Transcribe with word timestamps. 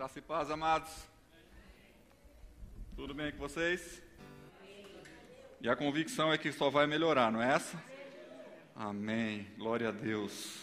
Graça 0.00 0.18
e 0.18 0.22
paz, 0.22 0.50
amados. 0.50 0.90
Tudo 2.96 3.12
bem 3.12 3.30
com 3.32 3.36
vocês? 3.36 4.00
E 5.60 5.68
a 5.68 5.76
convicção 5.76 6.32
é 6.32 6.38
que 6.38 6.50
só 6.52 6.70
vai 6.70 6.86
melhorar, 6.86 7.30
não 7.30 7.42
é 7.42 7.52
essa? 7.52 7.78
Amém. 8.74 9.46
Glória 9.58 9.90
a 9.90 9.92
Deus. 9.92 10.56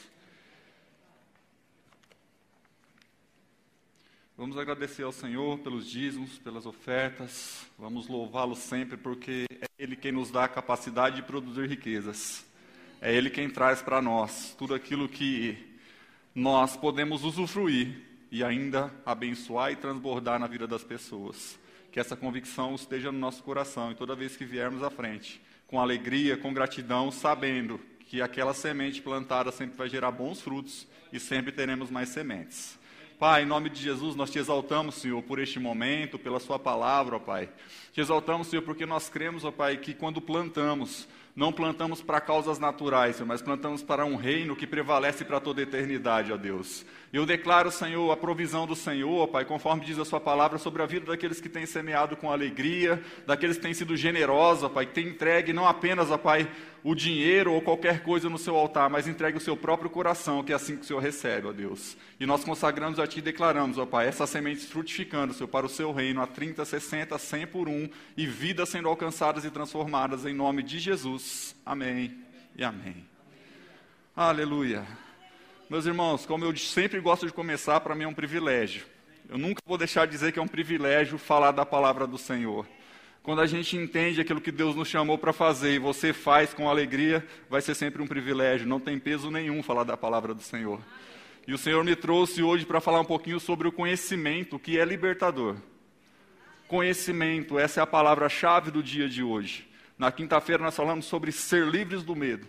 Vamos 4.36 4.58
agradecer 4.58 5.04
ao 5.04 5.12
Senhor 5.12 5.60
pelos 5.60 5.88
dízimos, 5.88 6.40
pelas 6.40 6.66
ofertas. 6.66 7.64
Vamos 7.78 8.08
louvá-lo 8.08 8.56
sempre, 8.56 8.98
porque 8.98 9.46
é 9.62 9.68
Ele 9.78 9.96
quem 9.96 10.12
nos 10.12 10.32
dá 10.32 10.46
a 10.46 10.50
capacidade 10.50 11.18
de 11.18 11.22
produzir 11.22 11.70
riquezas. 11.70 12.44
É 13.00 13.14
Ele 13.14 13.30
quem 13.30 13.48
traz 13.48 13.84
para 13.84 14.02
nós 14.02 14.56
tudo 14.58 14.74
aquilo 14.74 15.08
que 15.08 15.78
nós 16.34 16.76
podemos 16.76 17.24
usufruir 17.24 18.07
e 18.32 18.44
ainda 18.44 18.94
abençoar 19.06 19.72
e 19.72 19.76
transbordar 19.76 20.40
na 20.40 20.48
vida 20.48 20.68
das 20.68 20.84
pessoas. 20.84 21.60
Que 21.92 22.00
essa 22.00 22.16
convicção 22.16 22.76
esteja 22.76 23.12
no 23.12 23.20
nosso 23.20 23.44
coração 23.44 23.92
e 23.92 23.96
toda 23.96 24.16
vez 24.16 24.36
que 24.36 24.46
viermos 24.46 24.84
à 24.84 24.90
frente, 24.90 25.42
com 25.68 25.80
alegria, 25.80 26.38
com 26.38 26.54
gratidão, 26.54 27.12
sabendo 27.12 27.80
que 28.08 28.22
aquela 28.22 28.54
semente 28.54 29.02
plantada 29.02 29.52
sempre 29.52 29.78
vai 29.78 29.90
gerar 29.90 30.12
bons 30.12 30.42
frutos 30.42 30.88
e 31.12 31.20
sempre 31.20 31.52
teremos 31.52 31.90
mais 31.90 32.10
sementes. 32.10 32.78
Pai, 33.20 33.42
em 33.42 33.48
nome 33.48 33.70
de 33.70 33.82
Jesus, 33.82 34.16
nós 34.16 34.30
te 34.30 34.38
exaltamos, 34.38 34.96
Senhor, 34.96 35.24
por 35.24 35.40
este 35.40 35.60
momento, 35.60 36.20
pela 36.20 36.40
Sua 36.40 36.60
palavra, 36.60 37.16
ó 37.16 37.20
Pai. 37.20 37.50
Te 37.92 38.00
exaltamos, 38.00 38.48
Senhor, 38.48 38.62
porque 38.62 38.86
nós 38.86 39.10
cremos, 39.10 39.44
ó 39.44 39.52
Pai, 39.52 39.78
que 39.78 39.94
quando 39.94 40.22
plantamos, 40.22 41.08
não 41.38 41.54
plantamos 41.54 42.02
para 42.02 42.20
causas 42.20 42.58
naturais, 42.58 43.22
mas 43.22 43.44
plantamos 43.44 43.84
para 43.84 44.04
um 44.04 44.16
reino 44.16 44.56
que 44.56 44.66
prevalece 44.66 45.24
para 45.24 45.40
toda 45.40 45.62
a 45.62 45.64
eternidade, 45.64 46.34
ó 46.34 46.36
Deus. 46.36 46.84
Eu 47.14 47.28
declaro, 47.28 47.70
Senhor, 47.70 48.12
a 48.12 48.18
provisão 48.18 48.66
do 48.66 48.76
Senhor, 48.76 49.28
Pai, 49.28 49.46
conforme 49.46 49.86
diz 49.86 50.00
a 50.00 50.04
Sua 50.04 50.20
palavra, 50.20 50.58
sobre 50.58 50.82
a 50.82 50.88
vida 50.88 51.06
daqueles 51.06 51.40
que 51.40 51.48
têm 51.48 51.68
semeado 51.68 52.18
com 52.18 52.32
alegria, 52.32 53.04
daqueles 53.28 53.58
que 53.58 53.62
têm 53.62 53.74
sido 53.76 53.96
generosos, 53.96 54.68
Pai, 54.72 54.88
que 54.88 54.96
têm 54.96 55.10
entregue 55.10 55.54
não 55.54 55.68
apenas, 55.68 56.10
ó 56.10 56.18
Pai, 56.18 56.50
o 56.88 56.96
dinheiro 56.96 57.52
ou 57.52 57.62
qualquer 57.62 58.02
coisa 58.02 58.30
no 58.30 58.38
seu 58.38 58.56
altar, 58.56 58.90
mas 58.90 59.10
entregue 59.10 59.38
o 59.38 59.42
seu 59.42 59.58
próprio 59.58 59.90
coração, 59.90 60.42
que 60.42 60.54
é 60.54 60.56
assim 60.56 60.78
que 60.78 60.84
o 60.84 60.86
Senhor 60.86 61.02
recebe, 61.02 61.46
ó 61.46 61.52
Deus. 61.52 61.98
E 62.18 62.26
nós 62.26 62.46
consagramos 62.46 62.98
a 62.98 63.06
Ti 63.06 63.20
e 63.20 63.22
declaramos, 63.22 63.78
ó 63.78 63.86
Pai, 63.86 64.08
essas 64.08 64.30
sementes 64.30 64.68
frutificando, 64.68 65.34
Senhor, 65.34 65.50
para 65.50 65.66
o 65.66 65.70
Seu 65.70 65.92
reino, 65.92 66.22
a 66.22 66.28
30, 66.28 66.64
60, 66.64 67.18
100 67.18 67.48
por 67.48 67.68
um, 67.68 67.90
e 68.16 68.26
vidas 68.26 68.70
sendo 68.70 68.88
alcançadas 68.88 69.44
e 69.44 69.52
transformadas, 69.52 70.26
em 70.26 70.34
nome 70.34 70.64
de 70.64 70.80
Jesus. 70.80 71.54
Amém 71.66 72.24
e 72.56 72.64
amém. 72.64 73.06
Aleluia. 74.16 74.88
Meus 75.70 75.86
irmãos, 75.86 76.26
como 76.26 76.46
eu 76.46 76.56
sempre 76.56 77.02
gosto 77.02 77.26
de 77.26 77.34
começar, 77.34 77.82
para 77.82 77.96
mim 77.96 78.06
é 78.06 78.08
um 78.08 78.14
privilégio. 78.14 78.86
Eu 79.28 79.38
nunca 79.38 79.62
vou 79.66 79.78
deixar 79.78 80.06
de 80.06 80.14
dizer 80.14 80.32
que 80.32 80.40
é 80.40 80.42
um 80.42 80.48
privilégio 80.48 81.18
falar 81.18 81.52
da 81.52 81.66
palavra 81.66 82.08
do 82.08 82.18
Senhor. 82.18 82.66
Quando 83.28 83.42
a 83.42 83.46
gente 83.46 83.76
entende 83.76 84.22
aquilo 84.22 84.40
que 84.40 84.54
Deus 84.54 84.74
nos 84.74 84.88
chamou 84.88 85.18
para 85.18 85.34
fazer 85.34 85.74
e 85.74 85.80
você 85.80 86.14
faz 86.14 86.54
com 86.54 86.70
alegria, 86.70 87.28
vai 87.50 87.62
ser 87.62 87.76
sempre 87.76 88.02
um 88.02 88.08
privilégio. 88.08 88.66
Não 88.66 88.80
tem 88.80 88.98
peso 88.98 89.30
nenhum 89.30 89.62
falar 89.62 89.84
da 89.84 89.98
palavra 89.98 90.34
do 90.34 90.42
Senhor. 90.42 90.80
E 91.46 91.54
o 91.54 91.58
Senhor 91.58 91.84
me 91.84 91.94
trouxe 91.94 92.42
hoje 92.42 92.66
para 92.66 92.80
falar 92.80 93.02
um 93.02 93.04
pouquinho 93.04 93.38
sobre 93.38 93.68
o 93.68 93.72
conhecimento, 93.74 94.58
que 94.58 94.80
é 94.80 94.86
libertador. 94.86 95.58
Conhecimento, 96.70 97.60
essa 97.60 97.82
é 97.82 97.84
a 97.84 97.86
palavra-chave 97.86 98.72
do 98.72 98.82
dia 98.82 99.10
de 99.10 99.22
hoje. 99.22 99.68
Na 99.98 100.10
quinta-feira 100.10 100.64
nós 100.64 100.78
falamos 100.78 101.04
sobre 101.04 101.34
ser 101.34 101.68
livres 101.68 102.04
do 102.04 102.16
medo. 102.16 102.48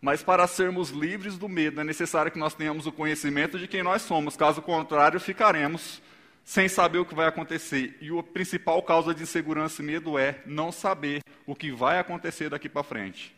Mas 0.00 0.20
para 0.20 0.48
sermos 0.48 0.90
livres 0.90 1.38
do 1.38 1.48
medo, 1.48 1.80
é 1.80 1.84
necessário 1.84 2.32
que 2.32 2.40
nós 2.40 2.54
tenhamos 2.54 2.88
o 2.88 2.92
conhecimento 2.92 3.56
de 3.56 3.68
quem 3.68 3.84
nós 3.84 4.02
somos. 4.02 4.36
Caso 4.36 4.60
contrário, 4.62 5.20
ficaremos 5.20 6.02
sem 6.44 6.68
saber 6.68 6.98
o 6.98 7.04
que 7.04 7.14
vai 7.14 7.26
acontecer. 7.26 7.96
E 8.00 8.16
a 8.16 8.22
principal 8.22 8.82
causa 8.82 9.14
de 9.14 9.22
insegurança 9.22 9.82
e 9.82 9.84
medo 9.84 10.18
é 10.18 10.40
não 10.46 10.72
saber 10.72 11.22
o 11.46 11.54
que 11.54 11.70
vai 11.70 11.98
acontecer 11.98 12.50
daqui 12.50 12.68
para 12.68 12.82
frente. 12.82 13.34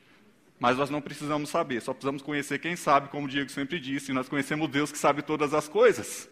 Mas 0.58 0.76
nós 0.76 0.88
não 0.88 1.00
precisamos 1.00 1.50
saber, 1.50 1.82
só 1.82 1.92
precisamos 1.92 2.22
conhecer 2.22 2.58
quem 2.58 2.76
sabe, 2.76 3.08
como 3.08 3.26
o 3.26 3.28
Diego 3.28 3.50
sempre 3.50 3.78
disse. 3.78 4.12
Nós 4.12 4.28
conhecemos 4.28 4.70
Deus 4.70 4.92
que 4.92 4.98
sabe 4.98 5.22
todas 5.22 5.52
as 5.52 5.68
coisas. 5.68 6.28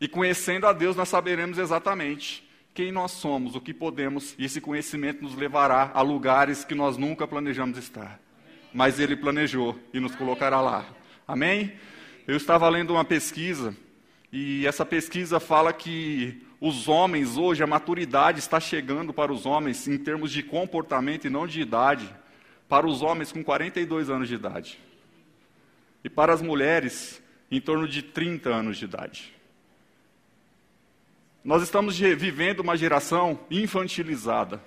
E 0.00 0.06
conhecendo 0.06 0.66
a 0.66 0.72
Deus, 0.72 0.94
nós 0.94 1.08
saberemos 1.08 1.58
exatamente 1.58 2.46
quem 2.74 2.92
nós 2.92 3.12
somos, 3.12 3.54
o 3.54 3.60
que 3.60 3.72
podemos, 3.72 4.34
e 4.38 4.44
esse 4.44 4.60
conhecimento 4.60 5.22
nos 5.22 5.34
levará 5.34 5.90
a 5.94 6.02
lugares 6.02 6.64
que 6.64 6.74
nós 6.74 6.98
nunca 6.98 7.26
planejamos 7.26 7.78
estar 7.78 8.20
mas 8.76 9.00
Ele 9.00 9.16
planejou 9.16 9.74
e 9.90 9.98
nos 9.98 10.14
colocará 10.14 10.60
lá. 10.60 10.84
Amém? 11.26 11.72
Eu 12.26 12.36
estava 12.36 12.68
lendo 12.68 12.92
uma 12.92 13.06
pesquisa 13.06 13.74
e 14.38 14.66
essa 14.66 14.84
pesquisa 14.84 15.40
fala 15.40 15.72
que 15.72 16.42
os 16.60 16.88
homens 16.88 17.38
hoje, 17.38 17.62
a 17.62 17.66
maturidade 17.66 18.38
está 18.38 18.60
chegando 18.60 19.10
para 19.10 19.32
os 19.32 19.46
homens 19.46 19.88
em 19.88 19.96
termos 19.96 20.30
de 20.30 20.42
comportamento 20.42 21.26
e 21.26 21.30
não 21.30 21.46
de 21.46 21.58
idade, 21.58 22.14
para 22.68 22.86
os 22.86 23.00
homens 23.00 23.32
com 23.32 23.42
42 23.42 24.10
anos 24.10 24.28
de 24.28 24.34
idade. 24.34 24.78
E 26.04 26.10
para 26.10 26.34
as 26.34 26.42
mulheres, 26.42 27.22
em 27.50 27.62
torno 27.62 27.88
de 27.88 28.02
30 28.02 28.50
anos 28.50 28.76
de 28.76 28.84
idade. 28.84 29.32
Nós 31.42 31.62
estamos 31.62 31.98
vivendo 31.98 32.60
uma 32.60 32.76
geração 32.76 33.40
infantilizada, 33.50 34.62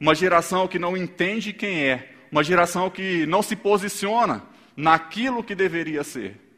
uma 0.00 0.12
geração 0.12 0.66
que 0.66 0.80
não 0.80 0.96
entende 0.96 1.52
quem 1.52 1.84
é, 1.84 2.16
uma 2.32 2.42
geração 2.42 2.90
que 2.90 3.26
não 3.26 3.42
se 3.42 3.54
posiciona 3.54 4.42
naquilo 4.76 5.44
que 5.44 5.54
deveria 5.54 6.02
ser. 6.02 6.51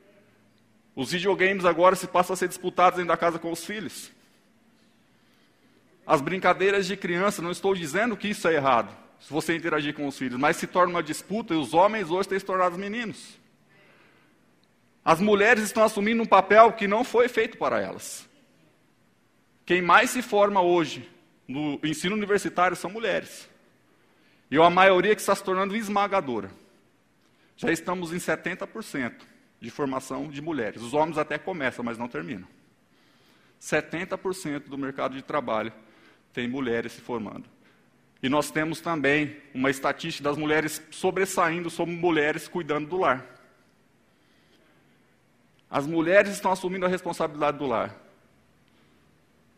Os 0.95 1.11
videogames 1.11 1.65
agora 1.65 1.97
se 1.97 2.07
passam 2.07 2.35
a 2.35 2.37
ser 2.37 2.49
disputados 2.49 2.97
dentro 2.97 3.09
da 3.09 3.17
casa 3.17 3.39
com 3.39 3.51
os 3.51 3.65
filhos. 3.65 4.13
As 6.07 6.21
brincadeiras 6.21 6.87
de 6.87 6.97
criança, 6.97 7.43
não 7.43 7.51
estou 7.51 7.75
dizendo 7.75 8.17
que 8.17 8.29
isso 8.29 8.47
é 8.47 8.55
errado, 8.55 8.95
se 9.19 9.33
você 9.33 9.57
interagir 9.57 9.95
com 9.95 10.07
os 10.07 10.17
filhos, 10.17 10.39
mas 10.39 10.57
se 10.57 10.67
torna 10.67 10.95
uma 10.95 11.03
disputa 11.03 11.55
e 11.55 11.57
os 11.57 11.75
homens 11.75 12.11
hoje 12.11 12.29
têm 12.29 12.39
se 12.39 12.45
tornado 12.45 12.79
meninos. 12.79 13.39
As 15.05 15.21
mulheres 15.21 15.65
estão 15.65 15.83
assumindo 15.83 16.23
um 16.23 16.27
papel 16.27 16.73
que 16.73 16.87
não 16.87 17.03
foi 17.03 17.29
feito 17.29 17.59
para 17.59 17.81
elas. 17.81 18.29
Quem 19.67 19.83
mais 19.83 20.11
se 20.11 20.23
forma 20.23 20.63
hoje 20.63 21.09
no 21.49 21.79
ensino 21.83 22.15
universitário 22.15 22.77
são 22.77 22.91
mulheres. 22.91 23.49
E 24.51 24.57
a 24.57 24.71
maioria 24.71 25.15
que 25.15 25.21
está 25.21 25.35
se 25.35 25.43
tornando 25.43 25.75
esmagadora. 25.75 26.51
Já 27.57 27.71
estamos 27.71 28.13
em 28.13 28.19
70% 28.19 29.34
de 29.65 29.71
formação 29.71 30.29
de 30.29 30.43
mulheres. 30.43 30.83
Os 30.83 30.93
homens 30.93 31.17
até 31.17 31.39
começam, 31.39 31.83
mas 31.83 31.97
não 31.97 32.07
terminam. 32.07 32.47
70% 33.59 34.69
do 34.69 34.77
mercado 34.77 35.17
de 35.17 35.23
trabalho 35.23 35.73
tem 36.35 36.47
mulheres 36.47 36.93
se 36.93 37.01
formando. 37.01 37.49
E 38.23 38.29
nós 38.29 38.51
temos 38.51 38.83
também 38.83 39.39
uma 39.55 39.71
estatística 39.71 40.29
das 40.29 40.37
mulheres 40.37 40.83
sobressaindo 40.91 41.71
sobre 41.71 41.95
mulheres 41.95 42.47
cuidando 42.47 42.89
do 42.89 42.99
lar. 42.99 43.25
As 45.71 45.87
mulheres 45.87 46.33
estão 46.33 46.53
assumindo 46.53 46.85
a 46.85 46.89
responsabilidade 46.89 47.57
do 47.57 47.67
lar. 47.67 47.97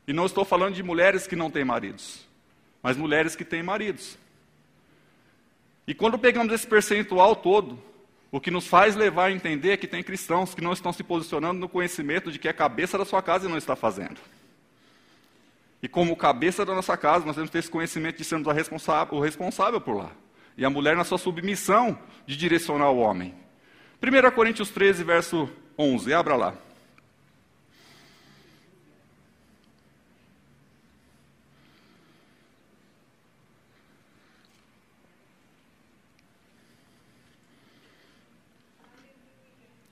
E 0.07 0.13
não 0.13 0.25
estou 0.25 0.45
falando 0.45 0.75
de 0.75 0.85
mulheres 0.85 1.27
que 1.27 1.35
não 1.35 1.51
têm 1.51 1.65
maridos, 1.65 2.25
mas 2.81 2.97
mulheres 2.97 3.35
que 3.35 3.45
têm 3.45 3.61
maridos. 3.61 4.17
E 5.85 5.93
quando 5.93 6.17
pegamos 6.17 6.55
esse 6.55 6.67
percentual 6.67 7.35
todo, 7.35 7.83
o 8.37 8.41
que 8.41 8.51
nos 8.51 8.67
faz 8.67 8.95
levar 8.95 9.25
a 9.25 9.33
entender 9.33 9.71
é 9.71 9.77
que 9.79 9.87
tem 9.87 10.03
cristãos 10.03 10.55
que 10.55 10.61
não 10.61 10.75
estão 10.75 10.93
se 10.93 11.03
posicionando 11.03 11.59
no 11.59 11.71
conhecimento 11.71 12.31
de 12.31 12.39
que 12.39 12.47
a 12.47 12.53
cabeça 12.53 12.99
da 12.99 13.05
sua 13.07 13.23
casa 13.23 13.49
não 13.49 13.57
está 13.57 13.75
fazendo. 13.75 14.21
E 15.83 15.89
como 15.89 16.15
cabeça 16.15 16.63
da 16.63 16.75
nossa 16.75 16.99
casa, 16.99 17.25
nós 17.25 17.35
temos 17.35 17.49
que 17.49 17.55
ter 17.55 17.61
esse 17.61 17.71
conhecimento 17.71 18.19
de 18.19 18.25
sermos 18.25 18.47
o 18.47 19.21
responsável 19.21 19.81
por 19.81 19.97
lá. 19.97 20.11
E 20.55 20.67
a 20.67 20.69
mulher 20.69 20.95
na 20.95 21.03
sua 21.03 21.17
submissão 21.17 21.99
de 22.27 22.37
direcionar 22.37 22.91
o 22.91 22.99
homem. 22.99 23.35
1 24.03 24.31
Coríntios 24.33 24.69
13, 24.69 25.03
verso 25.03 25.49
11, 25.79 26.13
abra 26.13 26.37
lá. 26.37 26.55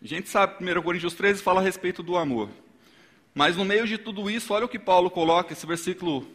A 0.05 0.06
gente 0.06 0.29
sabe, 0.29 0.62
1 0.62 0.83
Coríntios 0.83 1.15
13 1.15 1.43
fala 1.43 1.61
a 1.61 1.65
respeito 1.65 2.03
do 2.03 2.19
amor. 2.19 2.51
Mas 3.35 3.56
no 3.56 3.65
meio 3.65 3.87
de 3.87 3.97
tudo 3.97 4.31
isso, 4.31 4.53
olha 4.53 4.67
o 4.67 4.69
que 4.69 4.79
Paulo 4.79 5.11
coloca, 5.11 5.55
esse 5.55 5.67
versículo, 5.67 6.29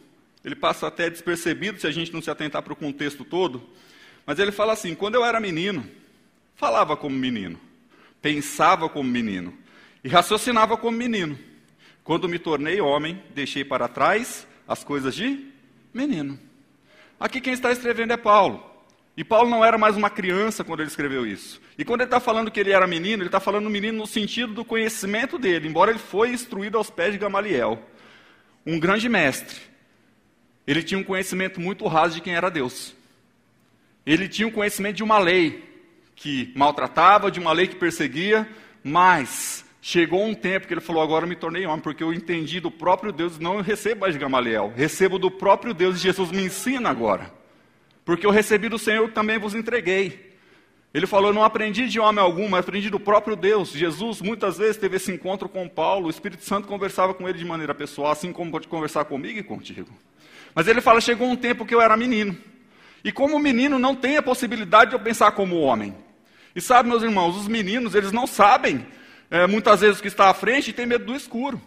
ele 0.44 0.56
passa 0.56 0.88
até 0.88 1.08
despercebido 1.08 1.80
se 1.80 1.86
a 1.86 1.92
gente 1.92 2.12
não 2.12 2.20
se 2.20 2.28
atentar 2.28 2.62
para 2.62 2.72
o 2.72 2.76
contexto 2.76 3.24
todo. 3.24 3.62
Mas 4.26 4.40
ele 4.40 4.50
fala 4.50 4.72
assim: 4.72 4.92
quando 4.92 5.14
eu 5.14 5.24
era 5.24 5.38
menino, 5.38 5.88
falava 6.56 6.96
como 6.96 7.14
menino, 7.14 7.60
pensava 8.20 8.88
como 8.88 9.08
menino 9.08 9.56
e 10.02 10.08
raciocinava 10.08 10.76
como 10.76 10.96
menino. 10.98 11.38
Quando 12.02 12.28
me 12.28 12.40
tornei 12.40 12.80
homem, 12.80 13.22
deixei 13.34 13.64
para 13.64 13.86
trás 13.86 14.48
as 14.66 14.82
coisas 14.82 15.14
de 15.14 15.46
menino. 15.94 16.36
Aqui 17.20 17.40
quem 17.40 17.52
está 17.52 17.70
escrevendo 17.70 18.12
é 18.12 18.16
Paulo. 18.16 18.69
E 19.16 19.24
Paulo 19.24 19.50
não 19.50 19.64
era 19.64 19.76
mais 19.76 19.96
uma 19.96 20.08
criança 20.08 20.62
quando 20.62 20.80
ele 20.80 20.88
escreveu 20.88 21.26
isso. 21.26 21.60
E 21.76 21.84
quando 21.84 22.00
ele 22.00 22.06
está 22.08 22.20
falando 22.20 22.50
que 22.50 22.60
ele 22.60 22.70
era 22.70 22.86
menino, 22.86 23.22
ele 23.22 23.28
está 23.28 23.40
falando 23.40 23.68
menino 23.68 23.98
no 23.98 24.06
sentido 24.06 24.54
do 24.54 24.64
conhecimento 24.64 25.38
dele, 25.38 25.68
embora 25.68 25.90
ele 25.90 25.98
foi 25.98 26.30
instruído 26.30 26.78
aos 26.78 26.90
pés 26.90 27.12
de 27.12 27.18
Gamaliel, 27.18 27.82
um 28.64 28.78
grande 28.78 29.08
mestre. 29.08 29.58
Ele 30.66 30.82
tinha 30.82 30.98
um 30.98 31.04
conhecimento 31.04 31.60
muito 31.60 31.86
raso 31.86 32.14
de 32.14 32.20
quem 32.20 32.34
era 32.34 32.50
Deus. 32.50 32.94
Ele 34.06 34.28
tinha 34.28 34.46
um 34.46 34.52
conhecimento 34.52 34.96
de 34.96 35.02
uma 35.02 35.18
lei 35.18 35.68
que 36.14 36.52
maltratava, 36.54 37.30
de 37.30 37.40
uma 37.40 37.52
lei 37.52 37.66
que 37.66 37.76
perseguia, 37.76 38.48
mas 38.82 39.64
chegou 39.82 40.24
um 40.24 40.34
tempo 40.34 40.66
que 40.66 40.74
ele 40.74 40.80
falou: 40.80 41.02
Agora 41.02 41.26
me 41.26 41.34
tornei 41.34 41.66
homem, 41.66 41.80
porque 41.80 42.02
eu 42.02 42.12
entendi 42.12 42.60
do 42.60 42.70
próprio 42.70 43.12
Deus, 43.12 43.38
não 43.38 43.60
recebo 43.60 44.02
mais 44.02 44.14
de 44.14 44.20
Gamaliel, 44.20 44.72
recebo 44.76 45.18
do 45.18 45.30
próprio 45.30 45.74
Deus 45.74 45.96
e 45.96 46.02
Jesus 46.02 46.30
me 46.30 46.42
ensina 46.42 46.88
agora 46.88 47.39
porque 48.04 48.26
eu 48.26 48.30
recebi 48.30 48.68
do 48.68 48.78
Senhor 48.78 49.10
também 49.10 49.38
vos 49.38 49.54
entreguei. 49.54 50.30
Ele 50.92 51.06
falou: 51.06 51.32
Não 51.32 51.44
aprendi 51.44 51.88
de 51.88 52.00
homem 52.00 52.22
algum, 52.22 52.48
mas 52.48 52.60
aprendi 52.60 52.90
do 52.90 52.98
próprio 52.98 53.36
Deus. 53.36 53.70
Jesus 53.70 54.20
muitas 54.20 54.58
vezes 54.58 54.76
teve 54.76 54.96
esse 54.96 55.12
encontro 55.12 55.48
com 55.48 55.68
Paulo, 55.68 56.06
o 56.06 56.10
Espírito 56.10 56.44
Santo 56.44 56.66
conversava 56.66 57.14
com 57.14 57.28
ele 57.28 57.38
de 57.38 57.44
maneira 57.44 57.74
pessoal, 57.74 58.10
assim 58.10 58.32
como 58.32 58.50
pode 58.50 58.68
conversar 58.68 59.04
comigo 59.04 59.38
e 59.38 59.42
contigo. 59.42 59.90
Mas 60.54 60.66
ele 60.66 60.80
fala: 60.80 61.00
Chegou 61.00 61.28
um 61.28 61.36
tempo 61.36 61.64
que 61.64 61.74
eu 61.74 61.80
era 61.80 61.96
menino. 61.96 62.36
E 63.02 63.10
como 63.10 63.38
menino 63.38 63.78
não 63.78 63.94
tem 63.94 64.16
a 64.16 64.22
possibilidade 64.22 64.90
de 64.90 64.96
eu 64.96 65.00
pensar 65.00 65.32
como 65.32 65.60
homem. 65.60 65.94
E 66.54 66.60
sabe, 66.60 66.88
meus 66.88 67.02
irmãos, 67.02 67.36
os 67.36 67.48
meninos, 67.48 67.94
eles 67.94 68.12
não 68.12 68.26
sabem 68.26 68.86
é, 69.30 69.46
muitas 69.46 69.80
vezes 69.80 69.98
o 69.98 70.02
que 70.02 70.08
está 70.08 70.28
à 70.28 70.34
frente 70.34 70.70
e 70.70 70.72
têm 70.72 70.84
medo 70.84 71.06
do 71.06 71.14
escuro. 71.14 71.60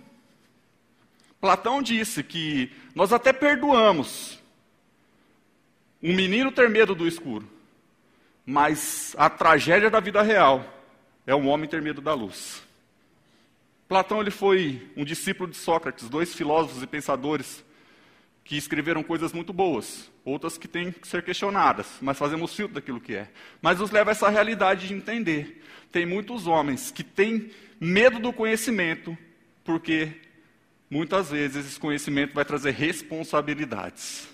Platão 1.39 1.81
disse 1.81 2.21
que 2.23 2.71
nós 2.93 3.11
até 3.11 3.33
perdoamos 3.33 4.39
um 6.03 6.13
menino 6.13 6.51
ter 6.51 6.69
medo 6.69 6.93
do 6.93 7.07
escuro, 7.07 7.47
mas 8.45 9.15
a 9.17 9.29
tragédia 9.29 9.89
da 9.89 10.01
vida 10.01 10.21
real 10.21 10.65
é 11.25 11.33
um 11.33 11.47
homem 11.47 11.69
ter 11.69 11.81
medo 11.81 12.01
da 12.01 12.13
luz. 12.13 12.61
Platão 13.87 14.19
ele 14.19 14.31
foi 14.31 14.91
um 14.97 15.05
discípulo 15.05 15.49
de 15.49 15.55
Sócrates, 15.55 16.09
dois 16.09 16.35
filósofos 16.35 16.83
e 16.83 16.87
pensadores 16.87 17.63
que 18.43 18.57
escreveram 18.57 19.01
coisas 19.01 19.31
muito 19.31 19.53
boas, 19.53 20.11
outras 20.25 20.57
que 20.57 20.67
têm 20.67 20.91
que 20.91 21.07
ser 21.07 21.23
questionadas, 21.23 21.87
mas 22.01 22.17
fazemos 22.17 22.53
filtro 22.53 22.75
daquilo 22.75 22.99
que 22.99 23.15
é. 23.15 23.29
Mas 23.61 23.79
nos 23.79 23.91
leva 23.91 24.11
a 24.11 24.13
essa 24.13 24.27
realidade 24.27 24.89
de 24.89 24.93
entender. 24.93 25.63
Tem 25.89 26.05
muitos 26.05 26.47
homens 26.47 26.91
que 26.91 27.03
têm 27.03 27.51
medo 27.79 28.19
do 28.19 28.33
conhecimento, 28.33 29.17
porque 29.63 30.11
muitas 30.89 31.29
vezes 31.29 31.65
esse 31.65 31.79
conhecimento 31.79 32.33
vai 32.33 32.43
trazer 32.43 32.71
responsabilidades. 32.71 34.32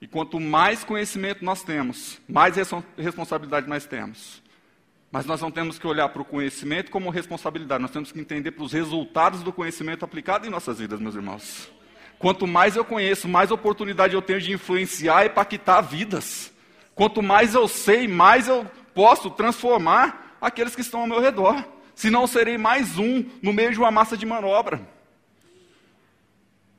E 0.00 0.06
quanto 0.06 0.38
mais 0.38 0.84
conhecimento 0.84 1.44
nós 1.44 1.62
temos, 1.62 2.20
mais 2.28 2.54
responsabilidade 2.96 3.68
nós 3.68 3.84
temos. 3.84 4.40
Mas 5.10 5.26
nós 5.26 5.40
não 5.40 5.50
temos 5.50 5.78
que 5.78 5.86
olhar 5.86 6.08
para 6.10 6.22
o 6.22 6.24
conhecimento 6.24 6.90
como 6.90 7.10
responsabilidade, 7.10 7.82
nós 7.82 7.90
temos 7.90 8.12
que 8.12 8.20
entender 8.20 8.52
para 8.52 8.62
os 8.62 8.72
resultados 8.72 9.42
do 9.42 9.52
conhecimento 9.52 10.04
aplicado 10.04 10.46
em 10.46 10.50
nossas 10.50 10.78
vidas, 10.78 11.00
meus 11.00 11.14
irmãos. 11.14 11.68
Quanto 12.18 12.46
mais 12.46 12.76
eu 12.76 12.84
conheço, 12.84 13.26
mais 13.26 13.50
oportunidade 13.50 14.14
eu 14.14 14.22
tenho 14.22 14.40
de 14.40 14.52
influenciar 14.52 15.24
e 15.24 15.28
impactar 15.28 15.80
vidas. 15.80 16.52
Quanto 16.94 17.22
mais 17.22 17.54
eu 17.54 17.66
sei, 17.66 18.06
mais 18.06 18.48
eu 18.48 18.66
posso 18.94 19.30
transformar 19.30 20.36
aqueles 20.40 20.74
que 20.74 20.80
estão 20.80 21.00
ao 21.00 21.06
meu 21.06 21.20
redor. 21.20 21.64
Senão 21.94 22.22
eu 22.22 22.28
serei 22.28 22.58
mais 22.58 22.98
um 22.98 23.24
no 23.42 23.52
meio 23.52 23.72
de 23.72 23.78
uma 23.78 23.90
massa 23.90 24.16
de 24.16 24.26
manobra. 24.26 24.80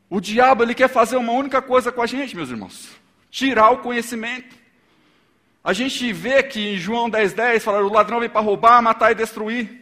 O 0.10 0.22
diabo 0.22 0.64
ele 0.64 0.76
quer 0.76 0.90
fazer 0.90 1.18
uma 1.18 1.34
única 1.34 1.62
coisa 1.62 1.92
com 1.92 2.02
a 2.02 2.06
gente, 2.06 2.36
meus 2.36 2.50
irmãos 2.50 3.00
tirar 3.30 3.72
o 3.72 3.80
conhecimento. 3.80 4.56
A 5.64 5.74
gente 5.74 6.12
vê 6.14 6.42
que 6.42 6.74
em 6.74 6.78
João 6.78 7.10
10,10 7.10 7.34
10, 7.36 7.64
fala: 7.64 7.84
o 7.84 7.92
ladrão 7.92 8.20
vem 8.20 8.30
para 8.30 8.42
roubar, 8.42 8.82
matar 8.82 9.12
e 9.12 9.16
destruir. 9.16 9.80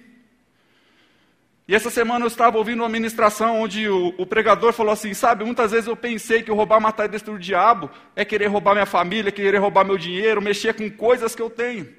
E 1.67 1.75
essa 1.75 1.89
semana 1.89 2.23
eu 2.23 2.27
estava 2.27 2.57
ouvindo 2.57 2.81
uma 2.81 2.87
ministração 2.89 3.61
onde 3.61 3.89
o, 3.89 4.13
o, 4.17 4.25
pregador 4.25 4.71
falou 4.71 4.93
assim: 4.93 5.13
Sabe, 5.13 5.43
muitas 5.43 5.71
vezes 5.71 5.87
eu 5.87 5.95
pensei 5.95 6.41
que 6.41 6.51
roubar, 6.51 6.79
matar 6.79 7.05
e 7.05 7.09
destruir 7.09 7.35
o 7.37 7.41
diabo 7.41 7.91
é 8.15 8.23
querer 8.23 8.47
roubar 8.47 8.73
minha 8.73 8.85
família, 8.85 9.31
querer 9.31 9.57
roubar 9.57 9.85
meu 9.85 9.97
dinheiro, 9.97 10.41
mexer 10.41 10.73
com 10.73 10.89
coisas 10.89 11.35
que 11.35 11.41
eu 11.41 11.49
tenho. 11.49 11.93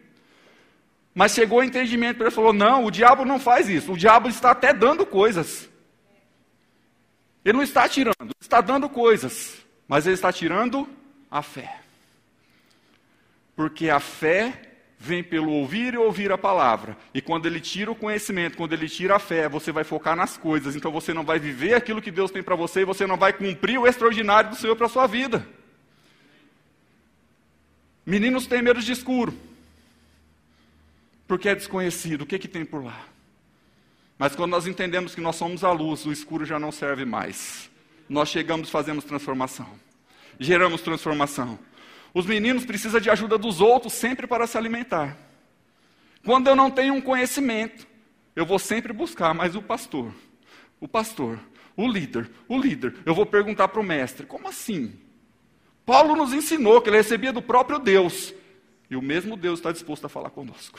Mas 1.14 1.32
chegou 1.32 1.58
o 1.58 1.64
entendimento, 1.64 2.22
ele 2.22 2.30
falou: 2.30 2.52
Não, 2.52 2.84
o 2.84 2.90
diabo 2.90 3.24
não 3.24 3.38
faz 3.38 3.68
isso, 3.68 3.92
o 3.92 3.96
diabo 3.96 4.28
está 4.28 4.52
até 4.52 4.72
dando 4.72 5.04
coisas. 5.04 5.68
Ele 7.44 7.56
não 7.56 7.62
está 7.62 7.88
tirando, 7.88 8.30
está 8.40 8.60
dando 8.60 8.88
coisas, 8.88 9.56
mas 9.86 10.06
ele 10.06 10.14
está 10.14 10.32
tirando 10.32 10.88
a 11.30 11.42
fé. 11.42 11.80
Porque 13.54 13.90
a 13.90 14.00
fé 14.00 14.68
vem 14.98 15.22
pelo 15.22 15.52
ouvir 15.52 15.94
e 15.94 15.96
ouvir 15.96 16.32
a 16.32 16.38
palavra. 16.38 16.96
E 17.14 17.20
quando 17.20 17.46
ele 17.46 17.60
tira 17.60 17.90
o 17.90 17.94
conhecimento, 17.94 18.56
quando 18.56 18.72
ele 18.72 18.88
tira 18.88 19.16
a 19.16 19.18
fé, 19.18 19.48
você 19.48 19.70
vai 19.70 19.84
focar 19.84 20.16
nas 20.16 20.36
coisas. 20.36 20.74
Então 20.74 20.90
você 20.90 21.14
não 21.14 21.24
vai 21.24 21.38
viver 21.38 21.74
aquilo 21.74 22.02
que 22.02 22.10
Deus 22.10 22.30
tem 22.30 22.42
para 22.42 22.56
você 22.56 22.80
e 22.80 22.84
você 22.84 23.06
não 23.06 23.16
vai 23.16 23.32
cumprir 23.32 23.78
o 23.78 23.86
extraordinário 23.86 24.50
do 24.50 24.56
Senhor 24.56 24.74
para 24.74 24.86
a 24.86 24.90
sua 24.90 25.06
vida. 25.06 25.46
Meninos 28.04 28.46
têm 28.46 28.62
medo 28.62 28.80
de 28.80 28.90
escuro. 28.90 29.34
Porque 31.26 31.48
é 31.48 31.54
desconhecido. 31.54 32.22
O 32.22 32.26
que, 32.26 32.38
que 32.38 32.48
tem 32.48 32.64
por 32.64 32.82
lá? 32.82 33.06
Mas 34.18 34.34
quando 34.34 34.50
nós 34.50 34.66
entendemos 34.66 35.14
que 35.14 35.20
nós 35.20 35.36
somos 35.36 35.62
a 35.62 35.70
luz, 35.70 36.04
o 36.06 36.10
escuro 36.10 36.44
já 36.44 36.58
não 36.58 36.72
serve 36.72 37.04
mais. 37.04 37.70
Nós 38.08 38.30
chegamos, 38.30 38.70
fazemos 38.70 39.04
transformação 39.04 39.87
geramos 40.38 40.82
transformação. 40.82 41.58
Os 42.14 42.26
meninos 42.26 42.64
precisam 42.64 43.00
de 43.00 43.10
ajuda 43.10 43.36
dos 43.36 43.60
outros 43.60 43.92
sempre 43.92 44.26
para 44.26 44.46
se 44.46 44.56
alimentar. 44.56 45.16
Quando 46.24 46.48
eu 46.48 46.56
não 46.56 46.70
tenho 46.70 46.94
um 46.94 47.00
conhecimento, 47.00 47.86
eu 48.34 48.46
vou 48.46 48.58
sempre 48.58 48.92
buscar, 48.92 49.34
mas 49.34 49.54
o 49.54 49.62
pastor, 49.62 50.12
o 50.80 50.88
pastor, 50.88 51.38
o 51.76 51.86
líder, 51.86 52.30
o 52.48 52.58
líder, 52.58 52.94
eu 53.04 53.14
vou 53.14 53.26
perguntar 53.26 53.68
para 53.68 53.80
o 53.80 53.84
mestre: 53.84 54.26
como 54.26 54.48
assim? 54.48 54.98
Paulo 55.84 56.14
nos 56.14 56.32
ensinou 56.32 56.80
que 56.80 56.90
ele 56.90 56.98
recebia 56.98 57.32
do 57.32 57.40
próprio 57.40 57.78
Deus, 57.78 58.34
e 58.90 58.96
o 58.96 59.02
mesmo 59.02 59.36
Deus 59.36 59.58
está 59.58 59.72
disposto 59.72 60.04
a 60.04 60.08
falar 60.08 60.30
conosco. 60.30 60.78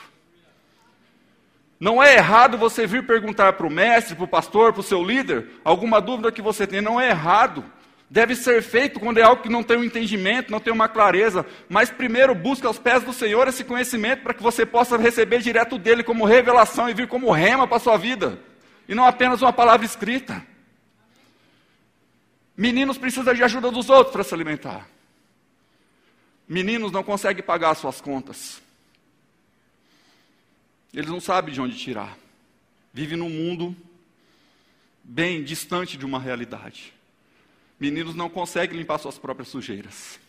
Não 1.78 2.02
é 2.02 2.16
errado 2.16 2.58
você 2.58 2.86
vir 2.86 3.06
perguntar 3.06 3.54
para 3.54 3.66
o 3.66 3.70
mestre, 3.70 4.14
para 4.14 4.24
o 4.24 4.28
pastor, 4.28 4.72
para 4.72 4.80
o 4.80 4.84
seu 4.84 5.02
líder, 5.02 5.48
alguma 5.64 6.00
dúvida 6.00 6.30
que 6.30 6.42
você 6.42 6.66
tem, 6.66 6.82
não 6.82 7.00
é 7.00 7.08
errado 7.08 7.64
deve 8.10 8.34
ser 8.34 8.60
feito 8.60 8.98
quando 8.98 9.18
é 9.18 9.22
algo 9.22 9.40
que 9.40 9.48
não 9.48 9.62
tem 9.62 9.78
um 9.78 9.84
entendimento, 9.84 10.50
não 10.50 10.58
tem 10.58 10.72
uma 10.72 10.88
clareza, 10.88 11.46
mas 11.68 11.90
primeiro 11.90 12.34
busca 12.34 12.66
aos 12.66 12.78
pés 12.78 13.04
do 13.04 13.12
Senhor 13.12 13.46
esse 13.46 13.62
conhecimento 13.62 14.24
para 14.24 14.34
que 14.34 14.42
você 14.42 14.66
possa 14.66 14.96
receber 14.96 15.38
direto 15.38 15.78
dele 15.78 16.02
como 16.02 16.24
revelação 16.24 16.90
e 16.90 16.94
vir 16.94 17.06
como 17.06 17.30
rema 17.30 17.68
para 17.68 17.76
a 17.76 17.80
sua 17.80 17.96
vida, 17.96 18.36
e 18.88 18.94
não 18.96 19.06
apenas 19.06 19.40
uma 19.40 19.52
palavra 19.52 19.86
escrita. 19.86 20.44
Meninos 22.56 22.98
precisam 22.98 23.32
de 23.32 23.44
ajuda 23.44 23.70
dos 23.70 23.88
outros 23.88 24.12
para 24.12 24.24
se 24.24 24.34
alimentar. 24.34 24.88
Meninos 26.48 26.90
não 26.90 27.04
conseguem 27.04 27.44
pagar 27.44 27.76
suas 27.76 28.00
contas. 28.00 28.60
Eles 30.92 31.08
não 31.08 31.20
sabem 31.20 31.54
de 31.54 31.60
onde 31.60 31.78
tirar. 31.78 32.18
Vivem 32.92 33.16
num 33.16 33.30
mundo 33.30 33.74
bem 35.04 35.44
distante 35.44 35.96
de 35.96 36.04
uma 36.04 36.18
realidade. 36.18 36.92
Meninos 37.80 38.14
não 38.14 38.28
conseguem 38.28 38.76
limpar 38.76 38.98
suas 38.98 39.18
próprias 39.18 39.48
sujeiras. 39.48 40.20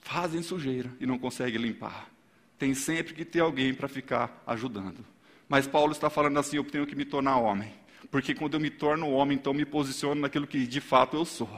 Fazem 0.00 0.42
sujeira 0.42 0.90
e 0.98 1.06
não 1.06 1.16
conseguem 1.16 1.60
limpar. 1.60 2.10
Tem 2.58 2.74
sempre 2.74 3.14
que 3.14 3.24
ter 3.24 3.40
alguém 3.40 3.72
para 3.72 3.86
ficar 3.86 4.42
ajudando. 4.44 5.04
Mas 5.48 5.68
Paulo 5.68 5.92
está 5.92 6.10
falando 6.10 6.38
assim: 6.38 6.56
eu 6.56 6.64
tenho 6.64 6.86
que 6.86 6.96
me 6.96 7.04
tornar 7.04 7.36
homem. 7.36 7.72
Porque 8.10 8.34
quando 8.34 8.54
eu 8.54 8.60
me 8.60 8.70
torno 8.70 9.10
homem, 9.10 9.36
então 9.36 9.54
me 9.54 9.64
posiciono 9.64 10.20
naquilo 10.20 10.46
que 10.46 10.66
de 10.66 10.80
fato 10.80 11.16
eu 11.16 11.24
sou. 11.24 11.48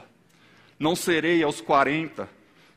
Não 0.79 0.95
serei 0.95 1.41
aos 1.43 1.59
40, 1.59 2.29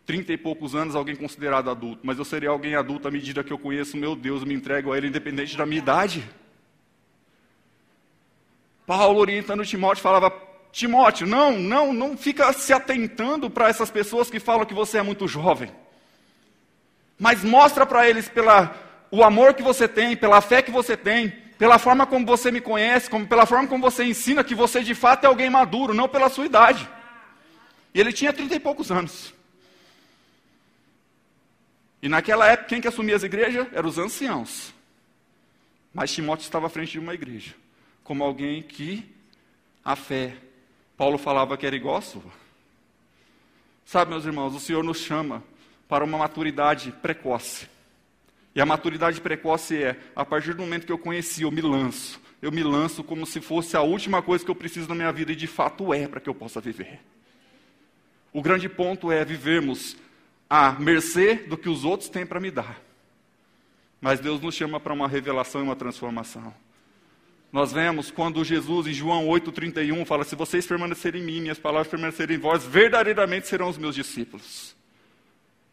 30 0.06 0.32
e 0.32 0.38
poucos 0.38 0.74
anos 0.74 0.94
alguém 0.94 1.14
considerado 1.14 1.70
adulto, 1.70 2.00
mas 2.02 2.18
eu 2.18 2.24
serei 2.24 2.48
alguém 2.48 2.74
adulto 2.74 3.06
à 3.06 3.10
medida 3.10 3.44
que 3.44 3.52
eu 3.52 3.58
conheço 3.58 3.96
meu 3.96 4.16
Deus, 4.16 4.44
me 4.44 4.54
entrego 4.54 4.92
a 4.92 4.96
Ele, 4.96 5.08
independente 5.08 5.56
da 5.56 5.66
minha 5.66 5.78
idade. 5.78 6.28
Paulo 8.86 9.20
orientando 9.20 9.64
Timóteo 9.64 10.02
falava: 10.02 10.49
Timóteo, 10.72 11.26
não, 11.26 11.58
não, 11.58 11.92
não 11.92 12.16
fica 12.16 12.52
se 12.52 12.72
atentando 12.72 13.50
para 13.50 13.68
essas 13.68 13.90
pessoas 13.90 14.30
que 14.30 14.38
falam 14.38 14.64
que 14.64 14.74
você 14.74 14.98
é 14.98 15.02
muito 15.02 15.26
jovem. 15.26 15.70
Mas 17.18 17.42
mostra 17.42 17.84
para 17.84 18.08
eles 18.08 18.28
pela 18.28 18.74
o 19.10 19.24
amor 19.24 19.54
que 19.54 19.62
você 19.62 19.88
tem, 19.88 20.16
pela 20.16 20.40
fé 20.40 20.62
que 20.62 20.70
você 20.70 20.96
tem, 20.96 21.30
pela 21.58 21.78
forma 21.78 22.06
como 22.06 22.24
você 22.24 22.50
me 22.50 22.60
conhece, 22.60 23.10
como, 23.10 23.26
pela 23.26 23.44
forma 23.44 23.66
como 23.66 23.82
você 23.82 24.04
ensina 24.04 24.44
que 24.44 24.54
você 24.54 24.82
de 24.82 24.94
fato 24.94 25.24
é 25.24 25.26
alguém 25.26 25.50
maduro, 25.50 25.92
não 25.92 26.08
pela 26.08 26.30
sua 26.30 26.46
idade. 26.46 26.88
E 27.92 28.00
ele 28.00 28.12
tinha 28.12 28.32
trinta 28.32 28.54
e 28.54 28.60
poucos 28.60 28.92
anos. 28.92 29.34
E 32.00 32.08
naquela 32.08 32.46
época, 32.46 32.68
quem 32.68 32.80
que 32.80 32.88
assumia 32.88 33.16
as 33.16 33.24
igrejas? 33.24 33.66
Eram 33.72 33.88
os 33.88 33.98
anciãos. 33.98 34.72
Mas 35.92 36.12
Timóteo 36.12 36.44
estava 36.44 36.68
à 36.68 36.70
frente 36.70 36.92
de 36.92 37.00
uma 37.00 37.12
igreja, 37.12 37.54
como 38.04 38.22
alguém 38.22 38.62
que 38.62 39.04
a 39.84 39.96
fé 39.96 40.34
Paulo 41.00 41.16
falava 41.16 41.56
que 41.56 41.66
era 41.66 41.74
igual 41.74 41.96
a 41.96 42.02
sua. 42.02 42.30
Sabe, 43.86 44.10
meus 44.10 44.26
irmãos, 44.26 44.54
o 44.54 44.60
Senhor 44.60 44.84
nos 44.84 44.98
chama 44.98 45.42
para 45.88 46.04
uma 46.04 46.18
maturidade 46.18 46.92
precoce. 46.92 47.66
E 48.54 48.60
a 48.60 48.66
maturidade 48.66 49.18
precoce 49.18 49.82
é, 49.82 49.98
a 50.14 50.26
partir 50.26 50.52
do 50.52 50.60
momento 50.60 50.84
que 50.84 50.92
eu 50.92 50.98
conheci, 50.98 51.40
eu 51.40 51.50
me 51.50 51.62
lanço. 51.62 52.20
Eu 52.42 52.52
me 52.52 52.62
lanço 52.62 53.02
como 53.02 53.24
se 53.24 53.40
fosse 53.40 53.78
a 53.78 53.80
última 53.80 54.20
coisa 54.20 54.44
que 54.44 54.50
eu 54.50 54.54
preciso 54.54 54.90
na 54.90 54.94
minha 54.94 55.10
vida, 55.10 55.32
e 55.32 55.36
de 55.36 55.46
fato 55.46 55.94
é 55.94 56.06
para 56.06 56.20
que 56.20 56.28
eu 56.28 56.34
possa 56.34 56.60
viver. 56.60 57.00
O 58.30 58.42
grande 58.42 58.68
ponto 58.68 59.10
é 59.10 59.24
vivermos 59.24 59.96
à 60.50 60.72
mercê 60.72 61.34
do 61.34 61.56
que 61.56 61.70
os 61.70 61.82
outros 61.82 62.10
têm 62.10 62.26
para 62.26 62.40
me 62.40 62.50
dar. 62.50 62.78
Mas 64.02 64.20
Deus 64.20 64.38
nos 64.38 64.54
chama 64.54 64.78
para 64.78 64.92
uma 64.92 65.08
revelação 65.08 65.62
e 65.62 65.64
uma 65.64 65.76
transformação. 65.76 66.52
Nós 67.52 67.72
vemos 67.72 68.10
quando 68.10 68.44
Jesus, 68.44 68.86
em 68.86 68.92
João 68.92 69.26
8,31, 69.26 70.06
fala: 70.06 70.24
Se 70.24 70.36
vocês 70.36 70.66
permanecerem 70.66 71.20
em 71.20 71.24
mim, 71.24 71.40
minhas 71.40 71.58
palavras 71.58 71.88
permanecerem 71.88 72.36
em 72.36 72.40
vós, 72.40 72.64
verdadeiramente 72.64 73.48
serão 73.48 73.68
os 73.68 73.76
meus 73.76 73.94
discípulos. 73.94 74.76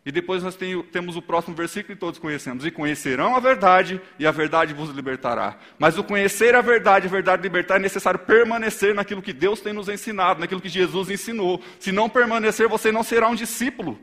E 0.03 0.11
depois 0.11 0.41
nós 0.41 0.55
tem, 0.55 0.81
temos 0.83 1.17
o 1.17 1.21
próximo 1.21 1.53
versículo 1.53 1.93
que 1.93 1.99
todos 1.99 2.17
conhecemos. 2.17 2.65
E 2.65 2.71
conhecerão 2.71 3.35
a 3.35 3.41
verdade, 3.41 4.01
e 4.17 4.25
a 4.25 4.31
verdade 4.31 4.73
vos 4.73 4.89
libertará. 4.89 5.57
Mas 5.77 5.97
o 5.97 6.03
conhecer 6.03 6.55
a 6.55 6.61
verdade, 6.61 7.07
a 7.07 7.09
verdade 7.09 7.43
libertar, 7.43 7.75
é 7.75 7.79
necessário 7.79 8.21
permanecer 8.21 8.95
naquilo 8.95 9.21
que 9.21 9.33
Deus 9.33 9.59
tem 9.59 9.73
nos 9.73 9.89
ensinado, 9.89 10.39
naquilo 10.39 10.61
que 10.61 10.69
Jesus 10.69 11.09
ensinou. 11.09 11.61
Se 11.77 11.91
não 11.91 12.09
permanecer, 12.09 12.69
você 12.69 12.89
não 12.89 13.03
será 13.03 13.27
um 13.27 13.35
discípulo. 13.35 13.99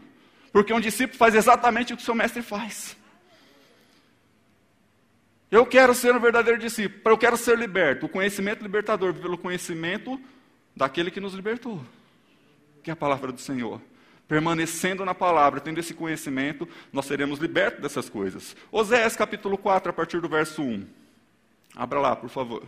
Porque 0.52 0.74
um 0.74 0.80
discípulo 0.80 1.16
faz 1.18 1.34
exatamente 1.34 1.94
o 1.94 1.96
que 1.96 2.02
seu 2.02 2.14
mestre 2.14 2.42
faz. 2.42 2.96
Eu 5.54 5.64
quero 5.64 5.94
ser 5.94 6.12
um 6.12 6.18
verdadeiro 6.18 6.58
discípulo, 6.58 7.14
eu 7.14 7.16
quero 7.16 7.36
ser 7.36 7.56
liberto. 7.56 8.06
O 8.06 8.08
conhecimento 8.08 8.60
libertador 8.60 9.14
pelo 9.14 9.38
conhecimento 9.38 10.20
daquele 10.74 11.12
que 11.12 11.20
nos 11.20 11.32
libertou, 11.32 11.80
que 12.82 12.90
é 12.90 12.92
a 12.92 12.96
palavra 12.96 13.30
do 13.30 13.40
Senhor. 13.40 13.80
Permanecendo 14.26 15.04
na 15.04 15.14
palavra, 15.14 15.60
tendo 15.60 15.78
esse 15.78 15.94
conhecimento, 15.94 16.68
nós 16.92 17.04
seremos 17.04 17.38
libertos 17.38 17.80
dessas 17.80 18.08
coisas. 18.08 18.56
Oséias 18.72 19.14
capítulo 19.14 19.56
4, 19.56 19.90
a 19.90 19.92
partir 19.92 20.20
do 20.20 20.28
verso 20.28 20.60
1. 20.60 20.84
Abra 21.76 22.00
lá, 22.00 22.16
por 22.16 22.30
favor. 22.30 22.64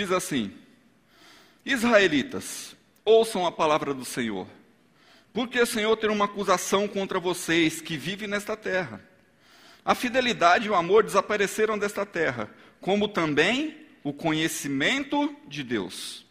Diz 0.00 0.10
assim: 0.10 0.50
Israelitas, 1.64 2.74
ouçam 3.04 3.46
a 3.46 3.52
palavra 3.52 3.92
do 3.92 4.04
Senhor, 4.04 4.46
porque 5.32 5.60
o 5.60 5.66
Senhor 5.66 5.94
tem 5.96 6.08
uma 6.08 6.24
acusação 6.24 6.88
contra 6.88 7.20
vocês 7.20 7.80
que 7.80 7.96
vivem 7.96 8.26
nesta 8.26 8.56
terra. 8.56 9.04
A 9.84 9.94
fidelidade 9.94 10.66
e 10.66 10.70
o 10.70 10.74
amor 10.74 11.04
desapareceram 11.04 11.78
desta 11.78 12.06
terra, 12.06 12.50
como 12.80 13.08
também 13.08 13.76
o 14.02 14.12
conhecimento 14.12 15.34
de 15.46 15.62
Deus. 15.62 16.24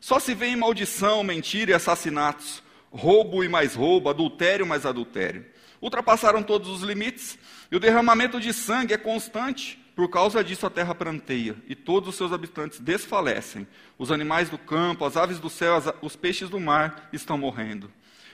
Só 0.00 0.18
se 0.18 0.34
vê 0.34 0.46
em 0.46 0.56
maldição, 0.56 1.22
mentira 1.22 1.70
e 1.70 1.74
assassinatos, 1.74 2.62
roubo 2.90 3.44
e 3.44 3.48
mais 3.48 3.74
roubo, 3.74 4.08
adultério 4.08 4.66
e 4.66 4.68
mais 4.68 4.84
adultério. 4.84 5.46
Ultrapassaram 5.80 6.42
todos 6.42 6.68
os 6.68 6.82
limites, 6.82 7.38
e 7.70 7.76
o 7.76 7.80
derramamento 7.80 8.40
de 8.40 8.52
sangue 8.52 8.94
é 8.94 8.98
constante. 8.98 9.81
Por 9.94 10.08
causa 10.08 10.42
disso 10.42 10.66
a 10.66 10.70
terra 10.70 10.94
pranteia, 10.94 11.54
e 11.68 11.74
todos 11.74 12.08
os 12.08 12.14
seus 12.14 12.32
habitantes 12.32 12.80
desfalecem. 12.80 13.66
Os 13.98 14.10
animais 14.10 14.48
do 14.48 14.56
campo, 14.56 15.04
as 15.04 15.16
aves 15.16 15.38
do 15.38 15.50
céu, 15.50 15.76
as, 15.76 15.92
os 16.00 16.16
peixes 16.16 16.48
do 16.48 16.58
mar 16.58 17.10
estão 17.12 17.36
morrendo. 17.36 17.90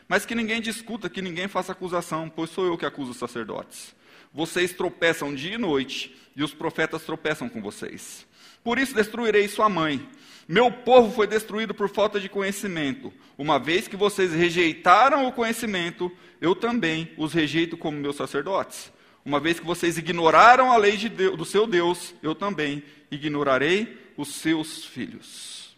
Mas 0.07 0.25
que 0.25 0.35
ninguém 0.35 0.61
discuta, 0.61 1.11
que 1.11 1.21
ninguém 1.21 1.49
faça 1.49 1.73
acusação, 1.73 2.31
pois 2.35 2.51
sou 2.51 2.65
eu 2.65 2.79
que 2.79 2.87
acuso 2.87 3.11
os 3.11 3.17
sacerdotes. 3.17 3.95
Vocês 4.33 4.73
tropeçam 4.73 5.35
dia 5.35 5.55
e 5.55 5.59
noite, 5.59 6.17
e 6.37 6.43
os 6.45 6.55
profetas 6.55 7.03
tropeçam 7.03 7.49
com 7.49 7.61
vocês. 7.61 8.27
Por 8.63 8.79
isso 8.79 8.95
destruirei 8.95 9.49
sua 9.49 9.69
mãe. 9.69 10.09
Meu 10.47 10.71
povo 10.71 11.13
foi 11.13 11.27
destruído 11.27 11.75
por 11.75 11.91
falta 11.91 12.19
de 12.21 12.29
conhecimento. 12.29 13.13
Uma 13.37 13.59
vez 13.59 13.87
que 13.87 13.97
vocês 13.97 14.33
rejeitaram 14.33 15.27
o 15.27 15.33
conhecimento, 15.33 16.11
eu 16.41 16.55
também 16.55 17.13
os 17.19 17.33
rejeito 17.33 17.77
como 17.77 17.99
meus 17.99 18.17
sacerdotes. 18.17 18.91
Uma 19.29 19.39
vez 19.39 19.61
que 19.61 19.67
vocês 19.67 19.99
ignoraram 19.99 20.73
a 20.73 20.79
lei 20.79 20.97
de 20.97 21.11
Deus, 21.11 21.37
do 21.37 21.45
seu 21.45 21.67
Deus, 21.67 22.15
eu 22.23 22.35
também 22.35 22.83
ignorarei 23.11 24.11
os 24.17 24.37
seus 24.37 24.87
filhos. 24.87 25.77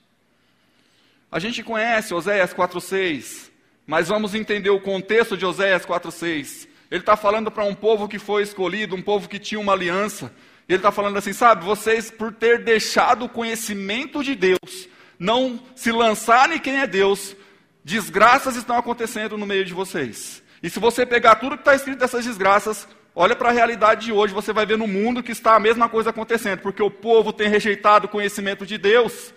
A 1.33 1.41
gente 1.41 1.61
conhece 1.61 2.15
Oséias 2.15 2.55
4,6, 2.55 3.51
mas 3.85 4.07
vamos 4.07 4.37
entender 4.37 4.71
o 4.71 4.79
contexto 4.79 5.37
de 5.37 5.45
Oséias 5.45 5.85
4,6. 5.85 6.69
Ele 6.93 7.01
está 7.01 7.17
falando 7.17 7.51
para 7.51 7.65
um 7.65 7.75
povo 7.75 8.07
que 8.07 8.21
foi 8.21 8.45
escolhido, 8.45 8.95
um 8.95 9.03
povo 9.03 9.29
que 9.29 9.41
tinha 9.41 9.61
uma 9.61 9.73
aliança. 9.73 10.33
Ele 10.69 10.77
está 10.77 10.93
falando 10.93 11.17
assim, 11.17 11.33
sabe, 11.33 11.65
vocês 11.65 12.09
por 12.09 12.33
ter 12.33 12.63
deixado 12.63 13.25
o 13.25 13.29
conhecimento 13.29 14.23
de 14.23 14.37
Deus, 14.37 14.89
não 15.19 15.61
se 15.75 15.91
lançarem 15.91 16.61
quem 16.61 16.79
é 16.79 16.87
Deus, 16.87 17.35
desgraças 17.83 18.55
estão 18.55 18.79
acontecendo 18.79 19.37
no 19.37 19.45
meio 19.45 19.65
de 19.65 19.75
vocês. 19.75 20.41
E 20.63 20.71
se 20.71 20.79
você 20.79 21.05
pegar 21.05 21.35
tudo 21.35 21.57
que 21.57 21.63
está 21.63 21.75
escrito 21.75 21.99
dessas 21.99 22.25
desgraças, 22.25 22.87
Olha 23.23 23.37
para 23.37 23.51
a 23.51 23.53
realidade 23.53 24.07
de 24.07 24.13
hoje, 24.13 24.33
você 24.33 24.51
vai 24.51 24.65
ver 24.65 24.79
no 24.79 24.87
mundo 24.87 25.23
que 25.23 25.31
está 25.31 25.55
a 25.55 25.61
mesma 25.61 25.91
coisa 25.91 26.09
acontecendo, 26.09 26.61
porque 26.61 26.83
o 26.83 26.91
povo 26.91 27.35
tem 27.35 27.51
rejeitado 27.51 28.07
o 28.07 28.09
conhecimento 28.09 28.65
de 28.65 28.79
Deus. 28.79 29.35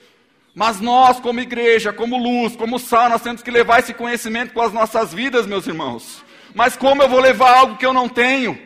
Mas 0.56 0.80
nós, 0.80 1.20
como 1.20 1.42
igreja, 1.42 1.92
como 1.92 2.18
luz, 2.18 2.56
como 2.56 2.80
sal, 2.80 3.10
nós 3.10 3.22
temos 3.22 3.44
que 3.44 3.52
levar 3.52 3.80
esse 3.80 3.94
conhecimento 3.94 4.54
com 4.54 4.62
as 4.62 4.72
nossas 4.72 5.14
vidas, 5.14 5.46
meus 5.46 5.68
irmãos. 5.68 6.24
Mas 6.56 6.78
como 6.78 7.04
eu 7.04 7.10
vou 7.10 7.20
levar 7.20 7.58
algo 7.58 7.76
que 7.76 7.86
eu 7.86 7.92
não 7.92 8.08
tenho? 8.08 8.58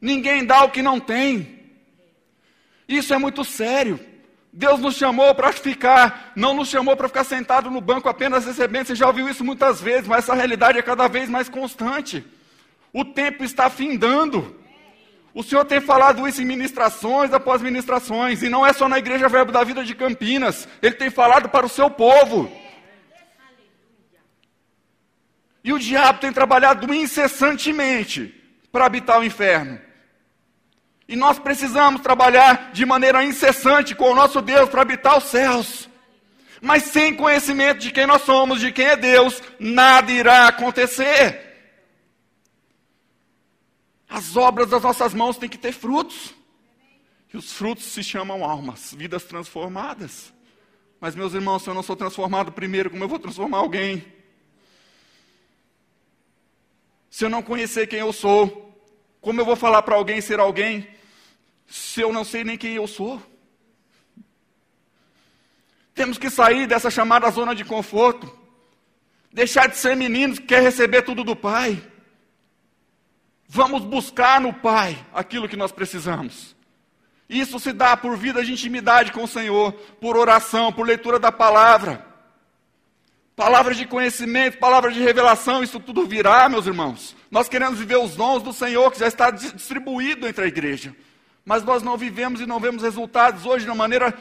Ninguém 0.00 0.44
dá 0.44 0.62
o 0.62 0.70
que 0.70 0.82
não 0.82 1.00
tem. 1.00 1.64
Isso 2.86 3.12
é 3.12 3.18
muito 3.18 3.44
sério. 3.44 3.98
Deus 4.52 4.78
nos 4.78 4.94
chamou 4.94 5.34
para 5.34 5.50
ficar, 5.50 6.30
não 6.36 6.54
nos 6.54 6.68
chamou 6.68 6.96
para 6.96 7.08
ficar 7.08 7.24
sentado 7.24 7.72
no 7.72 7.80
banco 7.80 8.08
apenas 8.08 8.46
recebendo. 8.46 8.86
Você 8.86 8.94
já 8.94 9.08
ouviu 9.08 9.28
isso 9.28 9.42
muitas 9.42 9.80
vezes, 9.80 10.06
mas 10.06 10.20
essa 10.20 10.34
realidade 10.34 10.78
é 10.78 10.82
cada 10.82 11.08
vez 11.08 11.28
mais 11.28 11.48
constante. 11.48 12.24
O 12.92 13.04
tempo 13.04 13.42
está 13.42 13.70
findando. 13.70 14.60
O 15.34 15.42
Senhor 15.42 15.64
tem 15.64 15.80
falado 15.80 16.28
isso 16.28 16.42
em 16.42 16.44
ministrações 16.44 17.32
após 17.32 17.62
ministrações, 17.62 18.42
e 18.42 18.50
não 18.50 18.66
é 18.66 18.72
só 18.72 18.86
na 18.88 18.98
Igreja 18.98 19.28
Verbo 19.28 19.50
da 19.50 19.64
Vida 19.64 19.82
de 19.82 19.94
Campinas, 19.94 20.68
Ele 20.82 20.94
tem 20.94 21.08
falado 21.08 21.48
para 21.48 21.64
o 21.64 21.70
seu 21.70 21.88
povo. 21.88 22.52
E 25.64 25.72
o 25.72 25.78
diabo 25.78 26.18
tem 26.18 26.32
trabalhado 26.32 26.92
incessantemente 26.92 28.34
para 28.70 28.84
habitar 28.84 29.20
o 29.20 29.24
inferno. 29.24 29.80
E 31.08 31.16
nós 31.16 31.38
precisamos 31.38 32.02
trabalhar 32.02 32.70
de 32.72 32.84
maneira 32.84 33.24
incessante 33.24 33.94
com 33.94 34.10
o 34.10 34.14
nosso 34.14 34.40
Deus 34.42 34.68
para 34.68 34.82
habitar 34.82 35.16
os 35.18 35.24
céus. 35.24 35.88
Mas 36.60 36.84
sem 36.84 37.14
conhecimento 37.14 37.78
de 37.78 37.90
quem 37.90 38.06
nós 38.06 38.22
somos, 38.22 38.60
de 38.60 38.70
quem 38.72 38.86
é 38.86 38.96
Deus, 38.96 39.42
nada 39.58 40.10
irá 40.10 40.48
acontecer. 40.48 41.51
As 44.12 44.36
obras 44.36 44.68
das 44.68 44.82
nossas 44.82 45.14
mãos 45.14 45.38
têm 45.38 45.48
que 45.48 45.56
ter 45.56 45.72
frutos. 45.72 46.34
E 47.32 47.36
os 47.38 47.50
frutos 47.50 47.84
se 47.84 48.04
chamam 48.04 48.44
almas, 48.44 48.92
vidas 48.92 49.24
transformadas. 49.24 50.34
Mas, 51.00 51.14
meus 51.14 51.32
irmãos, 51.32 51.62
se 51.62 51.70
eu 51.70 51.72
não 51.72 51.82
sou 51.82 51.96
transformado 51.96 52.52
primeiro, 52.52 52.90
como 52.90 53.02
eu 53.02 53.08
vou 53.08 53.18
transformar 53.18 53.56
alguém? 53.56 54.04
Se 57.08 57.24
eu 57.24 57.30
não 57.30 57.42
conhecer 57.42 57.86
quem 57.86 58.00
eu 58.00 58.12
sou, 58.12 58.78
como 59.18 59.40
eu 59.40 59.46
vou 59.46 59.56
falar 59.56 59.80
para 59.80 59.96
alguém 59.96 60.20
ser 60.20 60.38
alguém, 60.38 60.86
se 61.66 62.02
eu 62.02 62.12
não 62.12 62.22
sei 62.22 62.44
nem 62.44 62.58
quem 62.58 62.74
eu 62.74 62.86
sou? 62.86 63.20
Temos 65.94 66.18
que 66.18 66.28
sair 66.28 66.66
dessa 66.66 66.90
chamada 66.90 67.30
zona 67.30 67.54
de 67.54 67.64
conforto. 67.64 68.30
Deixar 69.32 69.68
de 69.68 69.78
ser 69.78 69.96
meninos 69.96 70.38
que 70.38 70.48
quer 70.48 70.62
receber 70.62 71.00
tudo 71.00 71.24
do 71.24 71.34
Pai. 71.34 71.91
Vamos 73.54 73.84
buscar 73.84 74.40
no 74.40 74.50
Pai 74.50 74.96
aquilo 75.12 75.46
que 75.46 75.58
nós 75.58 75.70
precisamos. 75.70 76.56
Isso 77.28 77.60
se 77.60 77.70
dá 77.70 77.94
por 77.94 78.16
vida 78.16 78.42
de 78.42 78.50
intimidade 78.50 79.12
com 79.12 79.24
o 79.24 79.28
Senhor, 79.28 79.72
por 80.00 80.16
oração, 80.16 80.72
por 80.72 80.86
leitura 80.86 81.18
da 81.18 81.30
palavra. 81.30 82.02
Palavra 83.36 83.74
de 83.74 83.84
conhecimento, 83.84 84.56
palavra 84.56 84.90
de 84.90 85.00
revelação, 85.00 85.62
isso 85.62 85.78
tudo 85.78 86.06
virá, 86.06 86.48
meus 86.48 86.66
irmãos. 86.66 87.14
Nós 87.30 87.46
queremos 87.46 87.78
viver 87.78 87.98
os 87.98 88.16
dons 88.16 88.42
do 88.42 88.54
Senhor 88.54 88.90
que 88.90 88.98
já 88.98 89.06
está 89.06 89.30
distribuído 89.30 90.26
entre 90.26 90.44
a 90.44 90.48
igreja. 90.48 90.96
Mas 91.44 91.62
nós 91.62 91.82
não 91.82 91.98
vivemos 91.98 92.40
e 92.40 92.46
não 92.46 92.58
vemos 92.58 92.82
resultados 92.82 93.44
hoje 93.44 93.66
de 93.66 93.70
uma 93.70 93.76
maneira 93.76 94.14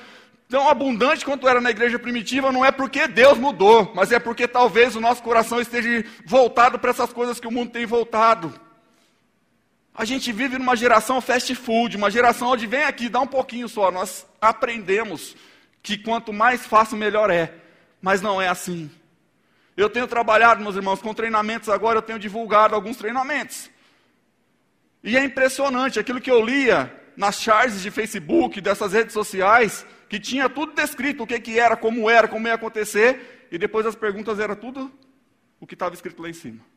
tão 0.49 0.67
abundante 0.67 1.23
quanto 1.23 1.47
era 1.47 1.61
na 1.61 1.71
igreja 1.71 1.97
primitiva, 1.97 2.51
não 2.51 2.65
é 2.65 2.71
porque 2.71 3.07
Deus 3.07 3.37
mudou, 3.37 3.93
mas 3.95 4.11
é 4.11 4.19
porque 4.19 4.45
talvez 4.45 4.93
o 4.93 4.99
nosso 4.99 5.23
coração 5.23 5.61
esteja 5.61 6.03
voltado 6.25 6.77
para 6.77 6.89
essas 6.89 7.13
coisas 7.13 7.39
que 7.39 7.47
o 7.47 7.51
mundo 7.51 7.71
tem 7.71 7.85
voltado. 7.85 8.53
A 10.01 10.03
gente 10.03 10.31
vive 10.31 10.57
numa 10.57 10.75
geração 10.75 11.21
fast 11.21 11.53
food, 11.53 11.95
uma 11.95 12.09
geração 12.09 12.47
onde 12.47 12.65
vem 12.65 12.85
aqui, 12.85 13.07
dá 13.07 13.19
um 13.19 13.27
pouquinho 13.27 13.69
só. 13.69 13.91
Nós 13.91 14.25
aprendemos 14.41 15.35
que 15.83 15.95
quanto 15.95 16.33
mais 16.33 16.65
fácil, 16.65 16.97
melhor 16.97 17.29
é. 17.29 17.53
Mas 18.01 18.19
não 18.19 18.41
é 18.41 18.47
assim. 18.47 18.89
Eu 19.77 19.91
tenho 19.91 20.07
trabalhado, 20.07 20.59
meus 20.63 20.75
irmãos, 20.75 21.03
com 21.03 21.13
treinamentos 21.13 21.69
agora, 21.69 21.99
eu 21.99 22.01
tenho 22.01 22.17
divulgado 22.17 22.73
alguns 22.73 22.97
treinamentos. 22.97 23.69
E 25.03 25.15
é 25.15 25.23
impressionante 25.23 25.99
aquilo 25.99 26.19
que 26.19 26.31
eu 26.31 26.43
lia 26.43 26.91
nas 27.15 27.39
charges 27.39 27.83
de 27.83 27.91
Facebook, 27.91 28.59
dessas 28.59 28.93
redes 28.93 29.13
sociais, 29.13 29.85
que 30.09 30.19
tinha 30.19 30.49
tudo 30.49 30.73
descrito, 30.73 31.21
o 31.21 31.27
que, 31.27 31.39
que 31.39 31.59
era, 31.59 31.77
como 31.77 32.09
era, 32.09 32.27
como 32.27 32.47
ia 32.47 32.55
acontecer, 32.55 33.47
e 33.51 33.57
depois 33.59 33.85
as 33.85 33.95
perguntas 33.95 34.39
era 34.39 34.55
tudo 34.55 34.91
o 35.59 35.67
que 35.67 35.75
estava 35.75 35.93
escrito 35.93 36.23
lá 36.23 36.29
em 36.29 36.33
cima. 36.33 36.70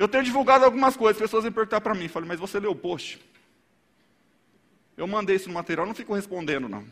Eu 0.00 0.08
tenho 0.08 0.24
divulgado 0.24 0.64
algumas 0.64 0.96
coisas, 0.96 1.20
pessoas 1.20 1.44
vêm 1.44 1.52
perguntar 1.52 1.78
para 1.82 1.94
mim, 1.94 2.08
falei, 2.08 2.26
mas 2.26 2.40
você 2.40 2.58
leu 2.58 2.70
o 2.70 2.74
post? 2.74 3.20
Eu 4.96 5.06
mandei 5.06 5.36
isso 5.36 5.48
no 5.48 5.52
material, 5.52 5.84
não 5.86 5.94
fico 5.94 6.14
respondendo 6.14 6.70
não. 6.70 6.86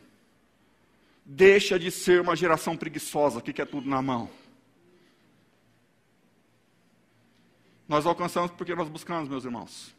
Deixa 1.24 1.78
de 1.78 1.90
ser 1.90 2.20
uma 2.20 2.36
geração 2.36 2.76
preguiçosa 2.76 3.40
que 3.40 3.50
quer 3.50 3.66
tudo 3.66 3.88
na 3.88 4.02
mão. 4.02 4.28
Nós 7.88 8.04
alcançamos 8.04 8.50
porque 8.50 8.74
nós 8.74 8.90
buscamos, 8.90 9.26
meus 9.26 9.46
irmãos. 9.46 9.94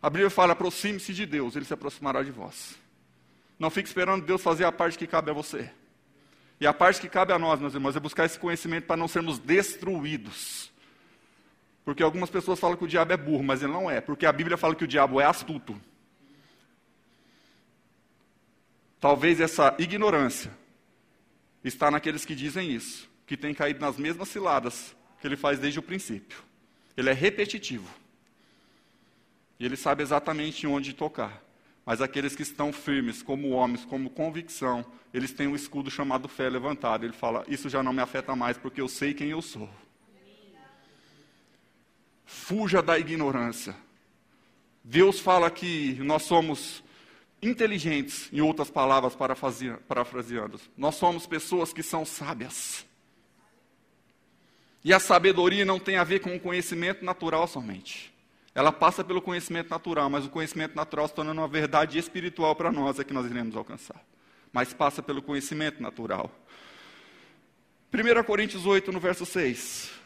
A 0.00 0.08
Bíblia 0.08 0.30
fala: 0.30 0.52
aproxime-se 0.52 1.12
de 1.12 1.26
Deus, 1.26 1.56
ele 1.56 1.64
se 1.64 1.74
aproximará 1.74 2.22
de 2.22 2.30
vós. 2.30 2.76
Não 3.58 3.70
fique 3.70 3.88
esperando 3.88 4.24
Deus 4.24 4.40
fazer 4.40 4.66
a 4.66 4.70
parte 4.70 4.96
que 4.96 5.08
cabe 5.08 5.32
a 5.32 5.34
você. 5.34 5.68
E 6.60 6.66
a 6.66 6.72
parte 6.72 7.00
que 7.00 7.08
cabe 7.08 7.32
a 7.32 7.40
nós, 7.40 7.58
meus 7.58 7.74
irmãos, 7.74 7.96
é 7.96 8.00
buscar 8.00 8.24
esse 8.24 8.38
conhecimento 8.38 8.86
para 8.86 8.96
não 8.96 9.08
sermos 9.08 9.36
destruídos. 9.36 10.70
Porque 11.90 12.04
algumas 12.04 12.30
pessoas 12.30 12.60
falam 12.60 12.76
que 12.76 12.84
o 12.84 12.86
diabo 12.86 13.12
é 13.12 13.16
burro, 13.16 13.42
mas 13.42 13.64
ele 13.64 13.72
não 13.72 13.90
é, 13.90 14.00
porque 14.00 14.24
a 14.24 14.30
Bíblia 14.30 14.56
fala 14.56 14.76
que 14.76 14.84
o 14.84 14.86
diabo 14.86 15.20
é 15.20 15.24
astuto. 15.24 15.76
Talvez 19.00 19.40
essa 19.40 19.74
ignorância 19.76 20.52
está 21.64 21.90
naqueles 21.90 22.24
que 22.24 22.32
dizem 22.32 22.70
isso, 22.70 23.10
que 23.26 23.36
têm 23.36 23.52
caído 23.52 23.80
nas 23.80 23.96
mesmas 23.96 24.28
ciladas 24.28 24.94
que 25.20 25.26
ele 25.26 25.36
faz 25.36 25.58
desde 25.58 25.80
o 25.80 25.82
princípio. 25.82 26.38
Ele 26.96 27.10
é 27.10 27.12
repetitivo. 27.12 27.90
E 29.58 29.64
ele 29.64 29.74
sabe 29.74 30.04
exatamente 30.04 30.68
onde 30.68 30.92
tocar. 30.92 31.42
Mas 31.84 32.00
aqueles 32.00 32.36
que 32.36 32.42
estão 32.42 32.72
firmes, 32.72 33.20
como 33.20 33.50
homens, 33.50 33.84
como 33.84 34.10
convicção, 34.10 34.86
eles 35.12 35.32
têm 35.32 35.48
um 35.48 35.56
escudo 35.56 35.90
chamado 35.90 36.28
fé 36.28 36.48
levantado. 36.48 37.04
Ele 37.04 37.12
fala: 37.12 37.44
Isso 37.48 37.68
já 37.68 37.82
não 37.82 37.92
me 37.92 38.00
afeta 38.00 38.36
mais, 38.36 38.56
porque 38.56 38.80
eu 38.80 38.86
sei 38.86 39.12
quem 39.12 39.30
eu 39.30 39.42
sou. 39.42 39.68
Fuja 42.32 42.80
da 42.80 42.96
ignorância. 42.96 43.74
Deus 44.84 45.18
fala 45.18 45.50
que 45.50 45.94
nós 45.94 46.22
somos 46.22 46.80
inteligentes, 47.42 48.28
em 48.32 48.40
outras 48.40 48.70
palavras, 48.70 49.16
parafraseando. 49.16 50.60
Nós 50.76 50.94
somos 50.94 51.26
pessoas 51.26 51.72
que 51.72 51.82
são 51.82 52.04
sábias. 52.04 52.86
E 54.84 54.94
a 54.94 55.00
sabedoria 55.00 55.64
não 55.64 55.80
tem 55.80 55.96
a 55.96 56.04
ver 56.04 56.20
com 56.20 56.36
o 56.36 56.38
conhecimento 56.38 57.04
natural 57.04 57.48
somente. 57.48 58.14
Ela 58.54 58.70
passa 58.70 59.02
pelo 59.02 59.20
conhecimento 59.20 59.68
natural, 59.68 60.08
mas 60.08 60.24
o 60.24 60.30
conhecimento 60.30 60.76
natural 60.76 61.08
se 61.08 61.14
torna 61.14 61.32
uma 61.32 61.48
verdade 61.48 61.98
espiritual 61.98 62.54
para 62.54 62.70
nós, 62.70 63.00
é 63.00 63.04
que 63.04 63.12
nós 63.12 63.26
iremos 63.26 63.56
alcançar. 63.56 64.00
Mas 64.52 64.72
passa 64.72 65.02
pelo 65.02 65.20
conhecimento 65.20 65.82
natural. 65.82 66.30
1 67.92 68.22
Coríntios 68.22 68.66
8, 68.66 68.92
no 68.92 69.00
verso 69.00 69.26
6. 69.26 69.98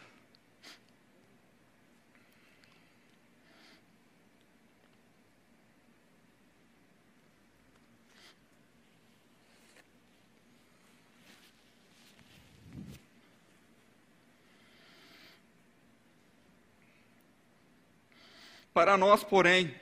Para 18.75 18.97
nós, 18.97 19.23
porém, 19.23 19.73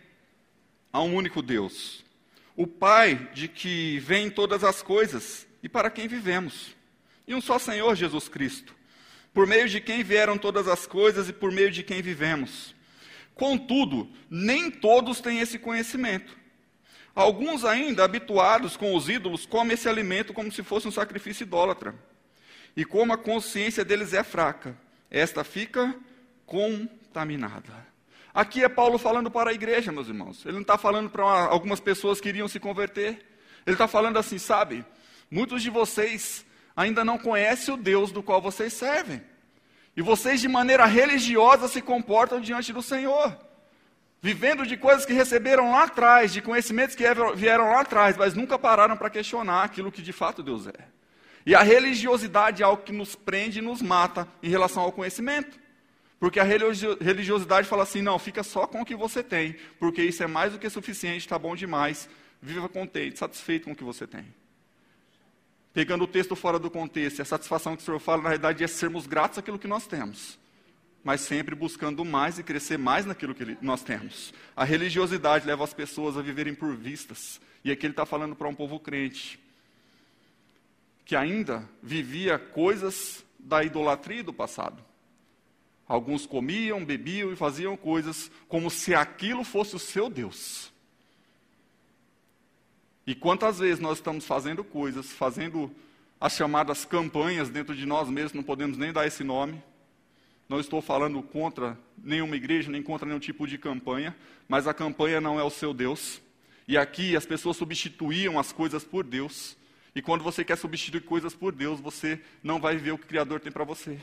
há 0.91 1.01
um 1.01 1.15
único 1.15 1.41
Deus, 1.41 2.05
o 2.55 2.67
Pai 2.67 3.27
de 3.33 3.47
que 3.47 3.97
vêm 3.97 4.29
todas 4.29 4.63
as 4.63 4.83
coisas 4.83 5.47
e 5.63 5.67
para 5.67 5.89
quem 5.89 6.07
vivemos, 6.07 6.75
e 7.27 7.33
um 7.33 7.41
só 7.41 7.57
Senhor 7.57 7.95
Jesus 7.95 8.29
Cristo, 8.29 8.75
por 9.33 9.47
meio 9.47 9.67
de 9.67 9.81
quem 9.81 10.03
vieram 10.03 10.37
todas 10.37 10.67
as 10.67 10.85
coisas 10.85 11.27
e 11.27 11.33
por 11.33 11.51
meio 11.51 11.71
de 11.71 11.81
quem 11.81 12.03
vivemos. 12.03 12.75
Contudo, 13.33 14.07
nem 14.29 14.69
todos 14.69 15.19
têm 15.19 15.39
esse 15.39 15.57
conhecimento. 15.57 16.37
Alguns 17.15 17.65
ainda, 17.65 18.03
habituados 18.03 18.77
com 18.77 18.95
os 18.95 19.09
ídolos, 19.09 19.47
comem 19.47 19.73
esse 19.73 19.89
alimento 19.89 20.33
como 20.33 20.51
se 20.51 20.61
fosse 20.61 20.87
um 20.87 20.91
sacrifício 20.91 21.45
idólatra. 21.45 21.95
E 22.77 22.85
como 22.85 23.11
a 23.11 23.17
consciência 23.17 23.83
deles 23.83 24.13
é 24.13 24.23
fraca, 24.23 24.77
esta 25.09 25.43
fica 25.43 25.95
contaminada. 26.45 27.91
Aqui 28.33 28.63
é 28.63 28.69
Paulo 28.69 28.97
falando 28.97 29.29
para 29.29 29.51
a 29.51 29.53
igreja, 29.53 29.91
meus 29.91 30.07
irmãos. 30.07 30.43
Ele 30.43 30.53
não 30.55 30.61
está 30.61 30.77
falando 30.77 31.09
para 31.09 31.23
uma, 31.23 31.45
algumas 31.45 31.79
pessoas 31.79 32.19
que 32.19 32.29
iriam 32.29 32.47
se 32.47 32.59
converter. 32.59 33.23
Ele 33.65 33.75
está 33.75 33.87
falando 33.87 34.17
assim, 34.17 34.39
sabe? 34.39 34.83
Muitos 35.29 35.61
de 35.61 35.69
vocês 35.69 36.43
ainda 36.75 37.05
não 37.05 37.17
conhecem 37.17 37.73
o 37.73 37.77
Deus 37.77 38.11
do 38.11 38.23
qual 38.23 38.41
vocês 38.41 38.73
servem. 38.73 39.21
E 39.95 40.01
vocês, 40.01 40.41
de 40.41 40.47
maneira 40.47 40.85
religiosa, 40.85 41.67
se 41.67 41.79
comportam 41.79 42.41
diante 42.41 42.73
do 42.73 42.81
Senhor. 42.81 43.37
Vivendo 44.19 44.65
de 44.65 44.77
coisas 44.77 45.05
que 45.05 45.13
receberam 45.13 45.71
lá 45.71 45.83
atrás, 45.83 46.33
de 46.33 46.41
conhecimentos 46.41 46.95
que 46.95 47.03
vieram 47.35 47.69
lá 47.69 47.81
atrás, 47.81 48.17
mas 48.17 48.33
nunca 48.33 48.57
pararam 48.57 48.97
para 48.97 49.09
questionar 49.09 49.63
aquilo 49.63 49.91
que 49.91 50.01
de 50.01 50.13
fato 50.13 50.41
Deus 50.41 50.65
é. 50.65 50.87
E 51.45 51.53
a 51.53 51.61
religiosidade 51.61 52.63
é 52.63 52.65
algo 52.65 52.83
que 52.83 52.93
nos 52.93 53.15
prende 53.15 53.59
e 53.59 53.61
nos 53.61 53.81
mata 53.81 54.27
em 54.41 54.49
relação 54.49 54.81
ao 54.81 54.91
conhecimento. 54.91 55.59
Porque 56.23 56.39
a 56.39 56.43
religiosidade 56.45 57.67
fala 57.67 57.83
assim: 57.83 58.01
não, 58.01 58.17
fica 58.17 58.43
só 58.43 58.65
com 58.65 58.79
o 58.79 58.85
que 58.85 58.95
você 58.95 59.21
tem, 59.21 59.57
porque 59.77 60.01
isso 60.01 60.23
é 60.23 60.25
mais 60.25 60.53
do 60.53 60.57
que 60.57 60.69
suficiente, 60.69 61.17
está 61.17 61.37
bom 61.37 61.53
demais, 61.53 62.07
viva 62.41 62.69
contente, 62.69 63.19
satisfeito 63.19 63.65
com 63.65 63.73
o 63.73 63.75
que 63.75 63.83
você 63.83 64.07
tem. 64.07 64.23
Pegando 65.73 66.05
o 66.05 66.07
texto 66.07 66.33
fora 66.33 66.57
do 66.57 66.71
contexto, 66.71 67.21
a 67.21 67.25
satisfação 67.25 67.75
que 67.75 67.81
o 67.81 67.85
Senhor 67.85 67.99
fala, 67.99 68.21
na 68.21 68.29
realidade, 68.29 68.63
é 68.63 68.67
sermos 68.67 69.05
gratos 69.05 69.37
àquilo 69.37 69.59
que 69.59 69.67
nós 69.67 69.85
temos, 69.85 70.39
mas 71.03 71.19
sempre 71.19 71.55
buscando 71.55 72.05
mais 72.05 72.39
e 72.39 72.43
crescer 72.43 72.77
mais 72.77 73.05
naquilo 73.05 73.35
que 73.35 73.57
nós 73.61 73.83
temos. 73.83 74.33
A 74.55 74.63
religiosidade 74.63 75.45
leva 75.45 75.65
as 75.65 75.73
pessoas 75.73 76.15
a 76.15 76.21
viverem 76.21 76.55
por 76.55 76.73
vistas, 76.73 77.41
e 77.65 77.69
aqui 77.69 77.85
ele 77.85 77.91
está 77.91 78.05
falando 78.05 78.33
para 78.33 78.47
um 78.47 78.55
povo 78.55 78.79
crente, 78.79 79.37
que 81.03 81.17
ainda 81.17 81.67
vivia 81.81 82.39
coisas 82.39 83.25
da 83.37 83.61
idolatria 83.61 84.23
do 84.23 84.31
passado. 84.31 84.92
Alguns 85.93 86.25
comiam, 86.25 86.83
bebiam 86.83 87.31
e 87.31 87.35
faziam 87.35 87.77
coisas 87.77 88.31
como 88.47 88.71
se 88.71 88.95
aquilo 88.95 89.43
fosse 89.43 89.75
o 89.75 89.79
seu 89.79 90.09
Deus. 90.09 90.73
E 93.05 93.13
quantas 93.13 93.59
vezes 93.59 93.79
nós 93.79 93.99
estamos 93.99 94.25
fazendo 94.25 94.63
coisas, 94.63 95.11
fazendo 95.11 95.71
as 96.19 96.33
chamadas 96.33 96.83
campanhas 96.83 97.47
dentro 97.47 97.75
de 97.75 97.85
nós 97.85 98.09
mesmos, 98.09 98.33
não 98.33 98.41
podemos 98.41 98.75
nem 98.75 98.91
dar 98.91 99.05
esse 99.05 99.23
nome. 99.23 99.61
Não 100.49 100.59
estou 100.59 100.81
falando 100.81 101.21
contra 101.21 101.77
nenhuma 101.95 102.35
igreja, 102.37 102.71
nem 102.71 102.81
contra 102.81 103.07
nenhum 103.07 103.19
tipo 103.19 103.45
de 103.45 103.59
campanha, 103.59 104.17
mas 104.49 104.65
a 104.65 104.73
campanha 104.73 105.21
não 105.21 105.39
é 105.39 105.43
o 105.43 105.51
seu 105.51 105.75
Deus. 105.75 106.19
E 106.67 106.75
aqui 106.75 107.15
as 107.15 107.27
pessoas 107.27 107.55
substituíam 107.55 108.39
as 108.39 108.51
coisas 108.51 108.83
por 108.83 109.03
Deus. 109.03 109.55
E 109.93 110.01
quando 110.01 110.23
você 110.23 110.43
quer 110.43 110.57
substituir 110.57 111.01
coisas 111.01 111.35
por 111.35 111.53
Deus, 111.53 111.79
você 111.79 112.19
não 112.41 112.59
vai 112.59 112.77
ver 112.77 112.93
o 112.93 112.97
que 112.97 113.05
o 113.05 113.09
Criador 113.09 113.39
tem 113.39 113.51
para 113.51 113.63
você. 113.63 113.99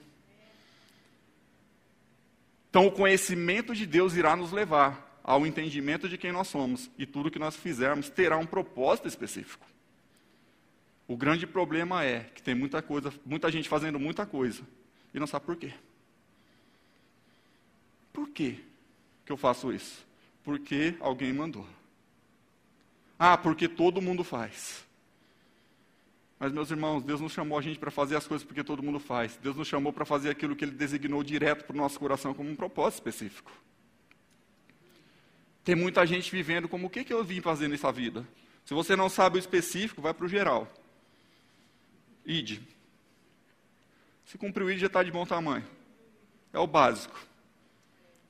Então, 2.71 2.87
o 2.87 2.93
conhecimento 2.93 3.75
de 3.75 3.85
Deus 3.85 4.15
irá 4.15 4.35
nos 4.35 4.53
levar 4.53 5.21
ao 5.23 5.47
entendimento 5.47 6.09
de 6.09 6.17
quem 6.17 6.33
nós 6.33 6.49
somos, 6.49 6.91
e 6.97 7.05
tudo 7.05 7.31
que 7.31 7.39
nós 7.39 7.57
fizermos 7.57 8.09
terá 8.09 8.39
um 8.39 8.47
propósito 8.47 9.09
específico. 9.09 9.67
O 11.07 11.17
grande 11.17 11.45
problema 11.45 12.05
é 12.05 12.21
que 12.33 12.41
tem 12.41 12.55
muita 12.55 12.81
coisa, 12.81 13.13
muita 13.27 13.51
gente 13.51 13.69
fazendo 13.69 13.99
muita 13.99 14.25
coisa 14.25 14.63
e 15.13 15.19
não 15.19 15.27
sabe 15.27 15.45
por 15.45 15.57
quê. 15.57 15.73
Por 18.13 18.29
quê 18.29 18.61
que 19.27 19.33
eu 19.33 19.37
faço 19.37 19.73
isso? 19.73 20.07
Porque 20.45 20.95
alguém 21.01 21.33
mandou. 21.33 21.67
Ah, 23.19 23.37
porque 23.37 23.69
todo 23.69 24.01
mundo 24.01 24.23
faz. 24.23 24.87
Mas, 26.41 26.53
meus 26.53 26.71
irmãos, 26.71 27.03
Deus 27.03 27.21
não 27.21 27.29
chamou 27.29 27.59
a 27.59 27.61
gente 27.61 27.79
para 27.79 27.91
fazer 27.91 28.17
as 28.17 28.27
coisas 28.27 28.47
porque 28.47 28.65
todo 28.65 28.83
mundo 28.83 28.99
faz. 28.99 29.39
Deus 29.43 29.55
nos 29.55 29.69
chamou 29.69 29.93
para 29.93 30.07
fazer 30.07 30.31
aquilo 30.31 30.57
que 30.57 30.65
Ele 30.65 30.73
designou 30.73 31.23
direto 31.23 31.67
para 31.67 31.75
o 31.75 31.77
nosso 31.77 32.01
coração 32.01 32.33
como 32.33 32.49
um 32.49 32.57
propósito 32.57 33.01
específico. 33.01 33.53
Tem 35.63 35.75
muita 35.75 36.07
gente 36.07 36.33
vivendo 36.33 36.67
como 36.67 36.87
o 36.87 36.91
que, 36.91 37.05
que 37.05 37.13
eu 37.13 37.23
vim 37.23 37.43
fazer 37.43 37.69
nessa 37.69 37.93
vida. 37.93 38.27
Se 38.65 38.73
você 38.73 38.97
não 38.97 39.11
sabe 39.11 39.37
o 39.37 39.39
específico, 39.39 40.01
vai 40.01 40.15
para 40.15 40.25
o 40.25 40.29
geral. 40.29 40.67
Ide. 42.25 42.63
Se 44.25 44.39
cumprir 44.39 44.65
o 44.65 44.71
id, 44.71 44.81
já 44.81 44.87
está 44.87 45.03
de 45.03 45.11
bom 45.11 45.27
tamanho. 45.27 45.67
É 46.55 46.59
o 46.59 46.67
básico. 46.67 47.21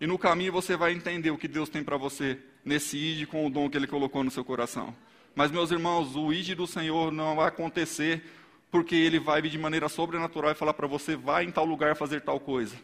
E 0.00 0.06
no 0.06 0.18
caminho 0.18 0.52
você 0.52 0.76
vai 0.76 0.92
entender 0.92 1.30
o 1.30 1.38
que 1.38 1.46
Deus 1.46 1.68
tem 1.68 1.84
para 1.84 1.96
você 1.96 2.40
nesse 2.64 2.96
id 2.98 3.28
com 3.28 3.46
o 3.46 3.50
dom 3.50 3.70
que 3.70 3.76
Ele 3.76 3.86
colocou 3.86 4.24
no 4.24 4.32
seu 4.32 4.44
coração. 4.44 4.92
Mas, 5.40 5.50
meus 5.50 5.70
irmãos, 5.70 6.14
o 6.16 6.30
id 6.34 6.54
do 6.54 6.66
Senhor 6.66 7.10
não 7.10 7.34
vai 7.34 7.48
acontecer 7.48 8.22
porque 8.70 8.94
Ele 8.94 9.18
vai 9.18 9.40
vir 9.40 9.48
de 9.48 9.56
maneira 9.56 9.88
sobrenatural 9.88 10.50
e 10.50 10.54
falar 10.54 10.74
para 10.74 10.86
você, 10.86 11.16
vai 11.16 11.44
em 11.44 11.50
tal 11.50 11.64
lugar 11.64 11.96
fazer 11.96 12.20
tal 12.20 12.38
coisa. 12.38 12.76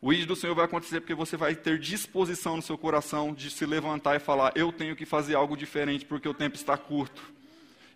O 0.00 0.12
id 0.12 0.26
do 0.26 0.34
Senhor 0.34 0.56
vai 0.56 0.64
acontecer 0.64 1.00
porque 1.00 1.14
você 1.14 1.36
vai 1.36 1.54
ter 1.54 1.78
disposição 1.78 2.56
no 2.56 2.62
seu 2.62 2.76
coração 2.76 3.32
de 3.32 3.48
se 3.48 3.64
levantar 3.64 4.16
e 4.16 4.18
falar, 4.18 4.50
eu 4.56 4.72
tenho 4.72 4.96
que 4.96 5.06
fazer 5.06 5.36
algo 5.36 5.56
diferente 5.56 6.04
porque 6.04 6.28
o 6.28 6.34
tempo 6.34 6.56
está 6.56 6.76
curto. 6.76 7.22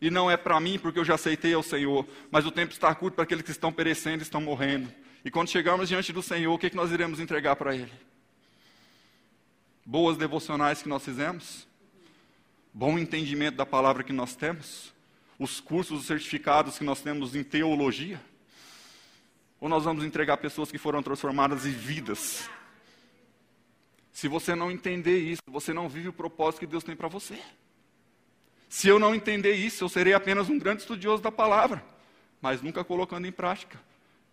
E 0.01 0.11
não 0.11 0.31
é 0.31 0.37
para 0.37 0.61
mim 0.61 0.79
porque 0.79 1.01
eu 1.01 1.05
já 1.05 1.17
aceitei 1.17 1.53
ao 1.53 1.63
Senhor, 1.65 2.07
mas 2.31 2.47
o 2.47 2.53
tempo 2.53 2.73
está 2.73 2.95
curto 2.95 3.17
para 3.17 3.25
aqueles 3.25 3.45
que 3.45 3.51
estão 3.51 3.73
perecendo 3.73 4.19
e 4.19 4.23
estão 4.23 4.41
morrendo. 4.41 4.93
E 5.25 5.31
quando 5.33 5.49
chegarmos 5.49 5.89
diante 5.89 6.13
do 6.13 6.23
Senhor, 6.23 6.55
o 6.55 6.59
que, 6.59 6.71
que 6.71 6.77
nós 6.77 6.93
iremos 6.93 7.19
entregar 7.19 7.57
para 7.57 7.75
Ele? 7.75 7.91
Boas 9.85 10.17
devocionais 10.17 10.81
que 10.81 10.89
nós 10.89 11.05
fizemos? 11.05 11.72
Bom 12.75 12.99
entendimento 12.99 13.57
da 13.57 13.67
palavra 13.67 14.03
que 14.03 14.13
nós 14.13 14.35
temos? 14.35 14.95
Os 15.39 15.61
cursos, 15.61 16.01
os 16.01 16.07
certificados 16.07 16.79
que 16.79 16.85
nós 16.85 17.03
temos 17.03 17.35
em 17.37 17.45
teologia? 17.45 18.21
Ou 19.61 19.69
nós 19.69 19.85
vamos 19.85 20.05
entregar 20.05 20.39
pessoas 20.39 20.71
que 20.71 20.79
foram 20.79 21.03
transformadas 21.03 21.67
em 21.67 21.73
vidas? 21.73 22.49
Se 24.13 24.27
você 24.27 24.55
não 24.55 24.71
entender 24.71 25.19
isso, 25.19 25.43
você 25.47 25.75
não 25.75 25.89
vive 25.89 26.09
o 26.09 26.13
propósito 26.13 26.61
que 26.61 26.67
Deus 26.67 26.83
tem 26.83 26.97
para 26.97 27.09
você. 27.09 27.39
Se 28.69 28.89
eu 28.89 28.99
não 28.99 29.15
entender 29.15 29.53
isso, 29.53 29.85
eu 29.85 29.89
serei 29.89 30.15
apenas 30.15 30.49
um 30.49 30.59
grande 30.59 30.81
estudioso 30.81 31.23
da 31.23 31.31
palavra, 31.31 31.85
mas 32.41 32.63
nunca 32.63 32.83
colocando 32.83 33.27
em 33.27 33.33
prática. 33.33 33.79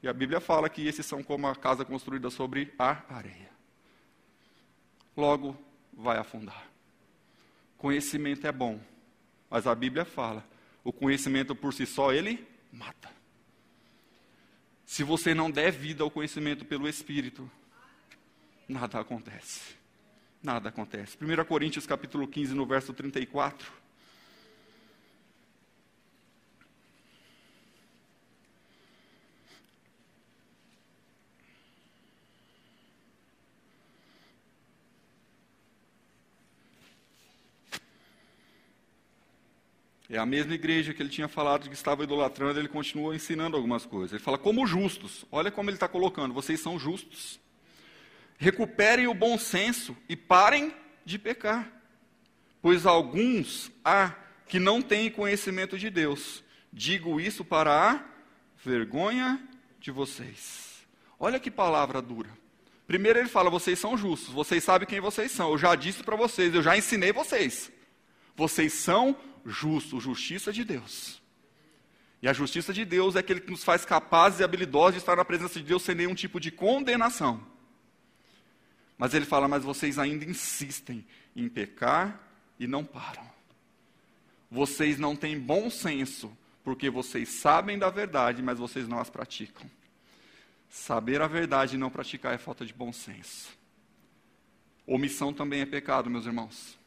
E 0.01 0.07
a 0.07 0.13
Bíblia 0.13 0.39
fala 0.39 0.69
que 0.69 0.87
esses 0.87 1.05
são 1.05 1.21
como 1.21 1.45
a 1.45 1.55
casa 1.55 1.83
construída 1.83 2.29
sobre 2.29 2.73
a 2.79 3.03
areia. 3.09 3.49
Logo, 5.15 5.57
vai 5.93 6.17
afundar. 6.17 6.68
Conhecimento 7.79 8.45
é 8.45 8.51
bom, 8.51 8.79
mas 9.49 9.65
a 9.65 9.73
Bíblia 9.73 10.03
fala: 10.03 10.45
o 10.83 10.91
conhecimento 10.91 11.55
por 11.55 11.73
si 11.73 11.85
só, 11.85 12.13
ele 12.13 12.45
mata. 12.71 13.09
Se 14.85 15.01
você 15.01 15.33
não 15.33 15.49
der 15.49 15.71
vida 15.71 16.03
ao 16.03 16.11
conhecimento 16.11 16.65
pelo 16.65 16.89
Espírito, 16.89 17.49
nada 18.67 18.99
acontece. 18.99 19.75
Nada 20.43 20.69
acontece. 20.69 21.17
1 21.21 21.45
Coríntios 21.45 21.85
capítulo 21.85 22.27
15, 22.27 22.53
no 22.53 22.65
verso 22.65 22.93
34. 22.93 23.71
É 40.09 40.17
a 40.17 40.25
mesma 40.25 40.55
igreja 40.55 40.91
que 40.91 41.03
ele 41.03 41.09
tinha 41.09 41.27
falado 41.27 41.69
que 41.69 41.75
estava 41.75 42.03
idolatrando, 42.03 42.59
ele 42.59 42.67
continua 42.67 43.15
ensinando 43.15 43.55
algumas 43.55 43.85
coisas. 43.85 44.13
Ele 44.13 44.23
fala, 44.23 44.39
como 44.39 44.65
justos, 44.65 45.23
olha 45.31 45.51
como 45.51 45.69
ele 45.69 45.75
está 45.75 45.87
colocando, 45.87 46.33
vocês 46.33 46.59
são 46.59 46.79
justos. 46.79 47.39
Recuperem 48.39 49.07
o 49.07 49.13
bom 49.13 49.37
senso 49.37 49.95
e 50.07 50.15
parem 50.15 50.73
de 51.05 51.19
pecar. 51.19 51.71
Pois 52.59 52.87
alguns 52.87 53.71
há 53.85 54.15
que 54.47 54.57
não 54.57 54.81
têm 54.81 55.11
conhecimento 55.11 55.77
de 55.77 55.91
Deus. 55.91 56.43
Digo 56.73 57.21
isso 57.21 57.45
para 57.45 57.91
a 57.91 58.03
vergonha 58.63 59.39
de 59.79 59.91
vocês. 59.91 60.79
Olha 61.19 61.39
que 61.39 61.51
palavra 61.51 62.01
dura. 62.01 62.29
Primeiro 62.87 63.19
ele 63.19 63.29
fala, 63.29 63.51
vocês 63.51 63.77
são 63.77 63.95
justos, 63.95 64.33
vocês 64.33 64.63
sabem 64.63 64.87
quem 64.87 64.99
vocês 64.99 65.31
são. 65.31 65.51
Eu 65.51 65.57
já 65.59 65.75
disse 65.75 66.01
para 66.01 66.15
vocês, 66.15 66.55
eu 66.55 66.63
já 66.63 66.75
ensinei 66.75 67.13
vocês. 67.13 67.71
Vocês 68.35 68.73
são 68.73 69.15
justo, 69.49 69.99
justiça 69.99 70.53
de 70.53 70.63
Deus. 70.63 71.21
E 72.21 72.27
a 72.27 72.33
justiça 72.33 72.73
de 72.73 72.83
Deus 72.83 73.15
é 73.15 73.19
aquele 73.19 73.39
que 73.39 73.51
nos 73.51 73.63
faz 73.63 73.85
capazes 73.85 74.39
e 74.39 74.43
habilidosos 74.43 74.93
de 74.93 74.97
estar 74.99 75.15
na 75.15 75.25
presença 75.25 75.59
de 75.59 75.65
Deus 75.65 75.83
sem 75.83 75.95
nenhum 75.95 76.13
tipo 76.13 76.39
de 76.39 76.51
condenação. 76.51 77.41
Mas 78.97 79.13
ele 79.13 79.25
fala, 79.25 79.47
mas 79.47 79.63
vocês 79.63 79.97
ainda 79.97 80.25
insistem 80.25 81.05
em 81.35 81.47
pecar 81.47 82.21
e 82.59 82.67
não 82.67 82.83
param. 82.83 83.25
Vocês 84.51 84.99
não 84.99 85.15
têm 85.15 85.39
bom 85.39 85.69
senso, 85.69 86.35
porque 86.63 86.89
vocês 86.89 87.29
sabem 87.29 87.77
da 87.77 87.89
verdade, 87.89 88.41
mas 88.41 88.59
vocês 88.59 88.87
não 88.87 88.99
as 88.99 89.09
praticam. 89.09 89.69
Saber 90.69 91.21
a 91.21 91.27
verdade 91.27 91.75
e 91.75 91.79
não 91.79 91.89
praticar 91.89 92.33
é 92.33 92.37
falta 92.37 92.65
de 92.65 92.73
bom 92.73 92.91
senso. 92.91 93.57
Omissão 94.85 95.31
também 95.31 95.61
é 95.61 95.65
pecado, 95.65 96.09
meus 96.09 96.25
irmãos. 96.25 96.78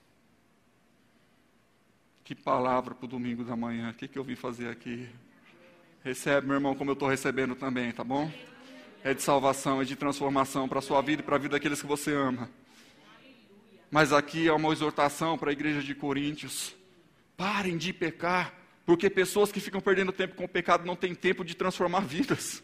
Que 2.24 2.34
palavra 2.34 2.94
para 2.94 3.04
o 3.04 3.08
domingo 3.08 3.42
da 3.42 3.56
manhã. 3.56 3.90
O 3.90 3.94
que, 3.94 4.06
que 4.06 4.18
eu 4.18 4.22
vim 4.22 4.36
fazer 4.36 4.68
aqui? 4.68 5.08
Recebe, 6.04 6.46
meu 6.46 6.54
irmão, 6.54 6.74
como 6.74 6.90
eu 6.90 6.94
estou 6.94 7.08
recebendo 7.08 7.54
também, 7.56 7.90
tá 7.90 8.04
bom? 8.04 8.30
É 9.02 9.12
de 9.12 9.22
salvação, 9.22 9.82
é 9.82 9.84
de 9.84 9.96
transformação 9.96 10.68
para 10.68 10.78
a 10.78 10.82
sua 10.82 11.02
vida 11.02 11.20
e 11.20 11.24
para 11.24 11.34
a 11.34 11.38
vida 11.38 11.56
daqueles 11.56 11.80
que 11.80 11.86
você 11.86 12.14
ama. 12.14 12.48
Mas 13.90 14.12
aqui 14.12 14.48
é 14.48 14.52
uma 14.52 14.72
exortação 14.72 15.36
para 15.36 15.50
a 15.50 15.52
igreja 15.52 15.82
de 15.82 15.94
Coríntios. 15.94 16.74
Parem 17.36 17.76
de 17.76 17.92
pecar, 17.92 18.54
porque 18.86 19.10
pessoas 19.10 19.50
que 19.50 19.60
ficam 19.60 19.80
perdendo 19.80 20.12
tempo 20.12 20.36
com 20.36 20.44
o 20.44 20.48
pecado 20.48 20.86
não 20.86 20.94
têm 20.94 21.14
tempo 21.14 21.44
de 21.44 21.56
transformar 21.56 22.00
vidas. 22.00 22.62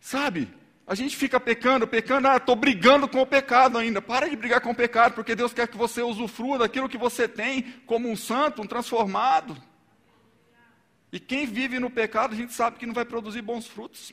Sabe? 0.00 0.48
A 0.86 0.94
gente 0.94 1.16
fica 1.16 1.40
pecando, 1.40 1.86
pecando, 1.86 2.28
ah, 2.28 2.36
estou 2.36 2.54
brigando 2.54 3.08
com 3.08 3.20
o 3.20 3.26
pecado 3.26 3.76
ainda. 3.76 4.00
Para 4.00 4.28
de 4.28 4.36
brigar 4.36 4.60
com 4.60 4.70
o 4.70 4.74
pecado, 4.74 5.14
porque 5.14 5.34
Deus 5.34 5.52
quer 5.52 5.66
que 5.66 5.76
você 5.76 6.00
usufrua 6.00 6.58
daquilo 6.58 6.88
que 6.88 6.96
você 6.96 7.26
tem 7.26 7.62
como 7.86 8.08
um 8.08 8.14
santo, 8.14 8.62
um 8.62 8.66
transformado. 8.66 9.56
E 11.10 11.18
quem 11.18 11.44
vive 11.44 11.80
no 11.80 11.90
pecado, 11.90 12.34
a 12.34 12.36
gente 12.36 12.52
sabe 12.52 12.78
que 12.78 12.86
não 12.86 12.94
vai 12.94 13.04
produzir 13.04 13.42
bons 13.42 13.66
frutos. 13.66 14.12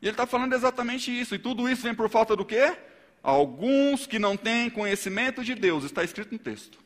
E 0.00 0.06
ele 0.06 0.12
está 0.12 0.26
falando 0.26 0.52
exatamente 0.52 1.10
isso. 1.10 1.34
E 1.34 1.38
tudo 1.40 1.68
isso 1.68 1.82
vem 1.82 1.94
por 1.94 2.08
falta 2.08 2.36
do 2.36 2.44
quê? 2.44 2.76
Alguns 3.20 4.06
que 4.06 4.18
não 4.18 4.36
têm 4.36 4.70
conhecimento 4.70 5.42
de 5.42 5.56
Deus. 5.56 5.82
Está 5.82 6.04
escrito 6.04 6.30
no 6.30 6.38
texto. 6.38 6.78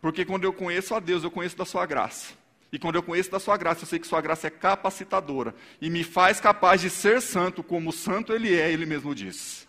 Porque 0.00 0.24
quando 0.24 0.44
eu 0.44 0.54
conheço 0.54 0.94
a 0.94 1.00
Deus, 1.00 1.22
eu 1.22 1.30
conheço 1.30 1.56
da 1.56 1.66
sua 1.66 1.84
graça. 1.84 2.32
E 2.72 2.78
quando 2.78 2.96
eu 2.96 3.02
conheço 3.02 3.30
da 3.30 3.38
sua 3.38 3.56
graça, 3.56 3.82
eu 3.82 3.86
sei 3.86 3.98
que 3.98 4.06
sua 4.06 4.20
graça 4.20 4.48
é 4.48 4.50
capacitadora 4.50 5.54
e 5.80 5.88
me 5.88 6.02
faz 6.02 6.40
capaz 6.40 6.80
de 6.80 6.90
ser 6.90 7.22
santo 7.22 7.62
como 7.62 7.92
santo 7.92 8.32
ele 8.32 8.54
é, 8.54 8.70
ele 8.70 8.84
mesmo 8.84 9.14
diz. 9.14 9.66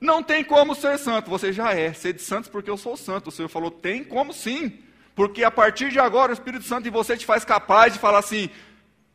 Não 0.00 0.22
tem 0.22 0.42
como 0.42 0.74
ser 0.74 0.98
santo, 0.98 1.30
você 1.30 1.52
já 1.52 1.72
é. 1.72 1.92
Ser 1.92 2.12
de 2.14 2.22
santos 2.22 2.50
porque 2.50 2.70
eu 2.70 2.76
sou 2.76 2.96
santo. 2.96 3.28
O 3.28 3.32
Senhor 3.32 3.48
falou, 3.48 3.70
tem 3.70 4.02
como 4.02 4.32
sim. 4.32 4.80
Porque 5.14 5.44
a 5.44 5.50
partir 5.50 5.90
de 5.90 5.98
agora 5.98 6.32
o 6.32 6.34
Espírito 6.34 6.64
Santo 6.64 6.88
em 6.88 6.90
você 6.90 7.16
te 7.16 7.24
faz 7.24 7.44
capaz 7.44 7.92
de 7.92 7.98
falar 7.98 8.18
assim: 8.18 8.50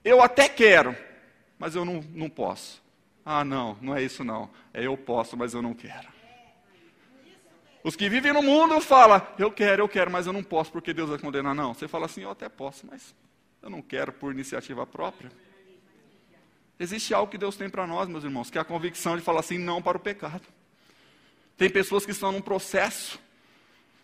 eu 0.04 0.22
até 0.22 0.48
quero, 0.48 0.96
mas 1.58 1.76
eu 1.76 1.84
não, 1.84 2.04
não 2.14 2.30
posso. 2.30 2.82
Ah, 3.26 3.44
não, 3.44 3.78
não 3.82 3.96
é 3.96 4.02
isso 4.02 4.24
não. 4.24 4.50
É 4.74 4.86
eu 4.86 4.98
posso, 4.98 5.36
mas 5.36 5.54
eu 5.54 5.62
não 5.62 5.74
quero. 5.74 6.08
Os 7.90 7.96
que 7.96 8.08
vivem 8.08 8.32
no 8.32 8.44
mundo 8.44 8.80
falam, 8.82 9.20
eu 9.40 9.52
quero, 9.52 9.82
eu 9.82 9.90
quero, 9.90 10.12
mas 10.12 10.28
eu 10.28 10.32
não 10.32 10.44
posso 10.44 10.72
porque 10.72 10.94
Deus 10.94 11.10
vai 11.10 11.18
condenar. 11.18 11.56
Não, 11.56 11.74
você 11.74 11.88
fala 11.88 12.06
assim, 12.06 12.22
eu 12.22 12.30
até 12.30 12.48
posso, 12.48 12.86
mas 12.86 13.16
eu 13.64 13.70
não 13.72 13.82
quero 13.82 14.14
por 14.14 14.32
iniciativa 14.32 14.86
própria. 14.86 15.32
Existe 16.80 17.16
algo 17.16 17.32
que 17.32 17.38
Deus 17.38 17.56
tem 17.56 17.68
para 17.68 17.88
nós, 17.88 18.08
meus 18.08 18.24
irmãos, 18.24 18.52
que 18.52 18.60
é 18.60 18.62
a 18.62 18.64
convicção 18.64 19.18
de 19.18 19.24
falar 19.24 19.40
assim, 19.40 19.58
não 19.58 19.82
para 19.82 19.98
o 19.98 20.00
pecado. 20.00 20.44
Tem 21.58 21.68
pessoas 21.68 22.06
que 22.06 22.12
estão 22.12 22.32
num 22.32 22.42
processo 22.42 23.20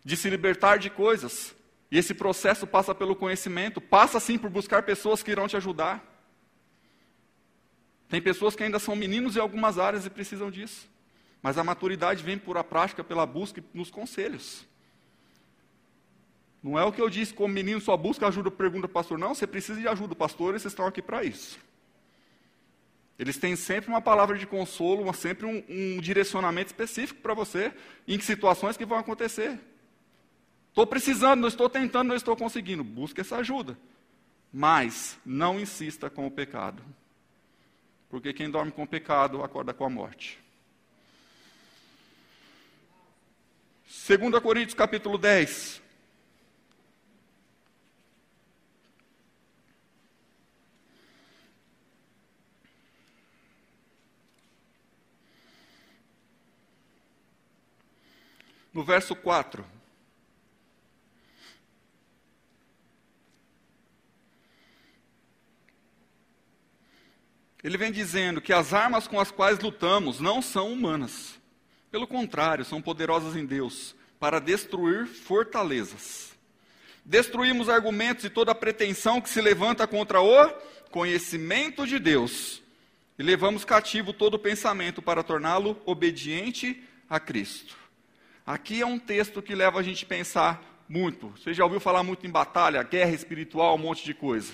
de 0.04 0.18
se 0.18 0.32
libertar 0.32 0.80
de 0.80 0.90
coisas, 0.90 1.56
e 1.92 2.00
esse 2.00 2.16
processo 2.16 2.66
passa 2.66 2.96
pelo 2.96 3.16
conhecimento, 3.16 3.80
passa 3.80 4.20
sim 4.20 4.36
por 4.36 4.50
buscar 4.50 4.82
pessoas 4.82 5.22
que 5.22 5.30
irão 5.30 5.48
te 5.48 5.58
ajudar. 5.58 6.04
Tem 8.10 8.20
pessoas 8.20 8.56
que 8.56 8.64
ainda 8.64 8.80
são 8.80 8.96
meninos 8.96 9.36
em 9.36 9.40
algumas 9.40 9.78
áreas 9.78 10.08
e 10.08 10.10
precisam 10.10 10.50
disso. 10.50 10.95
Mas 11.46 11.60
a 11.60 11.64
maturidade 11.64 12.24
vem 12.24 12.40
por 12.40 12.58
a 12.58 12.64
prática, 12.64 13.04
pela 13.04 13.24
busca 13.24 13.64
nos 13.72 13.92
conselhos. 13.92 14.66
Não 16.64 16.80
é 16.80 16.84
o 16.84 16.92
que 16.92 17.00
eu 17.00 17.08
disse, 17.08 17.36
como 17.36 17.54
menino 17.54 17.80
só 17.80 17.96
busca 17.96 18.28
ajuda, 18.28 18.50
pergunta 18.50 18.88
pastor. 18.88 19.20
Não, 19.20 19.36
você 19.36 19.46
precisa 19.46 19.80
de 19.80 19.88
ajuda, 19.88 20.16
pastor, 20.16 20.54
eles 20.54 20.66
estão 20.66 20.88
aqui 20.88 21.04
para 21.04 21.24
isso. 21.24 21.60
Eles 23.20 23.38
têm 23.38 23.56
sempre 23.56 23.92
uma 23.92 24.02
palavra 24.02 24.40
de 24.40 24.48
consolo, 24.48 25.14
sempre 25.14 25.46
um, 25.46 25.64
um 25.70 26.02
direcionamento 26.02 26.72
específico 26.72 27.22
para 27.22 27.36
você, 27.36 27.72
em 28.08 28.18
que 28.18 28.26
situações 28.26 28.76
que 28.76 28.84
vão 28.84 28.98
acontecer. 28.98 29.60
Estou 30.70 30.88
precisando, 30.88 31.42
não 31.42 31.48
estou 31.48 31.70
tentando, 31.70 32.08
não 32.08 32.16
estou 32.16 32.36
conseguindo. 32.36 32.84
Busque 32.84 33.22
essa 33.22 33.36
ajuda. 33.36 33.78
Mas 34.52 35.20
não 35.24 35.60
insista 35.60 36.10
com 36.10 36.26
o 36.26 36.32
pecado. 36.32 36.82
Porque 38.10 38.34
quem 38.34 38.50
dorme 38.50 38.72
com 38.72 38.82
o 38.82 38.88
pecado 38.88 39.44
acorda 39.44 39.76
com 39.76 39.86
a 39.86 39.90
morte. 39.92 40.44
2 43.88 44.40
Coríntios 44.42 44.74
capítulo 44.74 45.18
10. 45.18 45.82
No 58.74 58.84
verso 58.84 59.16
4. 59.16 59.66
Ele 67.64 67.78
vem 67.78 67.92
dizendo 67.92 68.42
que 68.42 68.54
as 68.54 68.74
armas 68.74 69.08
com 69.08 69.20
as 69.20 69.32
quais 69.32 69.58
lutamos 69.60 70.20
não 70.20 70.42
são 70.42 70.72
humanas. 70.72 71.35
Pelo 71.96 72.08
contrário, 72.08 72.66
são 72.66 72.82
poderosas 72.82 73.38
em 73.38 73.46
Deus 73.46 73.96
para 74.20 74.42
destruir 74.42 75.08
fortalezas. 75.08 76.34
Destruímos 77.06 77.70
argumentos 77.70 78.26
e 78.26 78.30
toda 78.30 78.54
pretensão 78.54 79.22
que 79.22 79.30
se 79.30 79.40
levanta 79.40 79.88
contra 79.88 80.22
o 80.22 80.50
conhecimento 80.92 81.88
de 81.88 81.98
Deus. 81.98 82.62
E 83.18 83.24
levamos 83.24 83.64
cativo 83.64 84.12
todo 84.12 84.38
pensamento 84.38 85.02
para 85.02 85.24
torná-lo 85.24 85.82
obediente 85.86 86.84
a 87.10 87.18
Cristo. 87.18 87.78
Aqui 88.46 88.82
é 88.82 88.86
um 88.86 89.00
texto 89.00 89.42
que 89.42 89.56
leva 89.56 89.80
a 89.80 89.84
gente 89.84 90.04
a 90.04 90.08
pensar 90.10 90.84
muito. 90.90 91.30
Você 91.38 91.54
já 91.54 91.64
ouviu 91.64 91.80
falar 91.80 92.04
muito 92.04 92.28
em 92.28 92.30
batalha, 92.30 92.84
guerra 92.84 93.12
espiritual, 93.12 93.76
um 93.76 93.78
monte 93.78 94.04
de 94.04 94.14
coisa. 94.14 94.52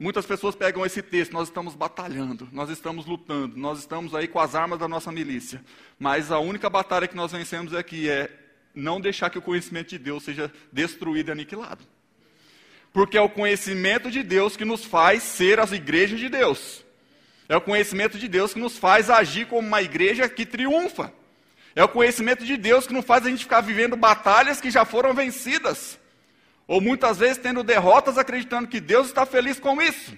Muitas 0.00 0.24
pessoas 0.24 0.54
pegam 0.54 0.86
esse 0.86 1.02
texto, 1.02 1.32
nós 1.32 1.48
estamos 1.48 1.74
batalhando, 1.74 2.48
nós 2.52 2.70
estamos 2.70 3.04
lutando, 3.04 3.58
nós 3.58 3.80
estamos 3.80 4.14
aí 4.14 4.26
com 4.26 4.40
as 4.40 4.54
armas 4.54 4.78
da 4.78 4.88
nossa 4.88 5.12
milícia. 5.12 5.62
Mas 5.98 6.32
a 6.32 6.38
única 6.38 6.70
batalha 6.70 7.06
que 7.06 7.14
nós 7.14 7.32
vencemos 7.32 7.74
aqui 7.74 8.08
é 8.08 8.30
não 8.74 8.98
deixar 8.98 9.28
que 9.28 9.36
o 9.36 9.42
conhecimento 9.42 9.90
de 9.90 9.98
Deus 9.98 10.22
seja 10.22 10.50
destruído 10.72 11.28
e 11.28 11.32
aniquilado. 11.32 11.84
Porque 12.94 13.18
é 13.18 13.20
o 13.20 13.28
conhecimento 13.28 14.10
de 14.10 14.22
Deus 14.22 14.56
que 14.56 14.64
nos 14.64 14.86
faz 14.86 15.22
ser 15.22 15.60
as 15.60 15.70
igrejas 15.70 16.18
de 16.18 16.30
Deus. 16.30 16.82
É 17.46 17.54
o 17.54 17.60
conhecimento 17.60 18.18
de 18.18 18.26
Deus 18.26 18.54
que 18.54 18.58
nos 18.58 18.78
faz 18.78 19.10
agir 19.10 19.48
como 19.48 19.68
uma 19.68 19.82
igreja 19.82 20.26
que 20.30 20.46
triunfa. 20.46 21.12
É 21.76 21.84
o 21.84 21.88
conhecimento 21.88 22.42
de 22.42 22.56
Deus 22.56 22.86
que 22.86 22.94
não 22.94 23.02
faz 23.02 23.26
a 23.26 23.28
gente 23.28 23.44
ficar 23.44 23.60
vivendo 23.60 23.96
batalhas 23.96 24.62
que 24.62 24.70
já 24.70 24.86
foram 24.86 25.12
vencidas. 25.12 25.98
Ou 26.70 26.80
muitas 26.80 27.18
vezes 27.18 27.36
tendo 27.36 27.64
derrotas 27.64 28.16
acreditando 28.16 28.68
que 28.68 28.78
Deus 28.78 29.08
está 29.08 29.26
feliz 29.26 29.58
com 29.58 29.82
isso. 29.82 30.16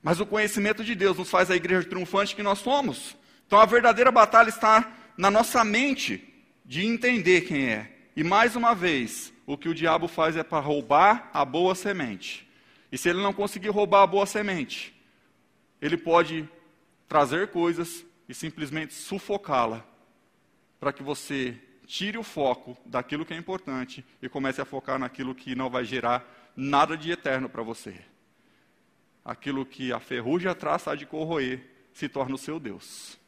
Mas 0.00 0.20
o 0.20 0.26
conhecimento 0.26 0.84
de 0.84 0.94
Deus 0.94 1.18
nos 1.18 1.28
faz 1.28 1.50
a 1.50 1.56
igreja 1.56 1.88
triunfante 1.88 2.36
que 2.36 2.42
nós 2.44 2.60
somos. 2.60 3.16
Então 3.48 3.58
a 3.58 3.66
verdadeira 3.66 4.12
batalha 4.12 4.48
está 4.48 4.88
na 5.16 5.28
nossa 5.28 5.64
mente 5.64 6.22
de 6.64 6.86
entender 6.86 7.40
quem 7.40 7.68
é. 7.68 7.90
E 8.14 8.22
mais 8.22 8.54
uma 8.54 8.72
vez, 8.72 9.32
o 9.44 9.58
que 9.58 9.68
o 9.68 9.74
diabo 9.74 10.06
faz 10.06 10.36
é 10.36 10.44
para 10.44 10.64
roubar 10.64 11.28
a 11.34 11.44
boa 11.44 11.74
semente. 11.74 12.48
E 12.92 12.96
se 12.96 13.08
ele 13.08 13.20
não 13.20 13.32
conseguir 13.32 13.70
roubar 13.70 14.04
a 14.04 14.06
boa 14.06 14.24
semente, 14.24 14.94
ele 15.82 15.96
pode 15.96 16.48
trazer 17.08 17.48
coisas 17.48 18.06
e 18.28 18.32
simplesmente 18.32 18.94
sufocá-la 18.94 19.84
para 20.78 20.92
que 20.92 21.02
você 21.02 21.58
tire 21.90 22.16
o 22.16 22.22
foco 22.22 22.76
daquilo 22.86 23.26
que 23.26 23.34
é 23.34 23.36
importante 23.36 24.04
e 24.22 24.28
comece 24.28 24.60
a 24.60 24.64
focar 24.64 24.96
naquilo 24.96 25.34
que 25.34 25.56
não 25.56 25.68
vai 25.68 25.84
gerar 25.84 26.24
nada 26.54 26.96
de 26.96 27.10
eterno 27.10 27.48
para 27.48 27.64
você. 27.64 28.00
Aquilo 29.24 29.66
que 29.66 29.92
a 29.92 29.98
ferrugem 29.98 30.48
atrás 30.48 30.82
está 30.82 30.94
de 30.94 31.04
corroer 31.04 31.68
se 31.92 32.08
torna 32.08 32.36
o 32.36 32.38
seu 32.38 32.60
Deus. 32.60 33.18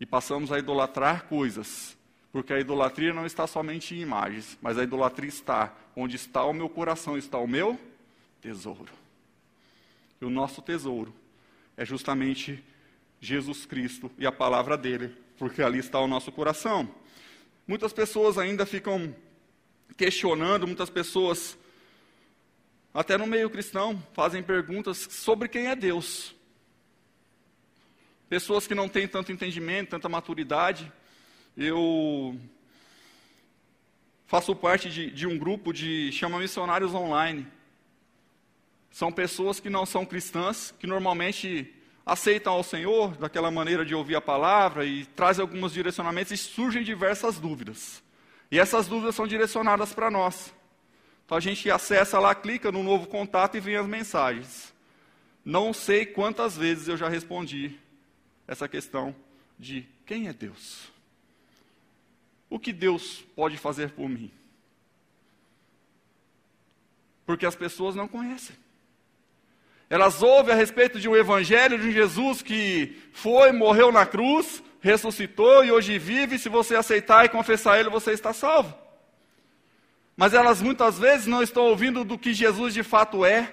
E 0.00 0.04
passamos 0.04 0.50
a 0.50 0.58
idolatrar 0.58 1.26
coisas, 1.26 1.96
porque 2.32 2.52
a 2.52 2.58
idolatria 2.58 3.14
não 3.14 3.24
está 3.24 3.46
somente 3.46 3.94
em 3.94 4.00
imagens, 4.00 4.58
mas 4.60 4.76
a 4.76 4.82
idolatria 4.82 5.28
está 5.28 5.72
onde 5.94 6.16
está 6.16 6.44
o 6.44 6.52
meu 6.52 6.68
coração, 6.68 7.16
está 7.16 7.38
o 7.38 7.46
meu 7.46 7.78
tesouro. 8.40 8.92
E 10.20 10.24
o 10.24 10.30
nosso 10.30 10.60
tesouro 10.62 11.14
é 11.76 11.84
justamente 11.84 12.60
Jesus 13.20 13.64
Cristo 13.66 14.10
e 14.18 14.26
a 14.26 14.32
palavra 14.32 14.76
dele, 14.76 15.16
porque 15.40 15.62
ali 15.62 15.78
está 15.78 15.98
o 15.98 16.06
nosso 16.06 16.30
coração. 16.30 16.94
Muitas 17.66 17.94
pessoas 17.94 18.36
ainda 18.36 18.66
ficam 18.66 19.16
questionando, 19.96 20.66
muitas 20.66 20.90
pessoas, 20.90 21.56
até 22.92 23.16
no 23.16 23.26
meio 23.26 23.48
cristão, 23.48 24.06
fazem 24.12 24.42
perguntas 24.42 24.98
sobre 24.98 25.48
quem 25.48 25.68
é 25.68 25.74
Deus. 25.74 26.36
Pessoas 28.28 28.66
que 28.66 28.74
não 28.74 28.86
têm 28.86 29.08
tanto 29.08 29.32
entendimento, 29.32 29.88
tanta 29.88 30.10
maturidade. 30.10 30.92
Eu 31.56 32.38
faço 34.26 34.54
parte 34.54 34.90
de, 34.90 35.10
de 35.10 35.26
um 35.26 35.38
grupo 35.38 35.72
de 35.72 36.12
chama 36.12 36.38
missionários 36.38 36.92
online. 36.92 37.46
São 38.90 39.10
pessoas 39.10 39.58
que 39.58 39.70
não 39.70 39.86
são 39.86 40.04
cristãs, 40.04 40.74
que 40.78 40.86
normalmente 40.86 41.74
aceitam 42.10 42.54
ao 42.54 42.64
Senhor 42.64 43.16
daquela 43.16 43.52
maneira 43.52 43.84
de 43.84 43.94
ouvir 43.94 44.16
a 44.16 44.20
palavra 44.20 44.84
e 44.84 45.06
trazem 45.06 45.42
alguns 45.42 45.72
direcionamentos 45.72 46.32
e 46.32 46.36
surgem 46.36 46.82
diversas 46.82 47.38
dúvidas. 47.38 48.02
E 48.50 48.58
essas 48.58 48.88
dúvidas 48.88 49.14
são 49.14 49.28
direcionadas 49.28 49.94
para 49.94 50.10
nós. 50.10 50.52
Então 51.24 51.38
a 51.38 51.40
gente 51.40 51.70
acessa 51.70 52.18
lá, 52.18 52.34
clica 52.34 52.72
no 52.72 52.82
novo 52.82 53.06
contato 53.06 53.56
e 53.56 53.60
vem 53.60 53.76
as 53.76 53.86
mensagens. 53.86 54.74
Não 55.44 55.72
sei 55.72 56.04
quantas 56.04 56.56
vezes 56.56 56.88
eu 56.88 56.96
já 56.96 57.08
respondi 57.08 57.78
essa 58.44 58.66
questão 58.66 59.14
de 59.56 59.86
quem 60.04 60.26
é 60.26 60.32
Deus? 60.32 60.88
O 62.48 62.58
que 62.58 62.72
Deus 62.72 63.24
pode 63.36 63.56
fazer 63.56 63.92
por 63.92 64.08
mim? 64.08 64.32
Porque 67.24 67.46
as 67.46 67.54
pessoas 67.54 67.94
não 67.94 68.08
conhecem. 68.08 68.56
Elas 69.90 70.22
ouvem 70.22 70.54
a 70.54 70.56
respeito 70.56 71.00
de 71.00 71.08
um 71.08 71.16
evangelho 71.16 71.76
de 71.76 71.90
Jesus 71.90 72.42
que 72.42 72.96
foi, 73.12 73.50
morreu 73.50 73.90
na 73.90 74.06
cruz, 74.06 74.62
ressuscitou 74.80 75.64
e 75.64 75.72
hoje 75.72 75.98
vive. 75.98 76.38
Se 76.38 76.48
você 76.48 76.76
aceitar 76.76 77.24
e 77.24 77.28
confessar 77.28 77.80
Ele, 77.80 77.90
você 77.90 78.12
está 78.12 78.32
salvo. 78.32 78.72
Mas 80.16 80.32
elas 80.32 80.62
muitas 80.62 80.96
vezes 80.96 81.26
não 81.26 81.42
estão 81.42 81.64
ouvindo 81.64 82.04
do 82.04 82.16
que 82.16 82.32
Jesus 82.32 82.72
de 82.72 82.84
fato 82.84 83.24
é. 83.24 83.52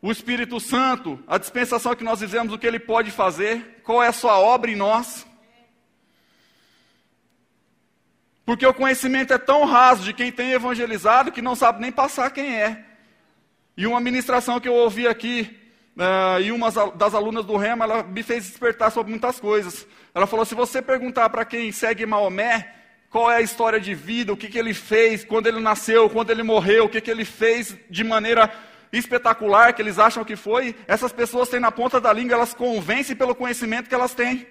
O 0.00 0.10
Espírito 0.10 0.58
Santo, 0.58 1.22
a 1.24 1.38
dispensação 1.38 1.94
que 1.94 2.02
nós 2.02 2.18
vivemos, 2.18 2.52
o 2.52 2.58
que 2.58 2.66
Ele 2.66 2.80
pode 2.80 3.12
fazer, 3.12 3.82
qual 3.84 4.02
é 4.02 4.08
a 4.08 4.12
sua 4.12 4.36
obra 4.36 4.68
em 4.68 4.74
nós. 4.74 5.24
Porque 8.44 8.66
o 8.66 8.74
conhecimento 8.74 9.32
é 9.32 9.38
tão 9.38 9.64
raso 9.64 10.02
de 10.02 10.12
quem 10.12 10.32
tem 10.32 10.50
evangelizado 10.50 11.30
que 11.30 11.40
não 11.40 11.54
sabe 11.54 11.80
nem 11.80 11.92
passar 11.92 12.32
quem 12.32 12.60
é. 12.60 12.91
E 13.76 13.86
uma 13.86 14.00
ministração 14.00 14.60
que 14.60 14.68
eu 14.68 14.74
ouvi 14.74 15.06
aqui, 15.06 15.58
uh, 15.96 16.40
e 16.40 16.52
uma 16.52 16.70
das 16.94 17.14
alunas 17.14 17.44
do 17.44 17.56
Rema, 17.56 17.84
ela 17.84 18.02
me 18.02 18.22
fez 18.22 18.44
despertar 18.44 18.90
sobre 18.90 19.10
muitas 19.10 19.40
coisas. 19.40 19.86
Ela 20.14 20.26
falou: 20.26 20.44
se 20.44 20.54
você 20.54 20.82
perguntar 20.82 21.30
para 21.30 21.44
quem 21.44 21.72
segue 21.72 22.04
Maomé, 22.04 22.74
qual 23.10 23.30
é 23.30 23.36
a 23.36 23.42
história 23.42 23.80
de 23.80 23.94
vida, 23.94 24.32
o 24.32 24.36
que, 24.36 24.48
que 24.48 24.58
ele 24.58 24.74
fez, 24.74 25.24
quando 25.24 25.46
ele 25.46 25.60
nasceu, 25.60 26.08
quando 26.10 26.30
ele 26.30 26.42
morreu, 26.42 26.84
o 26.84 26.88
que, 26.88 27.00
que 27.00 27.10
ele 27.10 27.24
fez 27.24 27.76
de 27.90 28.04
maneira 28.04 28.50
espetacular 28.92 29.72
que 29.72 29.80
eles 29.80 29.98
acham 29.98 30.22
que 30.22 30.36
foi, 30.36 30.76
essas 30.86 31.12
pessoas 31.12 31.48
têm 31.48 31.58
na 31.58 31.72
ponta 31.72 31.98
da 31.98 32.12
língua, 32.12 32.34
elas 32.34 32.52
convencem 32.52 33.16
pelo 33.16 33.34
conhecimento 33.34 33.88
que 33.88 33.94
elas 33.94 34.14
têm. 34.14 34.46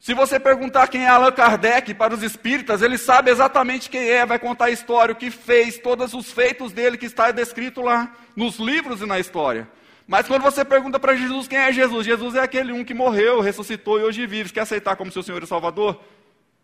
Se 0.00 0.14
você 0.14 0.40
perguntar 0.40 0.88
quem 0.88 1.04
é 1.04 1.08
Allan 1.08 1.30
Kardec 1.30 1.92
para 1.92 2.14
os 2.14 2.22
espíritas, 2.22 2.80
ele 2.80 2.96
sabe 2.96 3.30
exatamente 3.30 3.90
quem 3.90 4.08
é, 4.08 4.24
vai 4.24 4.38
contar 4.38 4.64
a 4.64 4.70
história, 4.70 5.12
o 5.12 5.16
que 5.16 5.30
fez, 5.30 5.76
todos 5.76 6.14
os 6.14 6.32
feitos 6.32 6.72
dele 6.72 6.96
que 6.96 7.04
está 7.04 7.30
descrito 7.30 7.82
lá 7.82 8.10
nos 8.34 8.56
livros 8.56 9.02
e 9.02 9.06
na 9.06 9.20
história. 9.20 9.68
Mas 10.06 10.26
quando 10.26 10.40
você 10.40 10.64
pergunta 10.64 10.98
para 10.98 11.14
Jesus 11.14 11.46
quem 11.46 11.58
é 11.58 11.70
Jesus, 11.70 12.06
Jesus 12.06 12.34
é 12.34 12.40
aquele 12.40 12.72
um 12.72 12.82
que 12.82 12.94
morreu, 12.94 13.42
ressuscitou 13.42 14.00
e 14.00 14.02
hoje 14.02 14.26
vive. 14.26 14.50
Quer 14.50 14.60
aceitar 14.60 14.96
como 14.96 15.12
seu 15.12 15.22
Senhor 15.22 15.42
e 15.42 15.46
Salvador? 15.46 16.00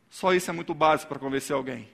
Só 0.08 0.32
isso 0.32 0.50
é 0.50 0.54
muito 0.54 0.72
básico 0.72 1.10
para 1.10 1.18
convencer 1.18 1.54
alguém. 1.54 1.90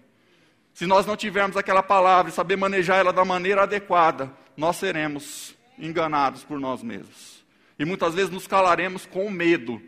Se 0.73 0.87
nós 0.87 1.07
não 1.07 1.17
tivermos 1.17 1.57
aquela 1.57 1.83
palavra 1.83 2.31
e 2.31 2.35
saber 2.35 2.57
manejar 2.57 3.01
ela 3.01 3.13
da 3.13 3.25
maneira 3.25 3.65
adequada, 3.65 4.33
nós 4.57 4.77
seremos 4.77 5.57
enganados 5.77 6.45
por 6.45 6.61
nós 6.61 6.85
mesmos. 6.85 7.45
E 7.77 7.85
muitas 7.85 8.15
vezes 8.15 8.31
nos 8.31 8.47
calaremos 8.47 9.05
com 9.07 9.29
medo 9.29 9.83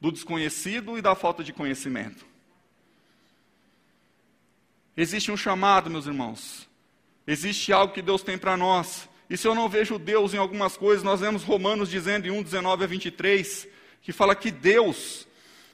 do 0.00 0.12
desconhecido 0.12 0.96
e 0.96 1.02
da 1.02 1.14
falta 1.14 1.42
de 1.42 1.52
conhecimento. 1.52 2.26
Existe 4.96 5.30
um 5.30 5.36
chamado, 5.36 5.88
meus 5.88 6.06
irmãos. 6.06 6.68
Existe 7.26 7.72
algo 7.72 7.92
que 7.92 8.02
Deus 8.02 8.22
tem 8.22 8.36
para 8.36 8.56
nós. 8.56 9.08
E 9.30 9.36
se 9.36 9.46
eu 9.46 9.54
não 9.54 9.68
vejo 9.68 9.98
Deus 9.98 10.34
em 10.34 10.38
algumas 10.38 10.76
coisas, 10.76 11.04
nós 11.04 11.20
vemos 11.20 11.44
Romanos 11.44 11.90
dizendo 11.90 12.26
em 12.26 12.30
1, 12.30 12.42
19 12.42 12.84
a 12.84 12.86
23, 12.86 13.68
que 14.02 14.12
fala 14.12 14.34
que 14.34 14.50
Deus, 14.50 15.28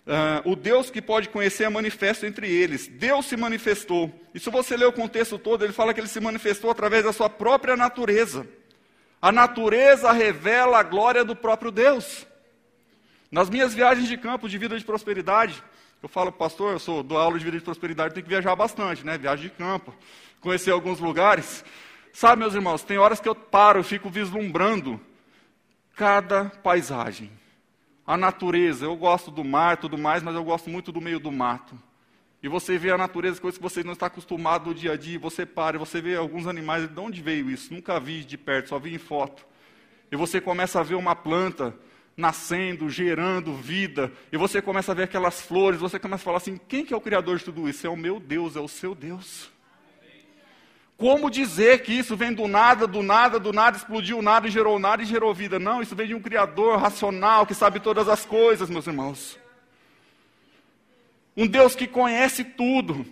uh, 0.06 0.50
o 0.50 0.56
Deus 0.56 0.90
que 0.90 1.00
pode 1.00 1.28
conhecer 1.28 1.64
é 1.64 1.68
manifesto 1.68 2.26
entre 2.26 2.50
eles. 2.50 2.88
Deus 2.88 3.26
se 3.26 3.36
manifestou. 3.36 4.12
E 4.34 4.40
se 4.40 4.50
você 4.50 4.76
ler 4.76 4.86
o 4.86 4.92
contexto 4.92 5.38
todo, 5.38 5.64
ele 5.64 5.72
fala 5.72 5.94
que 5.94 6.00
ele 6.00 6.08
se 6.08 6.20
manifestou 6.20 6.70
através 6.70 7.04
da 7.04 7.12
sua 7.12 7.30
própria 7.30 7.76
natureza. 7.76 8.46
A 9.22 9.32
natureza 9.32 10.12
revela 10.12 10.80
a 10.80 10.82
glória 10.82 11.24
do 11.24 11.34
próprio 11.34 11.70
Deus. 11.70 12.26
Nas 13.34 13.50
minhas 13.50 13.74
viagens 13.74 14.06
de 14.06 14.16
campo 14.16 14.48
de 14.48 14.56
vida 14.56 14.78
de 14.78 14.84
prosperidade, 14.84 15.60
eu 16.00 16.08
falo, 16.08 16.30
pastor, 16.30 16.74
eu 16.74 16.78
sou 16.78 17.02
do 17.02 17.18
aula 17.18 17.36
de 17.36 17.44
vida 17.44 17.58
de 17.58 17.64
prosperidade, 17.64 18.14
tenho 18.14 18.22
que 18.22 18.30
viajar 18.30 18.54
bastante, 18.54 19.04
né? 19.04 19.18
Viagem 19.18 19.48
de 19.48 19.50
campo, 19.50 19.92
conhecer 20.40 20.70
alguns 20.70 21.00
lugares. 21.00 21.64
Sabe, 22.12 22.38
meus 22.38 22.54
irmãos, 22.54 22.84
tem 22.84 22.96
horas 22.96 23.18
que 23.18 23.28
eu 23.28 23.34
paro, 23.34 23.80
eu 23.80 23.82
fico 23.82 24.08
vislumbrando 24.08 25.00
cada 25.96 26.44
paisagem. 26.44 27.28
a 28.06 28.16
natureza. 28.16 28.84
Eu 28.86 28.94
gosto 28.94 29.32
do 29.32 29.42
mar, 29.42 29.78
tudo 29.78 29.98
mais, 29.98 30.22
mas 30.22 30.36
eu 30.36 30.44
gosto 30.44 30.70
muito 30.70 30.92
do 30.92 31.00
meio 31.00 31.18
do 31.18 31.32
mato. 31.32 31.76
E 32.40 32.46
você 32.46 32.78
vê 32.78 32.92
a 32.92 32.98
natureza, 32.98 33.40
coisas 33.40 33.58
que 33.58 33.64
você 33.64 33.82
não 33.82 33.94
está 33.94 34.06
acostumado 34.06 34.66
no 34.66 34.74
dia 34.76 34.92
a 34.92 34.96
dia, 34.96 35.18
você 35.18 35.44
para, 35.44 35.76
você 35.76 36.00
vê 36.00 36.14
alguns 36.14 36.46
animais, 36.46 36.88
de 36.88 37.00
onde 37.00 37.20
veio 37.20 37.50
isso? 37.50 37.74
Nunca 37.74 37.98
vi 37.98 38.22
de 38.22 38.38
perto, 38.38 38.68
só 38.68 38.78
vi 38.78 38.94
em 38.94 38.98
foto. 38.98 39.44
E 40.12 40.14
você 40.14 40.40
começa 40.40 40.78
a 40.78 40.84
ver 40.84 40.94
uma 40.94 41.16
planta 41.16 41.74
nascendo, 42.16 42.88
gerando 42.88 43.54
vida, 43.54 44.12
e 44.30 44.36
você 44.36 44.62
começa 44.62 44.92
a 44.92 44.94
ver 44.94 45.04
aquelas 45.04 45.40
flores, 45.42 45.80
você 45.80 45.98
começa 45.98 46.22
a 46.22 46.24
falar 46.24 46.36
assim: 46.36 46.58
quem 46.68 46.84
que 46.84 46.94
é 46.94 46.96
o 46.96 47.00
criador 47.00 47.38
de 47.38 47.44
tudo 47.44 47.68
isso? 47.68 47.86
É 47.86 47.90
o 47.90 47.96
meu 47.96 48.20
Deus, 48.20 48.56
é 48.56 48.60
o 48.60 48.68
seu 48.68 48.94
Deus. 48.94 49.52
Como 50.96 51.28
dizer 51.28 51.82
que 51.82 51.92
isso 51.92 52.16
vem 52.16 52.32
do 52.32 52.46
nada, 52.46 52.86
do 52.86 53.02
nada, 53.02 53.40
do 53.40 53.52
nada, 53.52 53.76
explodiu 53.76 54.22
nada 54.22 54.46
e 54.46 54.50
gerou 54.50 54.78
nada 54.78 55.02
e 55.02 55.06
gerou 55.06 55.34
vida? 55.34 55.58
Não, 55.58 55.82
isso 55.82 55.96
vem 55.96 56.06
de 56.06 56.14
um 56.14 56.22
Criador 56.22 56.78
racional 56.78 57.44
que 57.46 57.54
sabe 57.54 57.80
todas 57.80 58.08
as 58.08 58.24
coisas, 58.24 58.70
meus 58.70 58.86
irmãos. 58.86 59.38
Um 61.36 61.48
Deus 61.48 61.74
que 61.74 61.88
conhece 61.88 62.44
tudo. 62.44 63.04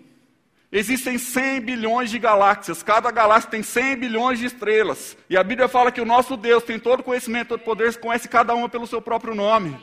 Existem 0.75 1.19
100 1.19 1.61
bilhões 1.61 2.11
de 2.11 2.19
galáxias, 2.19 2.83
cada 2.83 3.11
galáxia 3.11 3.51
tem 3.51 3.63
100 3.63 3.97
bilhões 3.97 4.39
de 4.39 4.47
estrelas. 4.47 5.15
E 5.29 5.37
a 5.37 5.45
Bíblia 5.45 5.69
fala 5.69 5.93
que 5.93 6.01
o 6.01 6.07
nosso 6.07 6.35
Deus 6.35 6.65
tem 6.65 6.79
todo 6.79 7.03
conhecimento, 7.03 7.49
todo 7.49 7.61
poder, 7.61 7.95
conhece 7.99 8.27
cada 8.27 8.55
uma 8.55 8.71
pelo 8.71 8.87
seu 8.87 9.03
próprio 9.03 9.35
nome. 9.35 9.79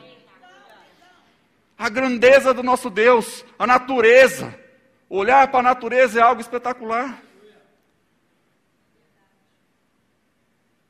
A 1.78 1.88
grandeza 1.88 2.52
do 2.52 2.64
nosso 2.64 2.90
Deus, 2.90 3.44
a 3.56 3.68
natureza. 3.68 4.58
Olhar 5.08 5.46
para 5.48 5.60
a 5.60 5.62
natureza 5.62 6.18
é 6.18 6.22
algo 6.22 6.40
espetacular. 6.40 7.22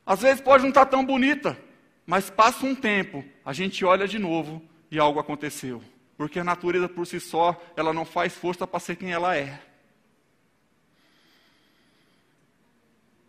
Às 0.07 0.23
vezes 0.23 0.41
pode 0.41 0.63
não 0.63 0.71
estar 0.71 0.87
tão 0.87 1.05
bonita, 1.05 1.59
mas 2.07 2.31
passa 2.31 2.65
um 2.65 2.75
tempo, 2.75 3.23
a 3.45 3.53
gente 3.53 3.85
olha 3.85 4.09
de 4.09 4.19
novo 4.19 4.63
e 4.91 4.99
algo 4.99 5.21
aconteceu. 5.21 5.83
Porque 6.17 6.41
a 6.41 6.45
natureza 6.45 6.89
por 6.89 7.07
si 7.07 7.21
só, 7.21 7.61
ela 7.77 7.93
não 7.93 8.07
faz 8.07 8.35
força 8.35 8.67
para 8.67 8.81
ser 8.81 8.97
quem 8.97 9.13
ela 9.13 9.37
é. 9.37 9.70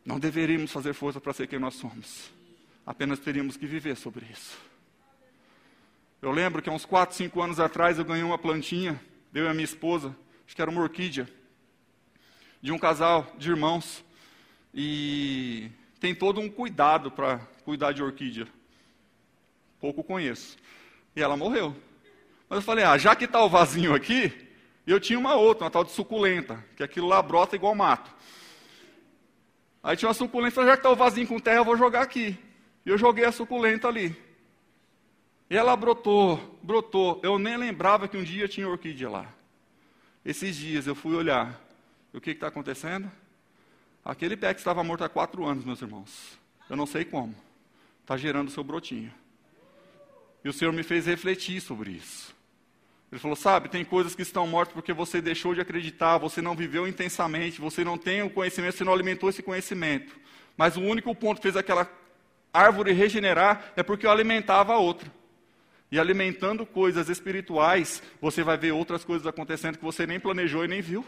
Não 0.06 0.20
deveríamos 0.20 0.72
fazer 0.72 0.94
força 0.94 1.22
para 1.22 1.34
ser 1.34 1.48
quem 1.48 1.60
nós 1.60 1.76
somos. 1.76 2.32
Apenas 2.86 3.20
teríamos 3.20 3.56
que 3.56 3.68
viver 3.68 3.96
sobre 3.96 4.26
isso. 4.32 4.58
Eu 6.22 6.32
lembro 6.32 6.62
que 6.62 6.70
há 6.70 6.74
uns 6.74 6.86
4, 6.86 7.16
5 7.16 7.42
anos 7.42 7.60
atrás 7.60 7.98
eu 7.98 8.06
ganhei 8.06 8.24
uma 8.24 8.38
plantinha, 8.38 9.00
eu 9.34 9.46
e 9.46 9.48
a 9.48 9.54
minha 9.54 9.66
esposa, 9.66 10.16
acho 10.46 10.56
que 10.56 10.62
era 10.62 10.70
uma 10.70 10.82
orquídea, 10.82 11.28
de 12.62 12.72
um 12.72 12.78
casal 12.78 13.32
de 13.38 13.50
irmãos. 13.50 14.04
E 14.74 15.70
tem 16.00 16.16
todo 16.16 16.40
um 16.40 16.50
cuidado 16.50 17.12
para 17.12 17.40
cuidar 17.64 17.92
de 17.92 18.04
orquídea. 18.04 18.48
Pouco 19.80 20.04
conheço. 20.04 20.58
E 21.16 21.22
ela 21.22 21.36
morreu. 21.36 21.76
Mas 22.50 22.58
eu 22.58 22.64
falei, 22.64 22.84
ah, 22.84 22.98
já 22.98 23.16
que 23.16 23.26
está 23.26 23.44
o 23.44 23.50
vasinho 23.50 23.94
aqui, 23.94 24.32
eu 24.86 25.00
tinha 25.00 25.18
uma 25.18 25.36
outra, 25.36 25.66
uma 25.66 25.72
tal 25.72 25.84
de 25.84 25.92
suculenta, 25.92 26.64
que 26.76 26.84
aquilo 26.84 27.08
lá 27.08 27.22
brota 27.22 27.56
igual 27.56 27.74
mato. 27.76 28.12
Aí 29.84 29.98
tinha 29.98 30.10
uma 30.10 30.14
suculenta, 30.14 30.56
falei, 30.56 30.70
já 30.70 30.78
que 30.78 30.80
está 30.80 30.92
o 30.92 30.96
vasinho 30.96 31.28
com 31.28 31.40
terra, 31.40 31.58
eu 31.58 31.66
vou 31.66 31.78
jogar 31.78 32.02
aqui. 32.02 32.38
E 32.86 32.90
eu 32.90 32.98
joguei 32.98 33.26
a 33.26 33.32
suculenta 33.32 33.88
ali. 33.88 34.16
E 35.50 35.58
ela 35.58 35.76
brotou, 35.76 36.60
brotou. 36.62 37.20
Eu 37.24 37.38
nem 37.38 37.58
lembrava 37.58 38.08
que 38.08 38.18
um 38.18 38.24
dia 38.24 38.48
tinha 38.48 38.68
orquídea 38.68 39.10
lá. 39.10 39.34
Esses 40.24 40.56
dias 40.56 40.88
eu 40.88 40.96
fui 40.96 41.16
olhar. 41.16 41.60
E 42.14 42.18
o 42.18 42.22
que 42.22 42.32
está 42.32 42.48
acontecendo? 42.48 43.12
Aquele 44.04 44.38
pé 44.38 44.54
que 44.54 44.60
estava 44.60 44.84
morto 44.84 45.04
há 45.04 45.10
quatro 45.10 45.46
anos, 45.46 45.66
meus 45.66 45.82
irmãos. 45.82 46.40
Eu 46.70 46.76
não 46.76 46.86
sei 46.86 47.04
como. 47.04 47.36
Está 48.02 48.18
gerando 48.18 48.50
seu 48.50 48.64
brotinho. 48.64 49.14
E 50.44 50.50
o 50.50 50.54
Senhor 50.54 50.72
me 50.74 50.84
fez 50.84 51.06
refletir 51.06 51.62
sobre 51.62 51.92
isso. 51.92 52.36
Ele 53.12 53.20
falou: 53.20 53.36
Sabe, 53.36 53.70
tem 53.70 53.84
coisas 53.84 54.16
que 54.16 54.22
estão 54.22 54.48
mortas 54.48 54.74
porque 54.74 54.94
você 54.94 55.22
deixou 55.22 55.54
de 55.54 55.62
acreditar, 55.62 56.18
você 56.18 56.42
não 56.42 56.56
viveu 56.56 56.88
intensamente, 56.88 57.60
você 57.60 57.84
não 57.84 57.98
tem 57.98 58.22
o 58.24 58.30
conhecimento, 58.30 58.78
você 58.78 58.84
não 58.84 58.94
alimentou 58.94 59.30
esse 59.30 59.44
conhecimento. 59.44 60.16
Mas 60.56 60.78
o 60.78 60.82
único 60.82 61.14
ponto 61.14 61.38
que 61.38 61.44
fez 61.44 61.58
aquela 61.58 61.90
árvore 62.54 62.94
regenerar 62.94 63.74
é 63.76 63.84
porque 63.84 64.06
eu 64.06 64.12
alimentava 64.12 64.74
a 64.74 64.78
outra. 64.78 65.12
E 65.92 66.00
alimentando 66.00 66.66
coisas 66.66 67.10
espirituais, 67.10 68.02
você 68.22 68.44
vai 68.44 68.58
ver 68.58 68.72
outras 68.72 69.04
coisas 69.04 69.28
acontecendo 69.28 69.78
que 69.78 69.84
você 69.84 70.08
nem 70.08 70.22
planejou 70.22 70.64
e 70.64 70.68
nem 70.68 70.80
viu. 70.80 71.06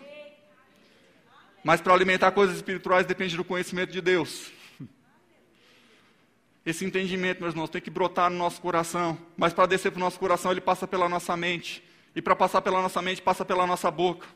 Mas 1.63 1.79
para 1.79 1.93
alimentar 1.93 2.31
coisas 2.31 2.57
espirituais 2.57 3.05
depende 3.05 3.37
do 3.37 3.45
conhecimento 3.45 3.91
de 3.91 4.01
Deus. 4.01 4.51
Esse 6.65 6.83
entendimento, 6.83 7.39
meus 7.39 7.53
irmãos, 7.53 7.69
tem 7.69 7.81
que 7.81 7.89
brotar 7.89 8.29
no 8.29 8.37
nosso 8.37 8.59
coração. 8.59 9.17
Mas 9.37 9.53
para 9.53 9.67
descer 9.67 9.89
para 9.89 9.99
o 9.99 10.01
nosso 10.01 10.19
coração, 10.19 10.51
ele 10.51 10.59
passa 10.59 10.85
pela 10.85 11.07
nossa 11.07 11.37
mente. 11.37 11.81
E 12.15 12.21
para 12.21 12.36
passar 12.36 12.62
pela 12.62 12.82
nossa 12.82 13.02
mente, 13.02 13.21
passa 13.21 13.43
pela 13.43 13.65
nossa 13.65 13.89
boca. 13.89 14.28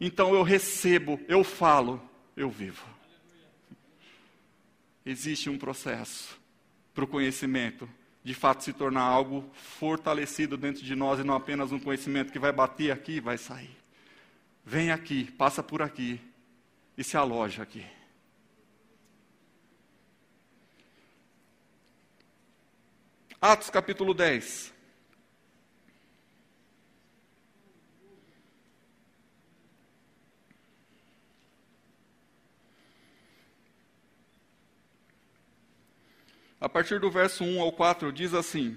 Então 0.00 0.34
eu 0.34 0.42
recebo, 0.42 1.20
eu 1.26 1.42
falo, 1.42 2.00
eu 2.36 2.50
vivo. 2.50 2.84
Existe 5.04 5.48
um 5.48 5.58
processo 5.58 6.38
para 6.94 7.04
o 7.04 7.08
conhecimento 7.08 7.88
de 8.26 8.34
fato 8.34 8.64
se 8.64 8.72
tornar 8.72 9.02
algo 9.02 9.48
fortalecido 9.54 10.56
dentro 10.56 10.82
de 10.82 10.96
nós 10.96 11.20
e 11.20 11.22
não 11.22 11.34
apenas 11.34 11.70
um 11.70 11.78
conhecimento 11.78 12.32
que 12.32 12.40
vai 12.40 12.50
bater 12.50 12.90
aqui 12.90 13.12
e 13.12 13.20
vai 13.20 13.38
sair. 13.38 13.70
Vem 14.64 14.90
aqui, 14.90 15.30
passa 15.30 15.62
por 15.62 15.80
aqui 15.80 16.20
e 16.98 17.04
se 17.04 17.16
aloja 17.16 17.62
aqui. 17.62 17.86
Atos 23.40 23.70
capítulo 23.70 24.12
10. 24.12 24.74
A 36.66 36.68
partir 36.68 36.98
do 36.98 37.08
verso 37.08 37.44
1 37.44 37.60
ao 37.60 37.70
4, 37.70 38.12
diz 38.12 38.34
assim: 38.34 38.76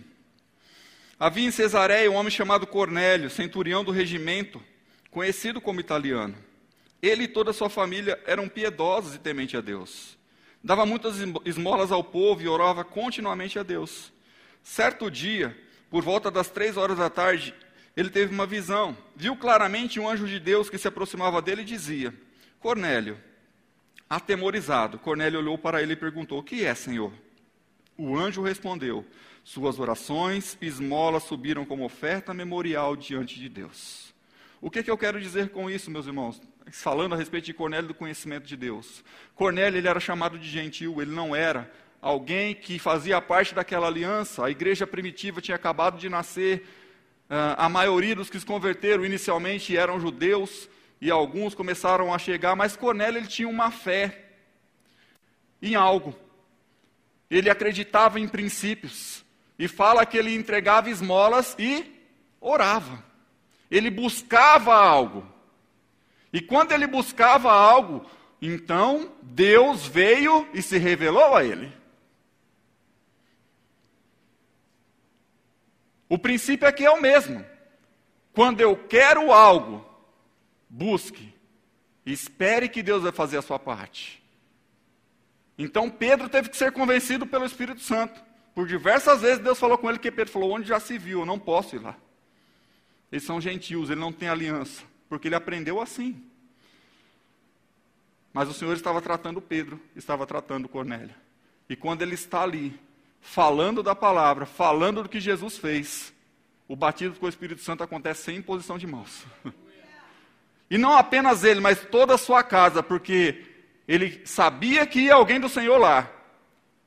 Havia 1.20 1.48
em 1.48 1.50
Cesareia 1.50 2.12
um 2.12 2.14
homem 2.14 2.30
chamado 2.30 2.68
Cornélio, 2.68 3.32
centurião 3.32 3.84
do 3.84 3.92
regimento, 3.92 4.64
conhecido 5.10 5.60
como 5.60 5.80
italiano. 5.80 6.36
Ele 7.02 7.24
e 7.24 7.28
toda 7.28 7.50
a 7.50 7.54
sua 7.54 7.68
família 7.68 8.22
eram 8.28 8.48
piedosos 8.48 9.16
e 9.16 9.18
tementes 9.18 9.58
a 9.58 9.62
Deus. 9.62 10.16
Dava 10.64 10.86
muitas 10.86 11.16
esmolas 11.44 11.92
ao 11.92 12.04
povo 12.04 12.44
e 12.44 12.48
orava 12.48 12.84
continuamente 12.84 13.58
a 13.58 13.64
Deus. 13.64 14.14
Certo 14.62 15.10
dia, 15.10 15.58
por 15.90 16.04
volta 16.04 16.30
das 16.30 16.48
três 16.48 16.78
horas 16.78 17.00
da 17.00 17.10
tarde, 17.10 17.56
ele 17.98 18.12
teve 18.12 18.32
uma 18.32 18.46
visão. 18.46 18.96
Viu 19.16 19.36
claramente 19.36 20.00
um 20.00 20.08
anjo 20.08 20.28
de 20.28 20.40
Deus 20.40 20.70
que 20.70 20.78
se 20.78 20.88
aproximava 20.88 21.42
dele 21.42 21.64
e 21.64 21.66
dizia: 21.66 22.14
Cornélio. 22.60 23.18
Atemorizado, 24.08 25.00
Cornélio 25.00 25.40
olhou 25.40 25.58
para 25.58 25.82
ele 25.82 25.94
e 25.94 25.96
perguntou: 25.96 26.38
O 26.38 26.44
que 26.44 26.64
é, 26.64 26.76
Senhor? 26.76 27.12
O 28.00 28.18
anjo 28.18 28.42
respondeu: 28.42 29.06
Suas 29.44 29.78
orações 29.78 30.58
e 30.62 30.66
esmolas 30.66 31.24
subiram 31.24 31.66
como 31.66 31.84
oferta 31.84 32.34
memorial 32.34 32.96
diante 32.96 33.38
de 33.38 33.50
Deus. 33.50 34.14
O 34.62 34.72
que, 34.72 34.82
que 34.82 34.90
eu 34.90 34.98
quero 34.98 35.20
dizer 35.20 35.50
com 35.50 35.70
isso, 35.70 35.92
meus 35.92 36.08
irmãos? 36.08 36.42
Falando 36.72 37.14
a 37.14 37.18
respeito 37.18 37.44
de 37.48 37.54
Cornélio 37.54 37.90
do 37.90 37.94
conhecimento 37.94 38.48
de 38.48 38.56
Deus. 38.56 39.04
Cornélio 39.36 39.78
ele 39.78 39.88
era 39.90 40.00
chamado 40.00 40.40
de 40.40 40.48
gentil, 40.48 41.02
ele 41.02 41.12
não 41.12 41.36
era 41.36 41.70
alguém 42.02 42.56
que 42.56 42.80
fazia 42.80 43.20
parte 43.20 43.54
daquela 43.54 43.88
aliança. 43.88 44.46
A 44.46 44.50
igreja 44.50 44.88
primitiva 44.88 45.42
tinha 45.42 45.56
acabado 45.56 45.98
de 45.98 46.08
nascer. 46.08 46.66
Uh, 47.30 47.54
a 47.58 47.68
maioria 47.68 48.16
dos 48.16 48.30
que 48.30 48.40
se 48.40 48.46
converteram 48.46 49.06
inicialmente 49.06 49.76
eram 49.76 50.00
judeus 50.00 50.70
e 51.02 51.12
alguns 51.12 51.54
começaram 51.54 52.14
a 52.14 52.18
chegar, 52.18 52.56
mas 52.56 52.78
Cornélio 52.78 53.20
ele 53.20 53.28
tinha 53.28 53.50
uma 53.50 53.72
fé 53.72 54.30
em 55.62 55.76
algo. 55.76 56.16
Ele 57.30 57.50
acreditava 57.50 58.20
em 58.20 58.28
princípios. 58.28 59.24
E 59.58 59.68
fala 59.68 60.06
que 60.06 60.18
ele 60.18 60.34
entregava 60.34 60.90
esmolas 60.90 61.56
e 61.60 61.86
orava. 62.40 63.04
Ele 63.70 63.90
buscava 63.90 64.74
algo. 64.74 65.28
E 66.32 66.42
quando 66.42 66.72
ele 66.72 66.88
buscava 66.88 67.52
algo, 67.52 68.06
então 68.42 69.12
Deus 69.22 69.86
veio 69.86 70.48
e 70.54 70.62
se 70.62 70.78
revelou 70.78 71.36
a 71.36 71.44
ele. 71.44 71.72
O 76.08 76.18
princípio 76.18 76.68
aqui 76.68 76.86
é 76.86 76.90
o 76.90 77.02
mesmo. 77.02 77.46
Quando 78.34 78.62
eu 78.62 78.76
quero 78.76 79.32
algo, 79.32 79.86
busque. 80.68 81.34
Espere 82.06 82.68
que 82.68 82.82
Deus 82.82 83.04
vai 83.04 83.12
fazer 83.12 83.38
a 83.38 83.42
sua 83.42 83.60
parte. 83.60 84.19
Então 85.62 85.90
Pedro 85.90 86.30
teve 86.30 86.48
que 86.48 86.56
ser 86.56 86.72
convencido 86.72 87.28
pelo 87.28 87.46
Espírito 87.46 87.82
Santo. 87.82 88.24
Por 88.56 88.66
diversas 88.66 89.20
vezes 89.22 89.40
Deus 89.40 89.60
falou 89.60 89.78
com 89.78 89.90
ele 89.90 90.00
que 90.00 90.10
Pedro 90.10 90.32
falou: 90.32 90.54
onde 90.54 90.70
já 90.70 90.80
se 90.80 90.98
viu, 90.98 91.20
eu 91.20 91.26
não 91.26 91.38
posso 91.38 91.76
ir 91.76 91.80
lá. 91.80 91.98
Eles 93.12 93.26
são 93.26 93.42
gentios, 93.42 93.90
ele 93.90 94.00
não 94.00 94.14
tem 94.14 94.30
aliança, 94.30 94.84
porque 95.10 95.28
ele 95.28 95.36
aprendeu 95.36 95.82
assim. 95.82 96.24
Mas 98.32 98.48
o 98.48 98.54
Senhor 98.54 98.74
estava 98.74 99.02
tratando 99.02 99.42
Pedro, 99.42 99.82
estava 99.96 100.26
tratando 100.26 100.70
Cornélio. 100.70 101.14
E 101.68 101.76
quando 101.76 102.04
ele 102.04 102.14
está 102.14 102.44
ali, 102.44 102.80
falando 103.20 103.84
da 103.84 103.94
palavra, 103.94 104.46
falando 104.46 105.04
do 105.04 105.10
que 105.10 105.20
Jesus 105.20 105.58
fez, 105.58 106.14
o 106.70 106.76
batismo 106.76 107.16
com 107.16 107.26
o 107.26 107.30
Espírito 107.30 107.62
Santo 107.62 107.84
acontece 107.84 108.24
sem 108.24 108.38
imposição 108.38 108.78
de 108.78 108.88
mãos. 108.88 109.26
E 110.72 110.78
não 110.78 110.96
apenas 110.96 111.44
ele, 111.44 111.60
mas 111.60 111.84
toda 111.88 112.14
a 112.14 112.18
sua 112.18 112.44
casa, 112.44 112.84
porque 112.84 113.49
ele 113.90 114.22
sabia 114.24 114.86
que 114.86 115.00
ia 115.00 115.16
alguém 115.16 115.40
do 115.40 115.50
Senhor 115.50 115.80
lá. 115.80 116.08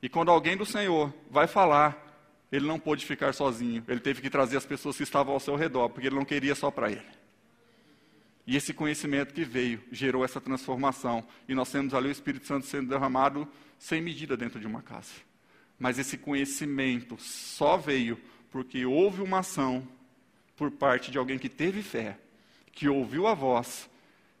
E 0.01 0.07
quando 0.07 0.31
alguém 0.31 0.55
do 0.55 0.65
Senhor 0.65 1.13
vai 1.29 1.47
falar, 1.47 2.01
ele 2.49 2.65
não 2.65 2.79
pôde 2.79 3.05
ficar 3.05 3.33
sozinho. 3.33 3.83
Ele 3.89 3.99
teve 3.99 4.21
que 4.21 4.29
trazer 4.29 4.55
as 4.55 4.65
pessoas 4.65 4.95
que 4.95 5.03
estavam 5.03 5.33
ao 5.33 5.39
seu 5.41 5.57
redor, 5.57 5.89
porque 5.89 6.07
ele 6.07 6.15
não 6.15 6.23
queria 6.23 6.55
só 6.55 6.71
para 6.71 6.89
ele. 6.89 7.03
E 8.47 8.55
esse 8.55 8.73
conhecimento 8.73 9.33
que 9.33 9.43
veio 9.43 9.83
gerou 9.91 10.23
essa 10.23 10.39
transformação. 10.39 11.27
E 11.45 11.53
nós 11.53 11.69
temos 11.69 11.93
ali 11.93 12.07
o 12.07 12.11
Espírito 12.11 12.47
Santo 12.47 12.65
sendo 12.67 12.87
derramado 12.87 13.45
sem 13.77 14.01
medida 14.01 14.37
dentro 14.37 14.57
de 14.57 14.65
uma 14.65 14.81
casa. 14.81 15.11
Mas 15.77 15.99
esse 15.99 16.17
conhecimento 16.17 17.17
só 17.19 17.75
veio 17.75 18.17
porque 18.49 18.85
houve 18.85 19.21
uma 19.21 19.39
ação 19.39 19.85
por 20.55 20.71
parte 20.71 21.11
de 21.11 21.17
alguém 21.17 21.37
que 21.37 21.49
teve 21.49 21.81
fé, 21.81 22.17
que 22.71 22.87
ouviu 22.87 23.27
a 23.27 23.33
voz 23.33 23.89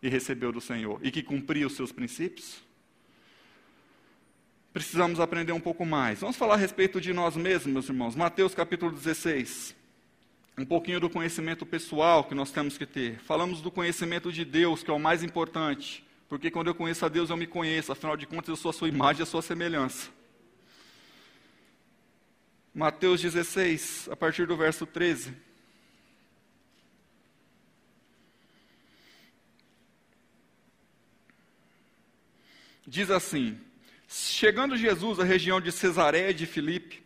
e 0.03 0.09
recebeu 0.09 0.51
do 0.51 0.59
Senhor 0.59 0.99
e 1.01 1.09
que 1.09 1.23
cumpria 1.23 1.65
os 1.65 1.73
seus 1.73 1.91
princípios? 1.91 2.61
Precisamos 4.73 5.19
aprender 5.19 5.53
um 5.53 5.59
pouco 5.61 5.85
mais. 5.85 6.19
Vamos 6.19 6.35
falar 6.35 6.55
a 6.55 6.57
respeito 6.57 6.99
de 6.99 7.13
nós 7.13 7.37
mesmos, 7.37 7.71
meus 7.71 7.89
irmãos. 7.89 8.15
Mateus 8.15 8.53
capítulo 8.53 8.91
16. 8.91 9.73
Um 10.57 10.65
pouquinho 10.65 10.99
do 10.99 11.09
conhecimento 11.09 11.65
pessoal 11.65 12.25
que 12.25 12.35
nós 12.35 12.51
temos 12.51 12.77
que 12.77 12.85
ter. 12.85 13.17
Falamos 13.19 13.61
do 13.61 13.71
conhecimento 13.71 14.31
de 14.31 14.43
Deus, 14.43 14.83
que 14.83 14.91
é 14.91 14.93
o 14.93 14.99
mais 14.99 15.23
importante. 15.23 16.03
Porque 16.27 16.51
quando 16.51 16.67
eu 16.67 16.75
conheço 16.75 17.05
a 17.05 17.09
Deus, 17.09 17.29
eu 17.29 17.37
me 17.37 17.47
conheço. 17.47 17.91
Afinal 17.91 18.17
de 18.17 18.25
contas, 18.27 18.49
eu 18.49 18.55
sou 18.55 18.69
a 18.69 18.73
sua 18.73 18.89
imagem 18.89 19.21
e 19.21 19.23
a 19.23 19.27
sua 19.27 19.41
semelhança. 19.41 20.09
Mateus 22.73 23.21
16, 23.21 24.09
a 24.11 24.15
partir 24.15 24.47
do 24.47 24.57
verso 24.57 24.85
13. 24.85 25.33
Diz 32.85 33.09
assim: 33.09 33.57
Chegando 34.07 34.75
Jesus 34.75 35.19
à 35.19 35.23
região 35.23 35.61
de 35.61 35.71
Cesareia 35.71 36.33
de 36.33 36.45
Filipe, 36.45 37.03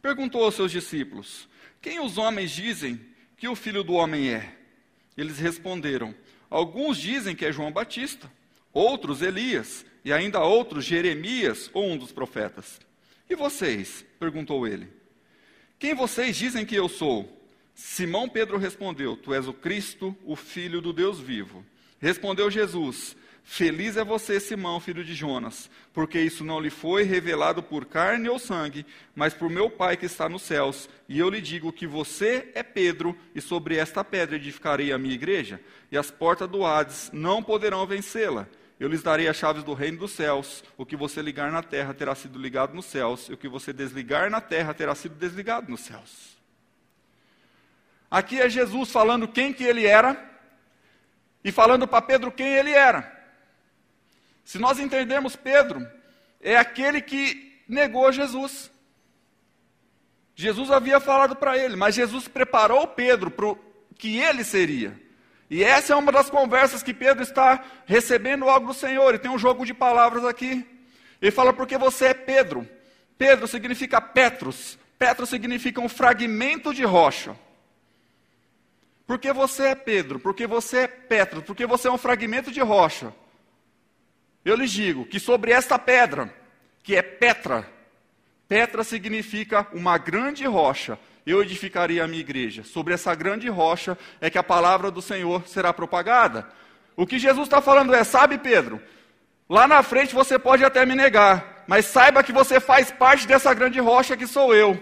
perguntou 0.00 0.44
aos 0.44 0.54
seus 0.54 0.72
discípulos: 0.72 1.48
Quem 1.80 2.00
os 2.00 2.18
homens 2.18 2.50
dizem 2.50 3.00
que 3.36 3.48
o 3.48 3.54
filho 3.54 3.82
do 3.82 3.94
homem 3.94 4.32
é? 4.32 4.56
Eles 5.16 5.38
responderam: 5.38 6.14
Alguns 6.50 6.98
dizem 6.98 7.34
que 7.36 7.44
é 7.44 7.52
João 7.52 7.72
Batista, 7.72 8.30
outros 8.72 9.22
Elias, 9.22 9.84
e 10.04 10.12
ainda 10.12 10.40
outros 10.40 10.84
Jeremias 10.84 11.70
ou 11.72 11.90
um 11.90 11.96
dos 11.96 12.12
profetas. 12.12 12.80
E 13.30 13.34
vocês? 13.34 14.04
perguntou 14.18 14.66
ele. 14.66 14.88
Quem 15.78 15.94
vocês 15.94 16.36
dizem 16.36 16.66
que 16.66 16.74
eu 16.74 16.88
sou? 16.88 17.40
Simão 17.74 18.28
Pedro 18.28 18.58
respondeu: 18.58 19.16
Tu 19.16 19.32
és 19.32 19.46
o 19.48 19.52
Cristo, 19.52 20.16
o 20.24 20.36
Filho 20.36 20.80
do 20.80 20.92
Deus 20.92 21.18
vivo. 21.18 21.64
Respondeu 22.00 22.50
Jesus: 22.50 23.16
Feliz 23.44 23.96
é 23.96 24.04
você, 24.04 24.38
Simão, 24.38 24.80
filho 24.80 25.04
de 25.04 25.14
Jonas, 25.14 25.68
porque 25.92 26.18
isso 26.20 26.44
não 26.44 26.60
lhe 26.60 26.70
foi 26.70 27.02
revelado 27.02 27.62
por 27.62 27.84
carne 27.84 28.28
ou 28.28 28.38
sangue, 28.38 28.86
mas 29.14 29.34
por 29.34 29.50
meu 29.50 29.68
Pai 29.68 29.96
que 29.96 30.06
está 30.06 30.28
nos 30.28 30.42
céus. 30.42 30.88
E 31.08 31.18
eu 31.18 31.28
lhe 31.28 31.40
digo 31.40 31.72
que 31.72 31.86
você 31.86 32.50
é 32.54 32.62
Pedro, 32.62 33.18
e 33.34 33.40
sobre 33.40 33.76
esta 33.76 34.04
pedra 34.04 34.36
edificarei 34.36 34.92
a 34.92 34.98
minha 34.98 35.14
igreja, 35.14 35.60
e 35.90 35.98
as 35.98 36.10
portas 36.10 36.48
do 36.48 36.64
Hades 36.64 37.10
não 37.12 37.42
poderão 37.42 37.86
vencê-la. 37.86 38.46
Eu 38.80 38.88
lhes 38.88 39.02
darei 39.02 39.28
as 39.28 39.36
chaves 39.36 39.62
do 39.62 39.74
reino 39.74 39.98
dos 39.98 40.12
céus. 40.12 40.64
O 40.76 40.84
que 40.84 40.96
você 40.96 41.22
ligar 41.22 41.52
na 41.52 41.62
terra 41.62 41.94
terá 41.94 42.14
sido 42.14 42.38
ligado 42.38 42.74
nos 42.74 42.86
céus, 42.86 43.28
e 43.28 43.32
o 43.32 43.36
que 43.36 43.48
você 43.48 43.72
desligar 43.72 44.30
na 44.30 44.40
terra 44.40 44.72
terá 44.72 44.94
sido 44.94 45.14
desligado 45.14 45.70
nos 45.70 45.80
céus. 45.80 46.36
Aqui 48.10 48.40
é 48.40 48.48
Jesus 48.48 48.90
falando 48.90 49.28
quem 49.28 49.52
que 49.52 49.64
ele 49.64 49.86
era 49.86 50.30
e 51.44 51.50
falando 51.50 51.86
para 51.88 52.02
Pedro 52.02 52.30
quem 52.30 52.46
ele 52.46 52.70
era. 52.70 53.21
Se 54.44 54.58
nós 54.58 54.78
entendermos 54.78 55.36
Pedro, 55.36 55.86
é 56.40 56.56
aquele 56.56 57.00
que 57.00 57.62
negou 57.68 58.10
Jesus. 58.12 58.70
Jesus 60.34 60.70
havia 60.70 60.98
falado 60.98 61.36
para 61.36 61.56
ele, 61.56 61.76
mas 61.76 61.94
Jesus 61.94 62.26
preparou 62.26 62.86
Pedro 62.86 63.30
para 63.30 63.46
o 63.46 63.58
que 63.96 64.18
ele 64.18 64.42
seria. 64.42 65.00
E 65.48 65.62
essa 65.62 65.92
é 65.92 65.96
uma 65.96 66.10
das 66.10 66.30
conversas 66.30 66.82
que 66.82 66.94
Pedro 66.94 67.22
está 67.22 67.62
recebendo 67.84 68.48
algo 68.48 68.68
do 68.68 68.74
Senhor. 68.74 69.14
E 69.14 69.18
tem 69.18 69.30
um 69.30 69.38
jogo 69.38 69.66
de 69.66 69.74
palavras 69.74 70.24
aqui. 70.24 70.66
Ele 71.20 71.30
fala, 71.30 71.52
porque 71.52 71.76
você 71.76 72.06
é 72.06 72.14
Pedro. 72.14 72.66
Pedro 73.18 73.46
significa 73.46 74.00
Petros. 74.00 74.78
Petros 74.98 75.28
significa 75.28 75.80
um 75.80 75.88
fragmento 75.88 76.72
de 76.72 76.84
rocha. 76.84 77.36
Porque 79.06 79.32
você 79.32 79.68
é 79.68 79.74
Pedro, 79.74 80.18
porque 80.18 80.46
você 80.46 80.78
é 80.78 80.86
Petro, 80.86 81.42
porque 81.42 81.66
você 81.66 81.86
é 81.86 81.92
um 81.92 81.98
fragmento 81.98 82.50
de 82.50 82.60
rocha. 82.60 83.12
Eu 84.44 84.56
lhes 84.56 84.70
digo 84.70 85.04
que 85.04 85.20
sobre 85.20 85.52
esta 85.52 85.78
pedra, 85.78 86.32
que 86.82 86.96
é 86.96 87.02
Petra, 87.02 87.66
Petra 88.48 88.84
significa 88.84 89.66
uma 89.72 89.96
grande 89.96 90.44
rocha, 90.44 90.98
eu 91.24 91.40
edificaria 91.42 92.04
a 92.04 92.08
minha 92.08 92.20
igreja. 92.20 92.64
Sobre 92.64 92.92
essa 92.92 93.14
grande 93.14 93.48
rocha 93.48 93.96
é 94.20 94.28
que 94.28 94.36
a 94.36 94.42
palavra 94.42 94.90
do 94.90 95.00
Senhor 95.00 95.46
será 95.46 95.72
propagada. 95.72 96.46
O 96.96 97.06
que 97.06 97.18
Jesus 97.18 97.46
está 97.46 97.62
falando 97.62 97.94
é: 97.94 98.04
sabe, 98.04 98.36
Pedro, 98.38 98.80
lá 99.48 99.66
na 99.66 99.82
frente 99.82 100.14
você 100.14 100.38
pode 100.38 100.64
até 100.64 100.84
me 100.84 100.94
negar, 100.94 101.64
mas 101.66 101.86
saiba 101.86 102.22
que 102.22 102.32
você 102.32 102.60
faz 102.60 102.90
parte 102.90 103.26
dessa 103.26 103.54
grande 103.54 103.80
rocha 103.80 104.16
que 104.16 104.26
sou 104.26 104.54
eu. 104.54 104.78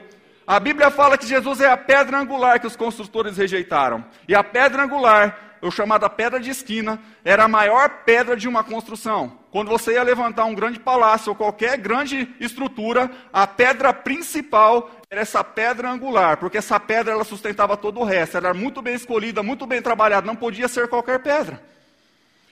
A 0.47 0.59
Bíblia 0.59 0.91
fala 0.91 1.17
que 1.17 1.27
Jesus 1.27 1.61
é 1.61 1.71
a 1.71 1.77
pedra 1.77 2.19
angular 2.19 2.59
que 2.59 2.67
os 2.67 2.75
construtores 2.75 3.37
rejeitaram. 3.37 4.05
E 4.27 4.35
a 4.35 4.43
pedra 4.43 4.83
angular, 4.83 5.50
ou 5.61 5.71
chamada 5.71 6.09
pedra 6.09 6.41
de 6.41 6.51
esquina, 6.51 7.01
era 7.25 7.45
a 7.45 7.49
maior 7.49 7.89
pedra 8.05 8.37
de 8.37 8.49
uma 8.49 8.65
construção. 8.65 9.39
Quando 9.51 9.69
você 9.69 9.93
ia 9.93 10.03
levantar 10.03 10.45
um 10.45 10.55
grande 10.55 10.79
palácio 10.79 11.31
ou 11.31 11.37
qualquer 11.37 11.77
grande 11.77 12.29
estrutura, 12.41 13.11
a 13.33 13.47
pedra 13.47 13.93
principal 13.93 14.91
era 15.11 15.21
essa 15.21 15.43
pedra 15.43 15.91
angular, 15.91 16.37
porque 16.37 16.59
essa 16.59 16.79
pedra 16.79 17.13
ela 17.13 17.25
sustentava 17.25 17.77
todo 17.77 18.01
o 18.01 18.05
resto, 18.05 18.37
ela 18.37 18.49
era 18.49 18.59
muito 18.59 18.81
bem 18.81 18.95
escolhida, 18.95 19.43
muito 19.43 19.67
bem 19.67 19.83
trabalhada, 19.83 20.27
não 20.27 20.37
podia 20.37 20.69
ser 20.69 20.89
qualquer 20.89 21.21
pedra. 21.21 21.61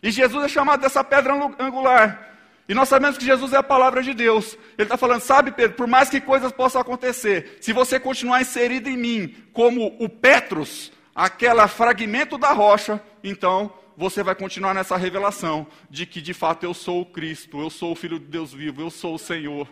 E 0.02 0.10
Jesus 0.10 0.44
é 0.44 0.48
chamado 0.48 0.80
dessa 0.80 1.02
pedra 1.02 1.34
angular. 1.58 2.26
E 2.68 2.74
nós 2.74 2.88
sabemos 2.88 3.16
que 3.16 3.24
Jesus 3.24 3.54
é 3.54 3.56
a 3.56 3.62
palavra 3.62 4.02
de 4.02 4.12
Deus. 4.12 4.58
Ele 4.76 4.84
está 4.84 4.96
falando, 4.98 5.22
sabe, 5.22 5.52
Pedro, 5.52 5.74
por 5.76 5.86
mais 5.86 6.10
que 6.10 6.20
coisas 6.20 6.52
possam 6.52 6.80
acontecer, 6.80 7.56
se 7.62 7.72
você 7.72 7.98
continuar 7.98 8.42
inserido 8.42 8.90
em 8.90 8.96
mim 8.96 9.34
como 9.54 9.96
o 9.98 10.08
Petros, 10.08 10.92
aquele 11.18 11.66
fragmento 11.66 12.38
da 12.38 12.52
rocha, 12.52 13.02
então 13.24 13.72
você 13.96 14.22
vai 14.22 14.36
continuar 14.36 14.72
nessa 14.72 14.96
revelação 14.96 15.66
de 15.90 16.06
que 16.06 16.22
de 16.22 16.32
fato 16.32 16.62
eu 16.62 16.72
sou 16.72 17.00
o 17.00 17.06
Cristo, 17.06 17.60
eu 17.60 17.68
sou 17.68 17.90
o 17.90 17.96
Filho 17.96 18.20
de 18.20 18.26
Deus 18.26 18.52
vivo, 18.52 18.80
eu 18.80 18.88
sou 18.88 19.16
o 19.16 19.18
Senhor. 19.18 19.68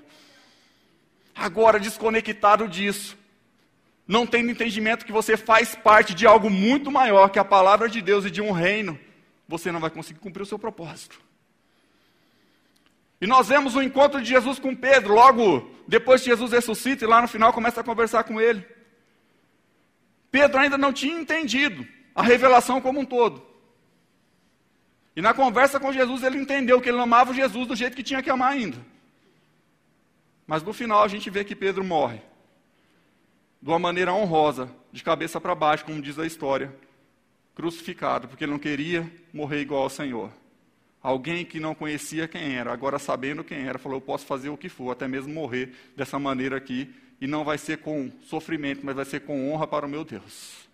Agora, 1.33 1.79
desconectado 1.79 2.67
disso, 2.67 3.17
não 4.09 4.27
tendo 4.27 4.51
entendimento 4.51 5.07
que 5.07 5.13
você 5.13 5.37
faz 5.37 5.77
parte 5.77 6.15
de 6.15 6.27
algo 6.27 6.51
muito 6.51 6.91
maior 6.91 7.29
que 7.29 7.39
a 7.39 7.45
palavra 7.45 7.89
de 7.89 8.03
Deus 8.03 8.25
e 8.25 8.31
de 8.31 8.43
um 8.43 8.51
reino, 8.51 8.99
você 9.47 9.71
não 9.71 9.79
vai 9.79 9.91
conseguir 9.91 10.19
cumprir 10.19 10.43
o 10.43 10.47
seu 10.47 10.59
propósito. 10.59 11.21
E 13.21 13.27
nós 13.27 13.47
vemos 13.47 13.77
o 13.77 13.83
encontro 13.83 14.21
de 14.21 14.29
Jesus 14.31 14.59
com 14.59 14.75
Pedro, 14.75 15.15
logo 15.15 15.71
depois 15.87 16.23
que 16.23 16.31
Jesus 16.31 16.51
ressuscita 16.51 17.05
e 17.05 17.09
lá 17.09 17.23
no 17.23 17.29
final 17.29 17.53
começa 17.53 17.83
a 17.83 17.85
conversar 17.85 18.25
com 18.25 18.41
ele. 18.41 18.67
Pedro 20.37 20.61
ainda 20.61 20.77
não 20.77 20.93
tinha 20.93 21.19
entendido 21.19 21.89
a 22.15 22.23
revelação 22.23 22.79
como 22.79 23.01
um 23.01 23.07
todo. 23.07 23.43
E 25.17 25.23
na 25.23 25.33
conversa 25.33 25.81
com 25.81 25.91
Jesus 25.91 26.23
ele 26.23 26.37
entendeu 26.37 26.79
que 26.79 26.91
ele 26.91 27.01
amava 27.01 27.33
Jesus 27.33 27.67
do 27.67 27.75
jeito 27.75 27.97
que 27.97 28.03
tinha 28.03 28.23
que 28.23 28.29
amar 28.29 28.53
ainda. 28.53 28.77
Mas 30.47 30.63
no 30.63 30.75
final 30.75 31.03
a 31.03 31.09
gente 31.09 31.31
vê 31.31 31.43
que 31.43 31.57
Pedro 31.57 31.83
morre. 31.83 32.21
De 33.63 33.71
uma 33.71 33.79
maneira 33.79 34.13
honrosa, 34.13 34.71
de 34.93 35.03
cabeça 35.03 35.41
para 35.41 35.55
baixo, 35.55 35.87
como 35.87 36.03
diz 36.03 36.19
a 36.19 36.27
história. 36.27 36.71
Crucificado, 37.55 38.29
porque 38.29 38.45
ele 38.45 38.53
não 38.53 38.59
queria 38.59 39.11
morrer 39.33 39.63
igual 39.63 39.85
ao 39.85 39.91
Senhor. 39.91 40.31
Alguém 41.03 41.47
que 41.47 41.59
não 41.59 41.75
conhecia 41.75 42.29
quem 42.29 42.57
era, 42.57 42.71
agora 42.71 42.99
sabendo 42.99 43.43
quem 43.43 43.67
era, 43.67 43.79
falou: 43.79 43.97
Eu 43.97 44.03
posso 44.03 44.27
fazer 44.27 44.51
o 44.51 44.57
que 44.57 44.69
for, 44.69 44.91
até 44.91 45.09
mesmo 45.09 45.33
morrer 45.33 45.73
dessa 45.97 46.19
maneira 46.19 46.59
aqui, 46.59 46.95
e 47.21 47.27
não 47.27 47.45
vai 47.45 47.59
ser 47.59 47.79
com 47.79 48.11
sofrimento, 48.23 48.85
mas 48.85 48.97
vai 48.97 49.05
ser 49.05 49.21
com 49.21 49.53
honra 49.53 49.67
para 49.67 49.87
o 49.87 49.89
meu 49.89 50.05
Deus. 50.05 50.67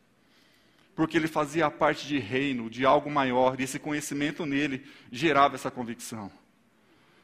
Porque 0.94 1.16
ele 1.16 1.28
fazia 1.28 1.70
parte 1.70 2.06
de 2.06 2.18
reino, 2.18 2.68
de 2.68 2.84
algo 2.84 3.10
maior, 3.10 3.58
e 3.58 3.64
esse 3.64 3.78
conhecimento 3.78 4.44
nele 4.44 4.84
gerava 5.10 5.54
essa 5.54 5.70
convicção. 5.70 6.30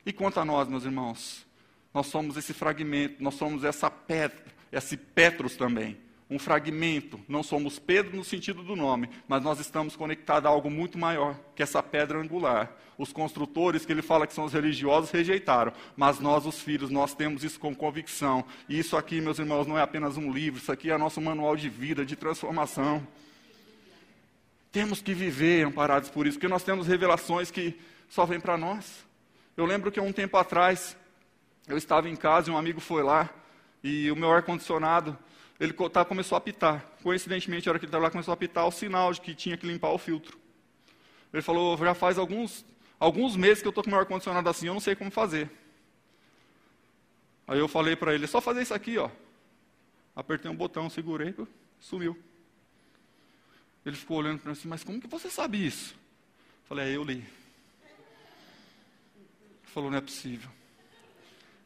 E 0.06 0.12
quanto 0.12 0.40
a 0.40 0.44
nós, 0.44 0.68
meus 0.68 0.84
irmãos, 0.84 1.46
nós 1.92 2.06
somos 2.06 2.36
esse 2.36 2.54
fragmento, 2.54 3.22
nós 3.22 3.34
somos 3.34 3.64
essa 3.64 3.90
pedra, 3.90 4.42
esse 4.72 4.96
Petros 4.96 5.56
também. 5.56 5.98
Um 6.31 6.39
fragmento. 6.39 7.18
Não 7.26 7.43
somos 7.43 7.79
Pedro 7.79 8.16
no 8.16 8.24
sentido 8.24 8.62
do 8.62 8.76
nome, 8.76 9.09
mas 9.26 9.43
nós 9.43 9.61
estamos 9.61 9.97
conectados 9.97 10.47
a 10.47 10.53
algo 10.53 10.70
muito 10.70 10.99
maior, 10.99 11.39
que 11.55 11.62
essa 11.62 11.83
pedra 11.83 12.18
angular. 12.18 12.70
Os 12.99 13.12
construtores, 13.12 13.87
que 13.87 13.93
ele 13.93 14.03
fala 14.03 14.26
que 14.26 14.35
são 14.35 14.45
os 14.45 14.53
religiosos, 14.53 15.11
rejeitaram, 15.11 15.72
mas 15.97 16.18
nós, 16.18 16.45
os 16.45 16.61
filhos, 16.61 16.91
nós 16.91 17.14
temos 17.14 17.45
isso 17.45 17.59
com 17.59 17.74
convicção. 17.74 18.45
E 18.68 18.79
isso 18.79 18.97
aqui, 18.97 19.20
meus 19.20 19.39
irmãos, 19.39 19.66
não 19.66 19.79
é 19.79 19.83
apenas 19.83 20.16
um 20.16 20.33
livro, 20.33 20.61
isso 20.61 20.72
aqui 20.72 20.91
é 20.91 20.99
nosso 20.99 21.20
manual 21.20 21.57
de 21.57 21.68
vida, 21.68 22.05
de 22.05 22.16
transformação. 22.16 23.07
Temos 24.70 25.01
que 25.01 25.14
viver 25.14 25.66
amparados 25.66 26.11
por 26.11 26.26
isso, 26.26 26.37
porque 26.37 26.49
nós 26.49 26.62
temos 26.62 26.87
revelações 26.87 27.51
que 27.51 27.79
só 28.09 28.26
vêm 28.26 28.41
para 28.41 28.59
nós. 28.59 29.07
Eu 29.57 29.64
lembro 29.64 29.91
que 29.91 29.99
há 29.99 30.03
um 30.03 30.12
tempo 30.12 30.37
atrás, 30.37 30.97
eu 31.66 31.79
estava 31.79 32.09
em 32.09 32.16
casa 32.16 32.51
e 32.51 32.53
um 32.53 32.59
amigo 32.59 32.81
foi 32.81 33.03
lá, 33.03 33.31
e 33.83 34.11
o 34.11 34.16
meu 34.16 34.31
ar-condicionado 34.31 35.16
ele 35.61 35.72
tá, 35.72 36.04
começou 36.04 36.36
a 36.36 36.38
apitar. 36.38 36.84
Coincidentemente, 37.02 37.68
a 37.68 37.72
hora 37.72 37.78
que 37.78 37.84
ele 37.84 37.90
estava 37.90 38.04
lá, 38.04 38.11
começou 38.11 38.32
a 38.32 38.34
apitar 38.34 38.66
o 38.66 38.70
sinal 38.70 39.12
de 39.12 39.20
que 39.20 39.34
tinha 39.34 39.56
que 39.56 39.66
limpar 39.66 39.90
o 39.90 39.98
filtro. 39.98 40.38
Ele 41.32 41.42
falou, 41.42 41.76
já 41.76 41.94
faz 41.94 42.16
alguns, 42.16 42.64
alguns 42.98 43.36
meses 43.36 43.61
que 43.61 43.66
eu 43.66 43.70
estou 43.70 43.82
com 43.82 43.90
o 43.90 43.92
meu 43.92 44.00
ar-condicionado 44.00 44.48
assim, 44.48 44.68
eu 44.68 44.74
não 44.74 44.80
sei 44.80 44.94
como 44.94 45.11
fazer. 45.11 45.50
Aí 47.46 47.59
eu 47.59 47.66
falei 47.66 47.96
para 47.96 48.14
ele, 48.14 48.24
é 48.24 48.28
só 48.28 48.40
fazer 48.40 48.62
isso 48.62 48.74
aqui, 48.74 48.98
ó. 48.98 49.11
Apertei 50.14 50.50
um 50.50 50.56
botão, 50.56 50.88
segurei, 50.88 51.34
sumiu. 51.80 52.16
Ele 53.84 53.96
ficou 53.96 54.18
olhando 54.18 54.38
para 54.40 54.52
mim 54.52 54.59
assim, 54.59 54.68
mas 54.68 54.84
como 54.84 55.00
que 55.00 55.06
você 55.06 55.30
sabe 55.30 55.64
isso? 55.64 55.94
Eu 55.94 56.68
falei, 56.68 56.92
é, 56.92 56.96
eu 56.96 57.02
li. 57.02 57.24
Ele 59.16 59.64
falou, 59.64 59.90
não 59.90 59.98
é 59.98 60.00
possível. 60.00 60.50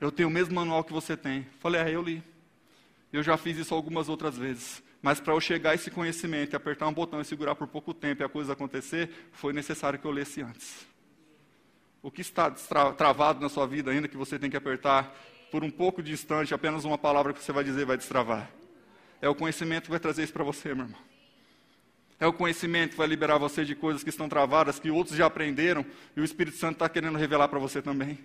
Eu 0.00 0.10
tenho 0.10 0.28
o 0.28 0.32
mesmo 0.32 0.54
manual 0.54 0.82
que 0.84 0.92
você 0.92 1.16
tem. 1.16 1.46
Falei, 1.58 1.80
é, 1.80 1.90
eu 1.90 2.02
li. 2.02 2.22
Eu 3.12 3.22
já 3.22 3.36
fiz 3.36 3.58
isso 3.58 3.74
algumas 3.74 4.08
outras 4.08 4.38
vezes. 4.38 4.82
Mas 5.02 5.20
para 5.20 5.34
eu 5.34 5.40
chegar 5.40 5.70
a 5.70 5.74
esse 5.74 5.90
conhecimento 5.90 6.56
apertar 6.56 6.86
um 6.86 6.92
botão 6.92 7.20
e 7.20 7.24
segurar 7.24 7.54
por 7.54 7.66
pouco 7.66 7.92
tempo 7.92 8.22
e 8.22 8.24
a 8.24 8.28
coisa 8.28 8.52
acontecer, 8.52 9.10
foi 9.32 9.52
necessário 9.52 9.98
que 9.98 10.06
eu 10.06 10.10
lesse 10.10 10.40
antes. 10.40 10.86
O 12.00 12.10
que 12.10 12.20
está 12.20 12.50
travado 12.50 13.40
na 13.40 13.48
sua 13.48 13.66
vida 13.66 13.90
ainda 13.90 14.08
que 14.08 14.16
você 14.16 14.38
tem 14.38 14.48
que 14.48 14.56
apertar 14.56 15.14
por 15.50 15.62
um 15.62 15.70
pouco 15.70 16.02
de 16.02 16.12
instante, 16.12 16.54
apenas 16.54 16.84
uma 16.84 16.96
palavra 16.96 17.32
que 17.34 17.42
você 17.42 17.52
vai 17.52 17.62
dizer 17.62 17.84
vai 17.84 17.96
destravar. 17.96 18.50
É 19.20 19.28
o 19.28 19.34
conhecimento 19.34 19.84
que 19.84 19.90
vai 19.90 20.00
trazer 20.00 20.22
isso 20.22 20.32
para 20.32 20.42
você, 20.42 20.74
meu 20.74 20.86
irmão. 20.86 21.00
É 22.18 22.26
o 22.26 22.32
conhecimento 22.32 22.92
que 22.92 22.96
vai 22.96 23.06
liberar 23.06 23.36
você 23.36 23.64
de 23.64 23.74
coisas 23.74 24.02
que 24.02 24.08
estão 24.08 24.28
travadas, 24.28 24.78
que 24.78 24.90
outros 24.90 25.16
já 25.16 25.26
aprenderam, 25.26 25.84
e 26.16 26.20
o 26.20 26.24
Espírito 26.24 26.56
Santo 26.56 26.74
está 26.74 26.88
querendo 26.88 27.18
revelar 27.18 27.48
para 27.48 27.58
você 27.58 27.82
também. 27.82 28.18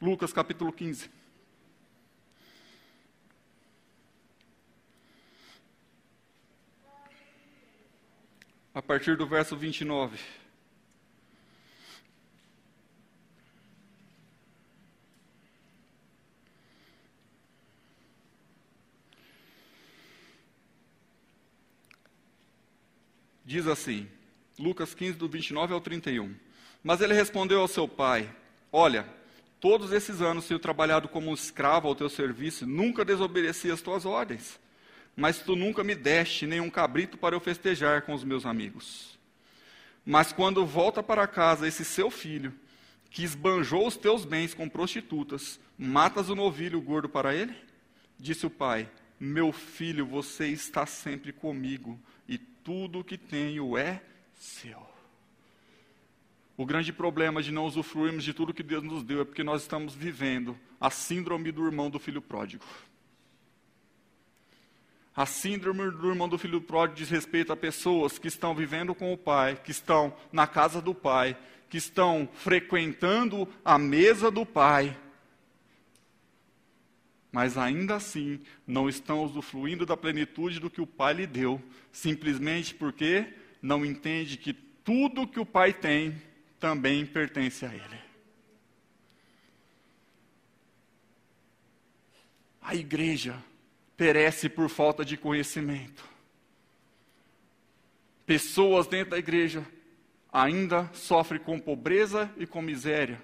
Lucas 0.00 0.32
capítulo 0.32 0.72
15. 0.72 1.10
A 8.78 8.82
partir 8.82 9.16
do 9.16 9.26
verso 9.26 9.56
29. 9.56 10.16
Diz 23.44 23.66
assim, 23.66 24.08
Lucas 24.56 24.94
15, 24.94 25.18
do 25.18 25.28
29 25.28 25.74
ao 25.74 25.80
31. 25.80 26.32
Mas 26.80 27.00
ele 27.00 27.14
respondeu 27.14 27.60
ao 27.60 27.66
seu 27.66 27.88
pai: 27.88 28.32
Olha, 28.70 29.04
todos 29.58 29.90
esses 29.90 30.22
anos 30.22 30.46
tenho 30.46 30.60
trabalhado 30.60 31.08
como 31.08 31.34
escravo 31.34 31.88
ao 31.88 31.96
teu 31.96 32.08
serviço, 32.08 32.64
nunca 32.64 33.04
desobedeci 33.04 33.72
as 33.72 33.82
tuas 33.82 34.06
ordens 34.06 34.60
mas 35.18 35.40
tu 35.40 35.56
nunca 35.56 35.82
me 35.82 35.96
deste 35.96 36.46
nenhum 36.46 36.70
cabrito 36.70 37.18
para 37.18 37.34
eu 37.34 37.40
festejar 37.40 38.02
com 38.02 38.14
os 38.14 38.22
meus 38.22 38.46
amigos. 38.46 39.18
Mas 40.06 40.32
quando 40.32 40.64
volta 40.64 41.02
para 41.02 41.26
casa 41.26 41.66
esse 41.66 41.84
seu 41.84 42.08
filho, 42.08 42.54
que 43.10 43.24
esbanjou 43.24 43.84
os 43.84 43.96
teus 43.96 44.24
bens 44.24 44.54
com 44.54 44.68
prostitutas, 44.68 45.58
matas 45.76 46.30
o 46.30 46.36
novilho 46.36 46.80
gordo 46.80 47.08
para 47.08 47.34
ele? 47.34 47.52
Disse 48.16 48.46
o 48.46 48.50
pai: 48.50 48.88
Meu 49.18 49.52
filho, 49.52 50.06
você 50.06 50.46
está 50.50 50.86
sempre 50.86 51.32
comigo, 51.32 51.98
e 52.28 52.38
tudo 52.38 53.00
o 53.00 53.04
que 53.04 53.18
tenho 53.18 53.76
é 53.76 54.00
seu. 54.36 54.86
O 56.56 56.64
grande 56.64 56.92
problema 56.92 57.42
de 57.42 57.50
não 57.50 57.66
usufruirmos 57.66 58.22
de 58.22 58.32
tudo 58.32 58.54
que 58.54 58.62
Deus 58.62 58.84
nos 58.84 59.02
deu 59.02 59.22
é 59.22 59.24
porque 59.24 59.42
nós 59.42 59.62
estamos 59.62 59.96
vivendo 59.96 60.56
a 60.80 60.90
síndrome 60.90 61.50
do 61.50 61.66
irmão 61.66 61.90
do 61.90 61.98
filho 61.98 62.22
pródigo. 62.22 62.64
A 65.18 65.26
síndrome 65.26 65.90
do 65.90 66.10
irmão 66.10 66.28
do 66.28 66.38
filho 66.38 66.60
pródigo 66.60 66.96
diz 66.96 67.10
respeito 67.10 67.52
a 67.52 67.56
pessoas 67.56 68.20
que 68.20 68.28
estão 68.28 68.54
vivendo 68.54 68.94
com 68.94 69.12
o 69.12 69.18
pai, 69.18 69.60
que 69.64 69.72
estão 69.72 70.16
na 70.30 70.46
casa 70.46 70.80
do 70.80 70.94
pai, 70.94 71.36
que 71.68 71.76
estão 71.76 72.28
frequentando 72.34 73.48
a 73.64 73.76
mesa 73.76 74.30
do 74.30 74.46
pai, 74.46 74.96
mas 77.32 77.58
ainda 77.58 77.96
assim 77.96 78.40
não 78.64 78.88
estão 78.88 79.24
usufruindo 79.24 79.84
da 79.84 79.96
plenitude 79.96 80.60
do 80.60 80.70
que 80.70 80.80
o 80.80 80.86
pai 80.86 81.14
lhe 81.14 81.26
deu, 81.26 81.60
simplesmente 81.90 82.72
porque 82.72 83.26
não 83.60 83.84
entende 83.84 84.36
que 84.36 84.52
tudo 84.52 85.26
que 85.26 85.40
o 85.40 85.44
pai 85.44 85.72
tem 85.72 86.22
também 86.60 87.04
pertence 87.04 87.66
a 87.66 87.74
ele. 87.74 88.00
A 92.62 92.76
igreja 92.76 93.47
perece 93.98 94.48
por 94.48 94.70
falta 94.70 95.04
de 95.04 95.16
conhecimento. 95.16 96.04
Pessoas 98.24 98.86
dentro 98.86 99.10
da 99.10 99.18
igreja 99.18 99.66
ainda 100.32 100.88
sofrem 100.94 101.40
com 101.40 101.58
pobreza 101.58 102.30
e 102.36 102.46
com 102.46 102.62
miséria, 102.62 103.20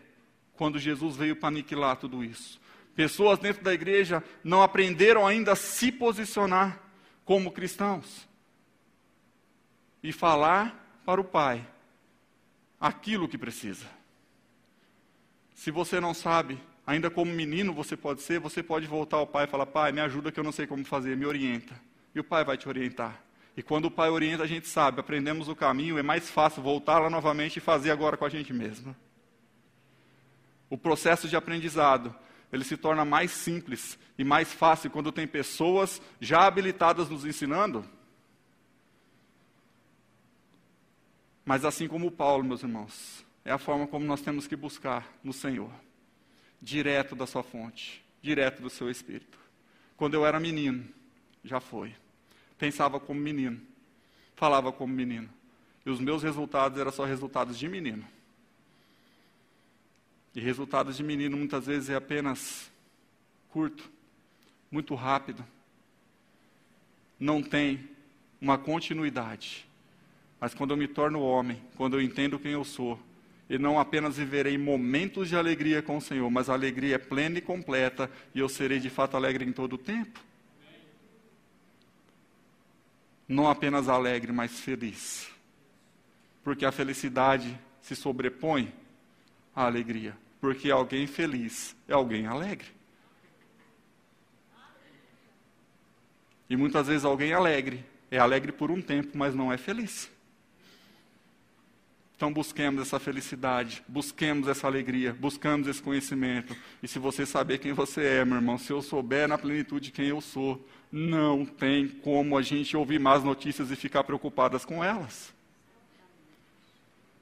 quando 0.56 0.78
Jesus 0.78 1.16
veio 1.16 1.36
para 1.36 1.48
aniquilar 1.48 1.96
tudo 1.96 2.24
isso. 2.24 2.60
Pessoas 2.96 3.38
dentro 3.38 3.62
da 3.62 3.72
igreja 3.72 4.22
não 4.42 4.62
aprenderam 4.62 5.24
ainda 5.24 5.52
a 5.52 5.56
se 5.56 5.92
posicionar 5.92 6.80
como 7.24 7.52
cristãos 7.52 8.28
e 10.02 10.12
falar 10.12 11.00
para 11.04 11.20
o 11.20 11.24
Pai 11.24 11.64
aquilo 12.80 13.28
que 13.28 13.38
precisa. 13.38 13.86
Se 15.54 15.70
você 15.70 16.00
não 16.00 16.12
sabe 16.12 16.60
Ainda 16.86 17.10
como 17.10 17.32
menino 17.32 17.72
você 17.72 17.96
pode 17.96 18.20
ser, 18.20 18.38
você 18.38 18.62
pode 18.62 18.86
voltar 18.86 19.16
ao 19.16 19.26
pai 19.26 19.44
e 19.44 19.48
falar: 19.48 19.66
Pai, 19.66 19.90
me 19.90 20.00
ajuda 20.00 20.30
que 20.30 20.38
eu 20.38 20.44
não 20.44 20.52
sei 20.52 20.66
como 20.66 20.84
fazer, 20.84 21.16
me 21.16 21.24
orienta. 21.24 21.74
E 22.14 22.20
o 22.20 22.24
pai 22.24 22.44
vai 22.44 22.56
te 22.56 22.68
orientar. 22.68 23.22
E 23.56 23.62
quando 23.62 23.86
o 23.86 23.90
pai 23.90 24.10
orienta, 24.10 24.42
a 24.42 24.46
gente 24.46 24.68
sabe, 24.68 25.00
aprendemos 25.00 25.48
o 25.48 25.56
caminho, 25.56 25.98
é 25.98 26.02
mais 26.02 26.28
fácil 26.28 26.62
voltar 26.62 26.98
lá 26.98 27.08
novamente 27.08 27.56
e 27.56 27.60
fazer 27.60 27.90
agora 27.90 28.16
com 28.16 28.24
a 28.24 28.28
gente 28.28 28.52
mesmo. 28.52 28.94
O 30.68 30.76
processo 30.76 31.28
de 31.28 31.36
aprendizado, 31.36 32.14
ele 32.52 32.64
se 32.64 32.76
torna 32.76 33.04
mais 33.04 33.30
simples 33.30 33.98
e 34.18 34.24
mais 34.24 34.52
fácil 34.52 34.90
quando 34.90 35.12
tem 35.12 35.26
pessoas 35.26 36.02
já 36.20 36.46
habilitadas 36.46 37.08
nos 37.08 37.24
ensinando. 37.24 37.84
Mas 41.44 41.64
assim 41.64 41.86
como 41.86 42.10
Paulo, 42.10 42.42
meus 42.42 42.62
irmãos, 42.62 43.24
é 43.44 43.52
a 43.52 43.58
forma 43.58 43.86
como 43.86 44.04
nós 44.04 44.20
temos 44.20 44.46
que 44.46 44.56
buscar 44.56 45.06
no 45.22 45.32
Senhor 45.32 45.70
direto 46.64 47.14
da 47.14 47.26
sua 47.26 47.42
fonte, 47.42 48.02
direto 48.22 48.62
do 48.62 48.70
seu 48.70 48.90
espírito. 48.90 49.38
Quando 49.98 50.14
eu 50.14 50.24
era 50.24 50.40
menino, 50.40 50.88
já 51.44 51.60
foi. 51.60 51.94
Pensava 52.56 52.98
como 52.98 53.20
menino, 53.20 53.60
falava 54.34 54.72
como 54.72 54.92
menino. 54.92 55.28
E 55.84 55.90
os 55.90 56.00
meus 56.00 56.22
resultados 56.22 56.80
eram 56.80 56.90
só 56.90 57.04
resultados 57.04 57.58
de 57.58 57.68
menino. 57.68 58.04
E 60.34 60.40
resultados 60.40 60.96
de 60.96 61.02
menino 61.02 61.36
muitas 61.36 61.66
vezes 61.66 61.90
é 61.90 61.94
apenas 61.94 62.72
curto, 63.50 63.88
muito 64.70 64.94
rápido. 64.94 65.44
Não 67.20 67.42
tem 67.42 67.88
uma 68.40 68.56
continuidade. 68.56 69.68
Mas 70.40 70.54
quando 70.54 70.70
eu 70.70 70.76
me 70.78 70.88
torno 70.88 71.20
homem, 71.20 71.62
quando 71.76 71.94
eu 71.94 72.00
entendo 72.00 72.38
quem 72.38 72.52
eu 72.52 72.64
sou, 72.64 72.98
e 73.48 73.58
não 73.58 73.78
apenas 73.78 74.16
viverei 74.16 74.56
momentos 74.56 75.28
de 75.28 75.36
alegria 75.36 75.82
com 75.82 75.98
o 75.98 76.00
Senhor, 76.00 76.30
mas 76.30 76.48
a 76.48 76.54
alegria 76.54 76.96
é 76.96 76.98
plena 76.98 77.38
e 77.38 77.42
completa, 77.42 78.10
e 78.34 78.38
eu 78.38 78.48
serei 78.48 78.78
de 78.78 78.88
fato 78.88 79.16
alegre 79.16 79.44
em 79.44 79.52
todo 79.52 79.74
o 79.74 79.78
tempo. 79.78 80.20
Não 83.28 83.48
apenas 83.48 83.88
alegre, 83.88 84.32
mas 84.32 84.60
feliz. 84.60 85.28
Porque 86.42 86.64
a 86.64 86.72
felicidade 86.72 87.58
se 87.80 87.96
sobrepõe 87.96 88.72
à 89.54 89.64
alegria. 89.64 90.16
Porque 90.40 90.70
alguém 90.70 91.06
feliz 91.06 91.74
é 91.88 91.94
alguém 91.94 92.26
alegre. 92.26 92.68
E 96.48 96.56
muitas 96.56 96.86
vezes 96.86 97.04
alguém 97.04 97.32
alegre 97.32 97.84
é 98.10 98.18
alegre 98.18 98.52
por 98.52 98.70
um 98.70 98.80
tempo, 98.80 99.16
mas 99.16 99.34
não 99.34 99.52
é 99.52 99.56
feliz. 99.56 100.10
Então 102.16 102.32
busquemos 102.32 102.80
essa 102.80 103.00
felicidade, 103.00 103.82
busquemos 103.88 104.46
essa 104.46 104.66
alegria, 104.66 105.12
buscamos 105.12 105.66
esse 105.66 105.82
conhecimento. 105.82 106.56
E 106.82 106.86
se 106.86 106.98
você 106.98 107.26
saber 107.26 107.58
quem 107.58 107.72
você 107.72 108.04
é, 108.04 108.24
meu 108.24 108.36
irmão, 108.36 108.56
se 108.56 108.72
eu 108.72 108.80
souber 108.80 109.26
na 109.26 109.36
plenitude 109.36 109.90
quem 109.90 110.06
eu 110.06 110.20
sou, 110.20 110.64
não 110.92 111.44
tem 111.44 111.88
como 111.88 112.38
a 112.38 112.42
gente 112.42 112.76
ouvir 112.76 113.00
más 113.00 113.24
notícias 113.24 113.70
e 113.70 113.76
ficar 113.76 114.04
preocupadas 114.04 114.64
com 114.64 114.82
elas. 114.82 115.34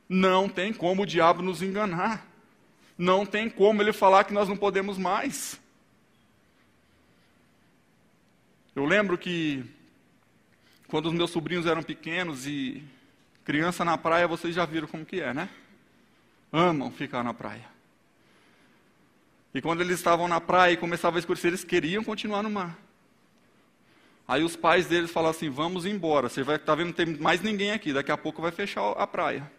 Não 0.06 0.46
tem 0.46 0.74
como 0.74 1.02
o 1.02 1.06
diabo 1.06 1.40
nos 1.40 1.62
enganar. 1.62 2.26
Não 2.98 3.24
tem 3.24 3.48
como 3.48 3.80
ele 3.80 3.94
falar 3.94 4.24
que 4.24 4.34
nós 4.34 4.46
não 4.46 4.56
podemos 4.56 4.98
mais. 4.98 5.58
Eu 8.76 8.84
lembro 8.84 9.16
que 9.16 9.64
quando 10.86 11.06
os 11.06 11.14
meus 11.14 11.30
sobrinhos 11.30 11.64
eram 11.64 11.82
pequenos 11.82 12.46
e 12.46 12.84
criança 13.44 13.84
na 13.84 13.96
praia, 13.98 14.26
vocês 14.26 14.54
já 14.54 14.64
viram 14.64 14.86
como 14.86 15.04
que 15.04 15.20
é, 15.20 15.32
né? 15.32 15.48
Amam 16.52 16.90
ficar 16.90 17.22
na 17.22 17.32
praia. 17.32 17.64
E 19.54 19.60
quando 19.60 19.80
eles 19.80 19.98
estavam 19.98 20.28
na 20.28 20.40
praia 20.40 20.72
e 20.72 20.76
começava 20.76 21.18
a 21.18 21.20
escurecer, 21.20 21.48
eles 21.48 21.64
queriam 21.64 22.02
continuar 22.02 22.42
no 22.42 22.50
mar. 22.50 22.78
Aí 24.26 24.42
os 24.42 24.56
pais 24.56 24.86
deles 24.86 25.10
falaram 25.10 25.36
assim: 25.36 25.50
"Vamos 25.50 25.84
embora. 25.84 26.28
Você 26.28 26.42
vai 26.42 26.56
estar 26.56 26.72
tá 26.72 26.74
vendo 26.74 26.86
não 26.86 26.92
tem 26.92 27.06
mais 27.16 27.40
ninguém 27.40 27.72
aqui. 27.72 27.92
Daqui 27.92 28.12
a 28.12 28.16
pouco 28.16 28.40
vai 28.40 28.50
fechar 28.50 28.90
a 28.92 29.06
praia." 29.06 29.50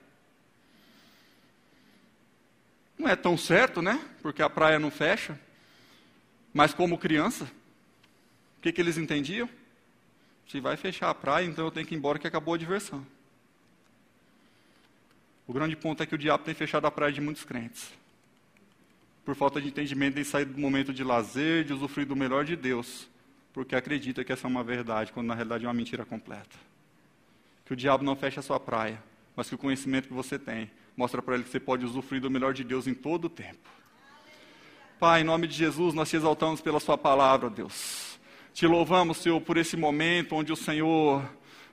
Não 2.97 3.07
é 3.07 3.15
tão 3.15 3.37
certo, 3.37 3.81
né? 3.81 3.99
Porque 4.21 4.41
a 4.41 4.49
praia 4.49 4.79
não 4.79 4.89
fecha. 4.89 5.39
Mas 6.53 6.73
como 6.73 6.97
criança, 6.97 7.49
que, 8.63 8.71
que 8.71 8.81
eles 8.81 8.97
entendiam? 8.97 9.49
Se 10.47 10.59
vai 10.61 10.77
fechar 10.77 11.09
a 11.09 11.13
praia, 11.13 11.45
então 11.45 11.65
eu 11.65 11.71
tenho 11.71 11.85
que 11.85 11.93
ir 11.93 11.97
embora 11.97 12.17
que 12.17 12.25
acabou 12.25 12.53
a 12.53 12.57
diversão. 12.57 13.05
O 15.45 15.53
grande 15.53 15.75
ponto 15.75 16.01
é 16.01 16.05
que 16.05 16.15
o 16.15 16.17
diabo 16.17 16.43
tem 16.43 16.53
fechado 16.53 16.85
a 16.85 16.91
praia 16.91 17.11
de 17.11 17.19
muitos 17.19 17.43
crentes. 17.43 17.91
Por 19.25 19.35
falta 19.35 19.61
de 19.61 19.67
entendimento, 19.67 20.15
de 20.15 20.25
sair 20.25 20.45
do 20.45 20.59
momento 20.59 20.93
de 20.93 21.03
lazer, 21.03 21.63
de 21.63 21.73
usufruir 21.73 22.07
do 22.07 22.15
melhor 22.15 22.45
de 22.45 22.55
Deus, 22.55 23.09
porque 23.53 23.75
acredita 23.75 24.23
que 24.23 24.31
essa 24.31 24.47
é 24.47 24.49
uma 24.49 24.63
verdade, 24.63 25.11
quando 25.11 25.27
na 25.27 25.33
realidade 25.33 25.65
é 25.65 25.67
uma 25.67 25.73
mentira 25.73 26.05
completa. 26.05 26.57
Que 27.65 27.73
o 27.73 27.75
diabo 27.75 28.03
não 28.03 28.15
fecha 28.15 28.39
a 28.39 28.43
sua 28.43 28.59
praia, 28.59 29.01
mas 29.35 29.47
que 29.47 29.55
o 29.55 29.57
conhecimento 29.57 30.07
que 30.07 30.13
você 30.13 30.37
tem 30.37 30.69
mostra 30.95 31.21
para 31.21 31.35
ele 31.35 31.43
que 31.43 31.49
você 31.49 31.59
pode 31.59 31.85
usufruir 31.85 32.21
do 32.21 32.29
melhor 32.29 32.53
de 32.53 32.63
Deus 32.63 32.87
em 32.87 32.93
todo 32.93 33.25
o 33.25 33.29
tempo. 33.29 33.69
Pai, 34.99 35.21
em 35.21 35.23
nome 35.23 35.47
de 35.47 35.55
Jesus, 35.55 35.93
nós 35.93 36.09
te 36.09 36.15
exaltamos 36.15 36.61
pela 36.61 36.79
Sua 36.79 36.97
palavra, 36.97 37.49
Deus. 37.49 38.17
Te 38.53 38.67
louvamos, 38.67 39.17
Senhor, 39.17 39.41
por 39.41 39.57
esse 39.57 39.75
momento 39.75 40.35
onde 40.35 40.53
o 40.53 40.55
Senhor 40.55 41.23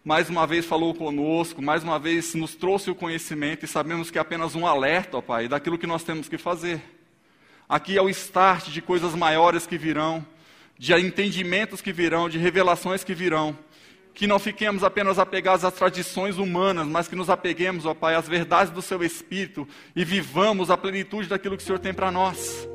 mais 0.05 0.31
uma 0.31 0.47
vez 0.47 0.65
falou 0.65 0.95
conosco, 0.95 1.61
mais 1.61 1.85
uma 1.85 1.99
vez 1.99 2.35
nos 2.35 2.55
trouxe 2.55 2.91
o 2.91 2.95
conhecimento 2.95 3.65
e 3.65 3.69
sabemos 3.69 4.11
que 4.11 4.17
é 4.17 4.21
apenas 4.21 4.55
um 4.55 4.67
alerta, 4.67 5.19
ó 5.19 5.21
Pai, 5.21 5.47
daquilo 5.47 5.77
que 5.79 5.87
nós 5.87 6.03
temos 6.03 6.29
que 6.29 6.39
fazer. 6.39 6.83
Aqui 7.69 7.97
é 7.99 8.03
o 8.03 8.09
start 8.09 8.69
de 8.69 8.81
coisas 8.81 9.15
maiores 9.15 9.67
que 9.67 9.77
virão, 9.77 10.25
de 10.79 10.95
entendimentos 10.95 11.83
que 11.83 11.93
virão, 11.93 12.29
de 12.29 12.39
revelações 12.39 13.05
que 13.05 13.15
virão. 13.15 13.57
Que 14.15 14.27
não 14.27 14.39
fiquemos 14.39 14.83
apenas 14.83 15.19
apegados 15.19 15.65
às 15.65 15.75
tradições 15.75 16.37
humanas, 16.39 16.87
mas 16.87 17.07
que 17.07 17.15
nos 17.15 17.31
apeguemos, 17.31 17.87
ó 17.87 17.95
Pai, 17.95 18.15
às 18.15 18.27
verdades 18.27 18.73
do 18.73 18.83
Seu 18.83 19.05
Espírito 19.05 19.69
e 19.95 20.05
vivamos 20.05 20.71
a 20.71 20.77
plenitude 20.77 21.29
daquilo 21.29 21.57
que 21.57 21.63
o 21.63 21.67
Senhor 21.67 21.79
tem 21.79 21.95
para 21.95 22.11
nós. 22.11 22.67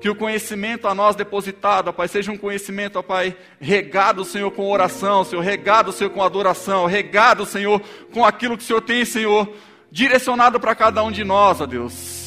Que 0.00 0.08
o 0.08 0.14
conhecimento 0.14 0.88
a 0.88 0.94
nós 0.94 1.14
depositado, 1.14 1.88
ó 1.88 1.92
Pai, 1.92 2.08
seja 2.08 2.32
um 2.32 2.36
conhecimento, 2.36 2.98
ó 2.98 3.02
Pai, 3.02 3.36
regado, 3.60 4.24
Senhor, 4.24 4.50
com 4.50 4.70
oração, 4.70 5.24
Senhor, 5.24 5.42
regado, 5.42 5.92
Senhor, 5.92 6.10
com 6.10 6.22
adoração, 6.22 6.86
regado, 6.86 7.44
Senhor, 7.44 7.80
com 8.12 8.24
aquilo 8.24 8.56
que 8.56 8.64
o 8.64 8.66
Senhor 8.66 8.80
tem, 8.80 9.04
Senhor, 9.04 9.52
direcionado 9.90 10.58
para 10.58 10.74
cada 10.74 11.02
um 11.02 11.10
de 11.10 11.22
nós, 11.24 11.60
ó 11.60 11.66
Deus. 11.66 12.19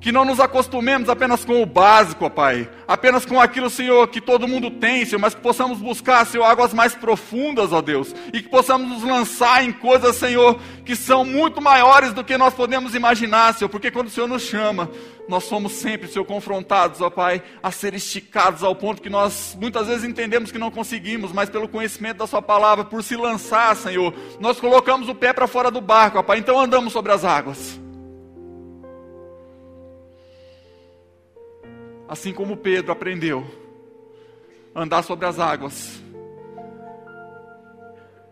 Que 0.00 0.12
não 0.12 0.24
nos 0.24 0.38
acostumemos 0.38 1.08
apenas 1.08 1.44
com 1.44 1.60
o 1.60 1.66
básico, 1.66 2.24
ó 2.24 2.30
Pai. 2.30 2.70
Apenas 2.86 3.26
com 3.26 3.40
aquilo, 3.40 3.68
Senhor, 3.68 4.06
que 4.08 4.20
todo 4.20 4.46
mundo 4.46 4.70
tem, 4.70 5.04
Senhor, 5.04 5.20
mas 5.20 5.34
que 5.34 5.40
possamos 5.40 5.78
buscar, 5.78 6.24
Senhor, 6.24 6.44
águas 6.44 6.72
mais 6.72 6.94
profundas, 6.94 7.72
ó 7.72 7.82
Deus. 7.82 8.14
E 8.32 8.40
que 8.40 8.48
possamos 8.48 8.88
nos 8.88 9.02
lançar 9.02 9.64
em 9.64 9.72
coisas, 9.72 10.14
Senhor, 10.14 10.58
que 10.84 10.94
são 10.94 11.24
muito 11.24 11.60
maiores 11.60 12.12
do 12.12 12.22
que 12.22 12.38
nós 12.38 12.54
podemos 12.54 12.94
imaginar, 12.94 13.54
Senhor. 13.54 13.68
Porque 13.68 13.90
quando 13.90 14.06
o 14.06 14.10
Senhor 14.10 14.28
nos 14.28 14.42
chama, 14.42 14.88
nós 15.28 15.44
somos 15.44 15.72
sempre, 15.72 16.08
Senhor, 16.08 16.24
confrontados, 16.24 17.00
ó 17.00 17.10
Pai, 17.10 17.42
a 17.60 17.70
ser 17.72 17.92
esticados 17.92 18.62
ao 18.62 18.74
ponto 18.76 19.02
que 19.02 19.10
nós 19.10 19.56
muitas 19.60 19.88
vezes 19.88 20.04
entendemos 20.04 20.52
que 20.52 20.58
não 20.58 20.70
conseguimos, 20.70 21.32
mas 21.32 21.50
pelo 21.50 21.68
conhecimento 21.68 22.18
da 22.18 22.26
Sua 22.26 22.40
palavra, 22.40 22.84
por 22.84 23.02
se 23.02 23.16
lançar, 23.16 23.74
Senhor, 23.74 24.14
nós 24.38 24.60
colocamos 24.60 25.08
o 25.08 25.14
pé 25.14 25.32
para 25.32 25.48
fora 25.48 25.70
do 25.70 25.80
barco, 25.80 26.18
ó 26.18 26.22
Pai. 26.22 26.38
Então 26.38 26.58
andamos 26.58 26.92
sobre 26.92 27.12
as 27.12 27.24
águas. 27.24 27.87
Assim 32.08 32.32
como 32.32 32.56
Pedro 32.56 32.90
aprendeu 32.90 33.44
a 34.74 34.82
andar 34.82 35.02
sobre 35.02 35.26
as 35.26 35.38
águas, 35.38 36.02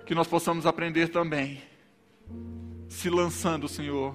que 0.06 0.14
nós 0.14 0.26
possamos 0.26 0.64
aprender 0.64 1.08
também, 1.08 1.60
se 2.88 3.10
lançando, 3.10 3.68
Senhor, 3.68 4.14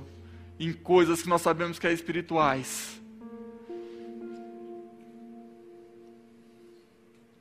em 0.59 0.73
coisas 0.73 1.21
que 1.21 1.29
nós 1.29 1.41
sabemos 1.41 1.77
que 1.77 1.85
é 1.85 1.93
espirituais. 1.93 2.99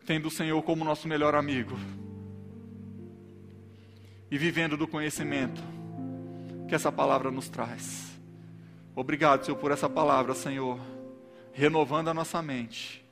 Tendo 0.04 0.26
o 0.26 0.30
Senhor 0.30 0.60
como 0.62 0.84
nosso 0.84 1.06
melhor 1.06 1.34
amigo. 1.34 1.78
E 4.30 4.36
vivendo 4.36 4.76
do 4.76 4.88
conhecimento 4.88 5.62
que 6.68 6.74
essa 6.74 6.90
palavra 6.90 7.30
nos 7.30 7.48
traz. 7.48 8.18
Obrigado, 8.94 9.44
Senhor, 9.44 9.58
por 9.58 9.70
essa 9.70 9.88
palavra, 9.88 10.34
Senhor 10.34 10.80
renovando 11.52 12.08
a 12.08 12.14
nossa 12.14 12.40
mente, 12.42 13.04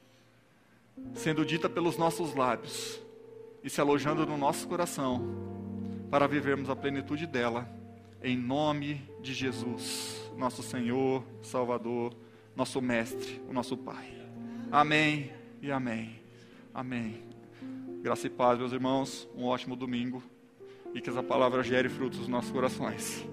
sendo 1.15 1.45
dita 1.45 1.69
pelos 1.69 1.97
nossos 1.97 2.35
lábios 2.35 3.01
e 3.63 3.71
se 3.71 3.81
alojando 3.81 4.27
no 4.27 4.37
nosso 4.37 4.67
coração, 4.67 5.23
para 6.11 6.27
vivermos 6.27 6.71
a 6.71 6.77
plenitude 6.77 7.27
dela, 7.27 7.69
em 8.23 8.37
nome 8.37 9.09
de 9.21 9.35
Jesus, 9.35 10.31
nosso 10.37 10.63
Senhor, 10.63 11.23
Salvador, 11.43 12.15
nosso 12.57 12.81
Mestre, 12.81 13.41
o 13.49 13.53
nosso 13.53 13.77
Pai. 13.77 14.13
Amém 14.71 15.33
e 15.61 15.71
amém. 15.71 16.19
Amém. 16.73 17.23
Graça 18.03 18.27
e 18.27 18.31
paz, 18.31 18.59
meus 18.59 18.73
irmãos, 18.73 19.29
um 19.37 19.45
ótimo 19.45 19.77
domingo 19.77 20.23
e 20.95 21.01
que 21.01 21.11
essa 21.11 21.23
palavra 21.23 21.63
gere 21.63 21.89
frutos 21.89 22.21
nos 22.21 22.29
nossos 22.29 22.51
corações. 22.51 23.27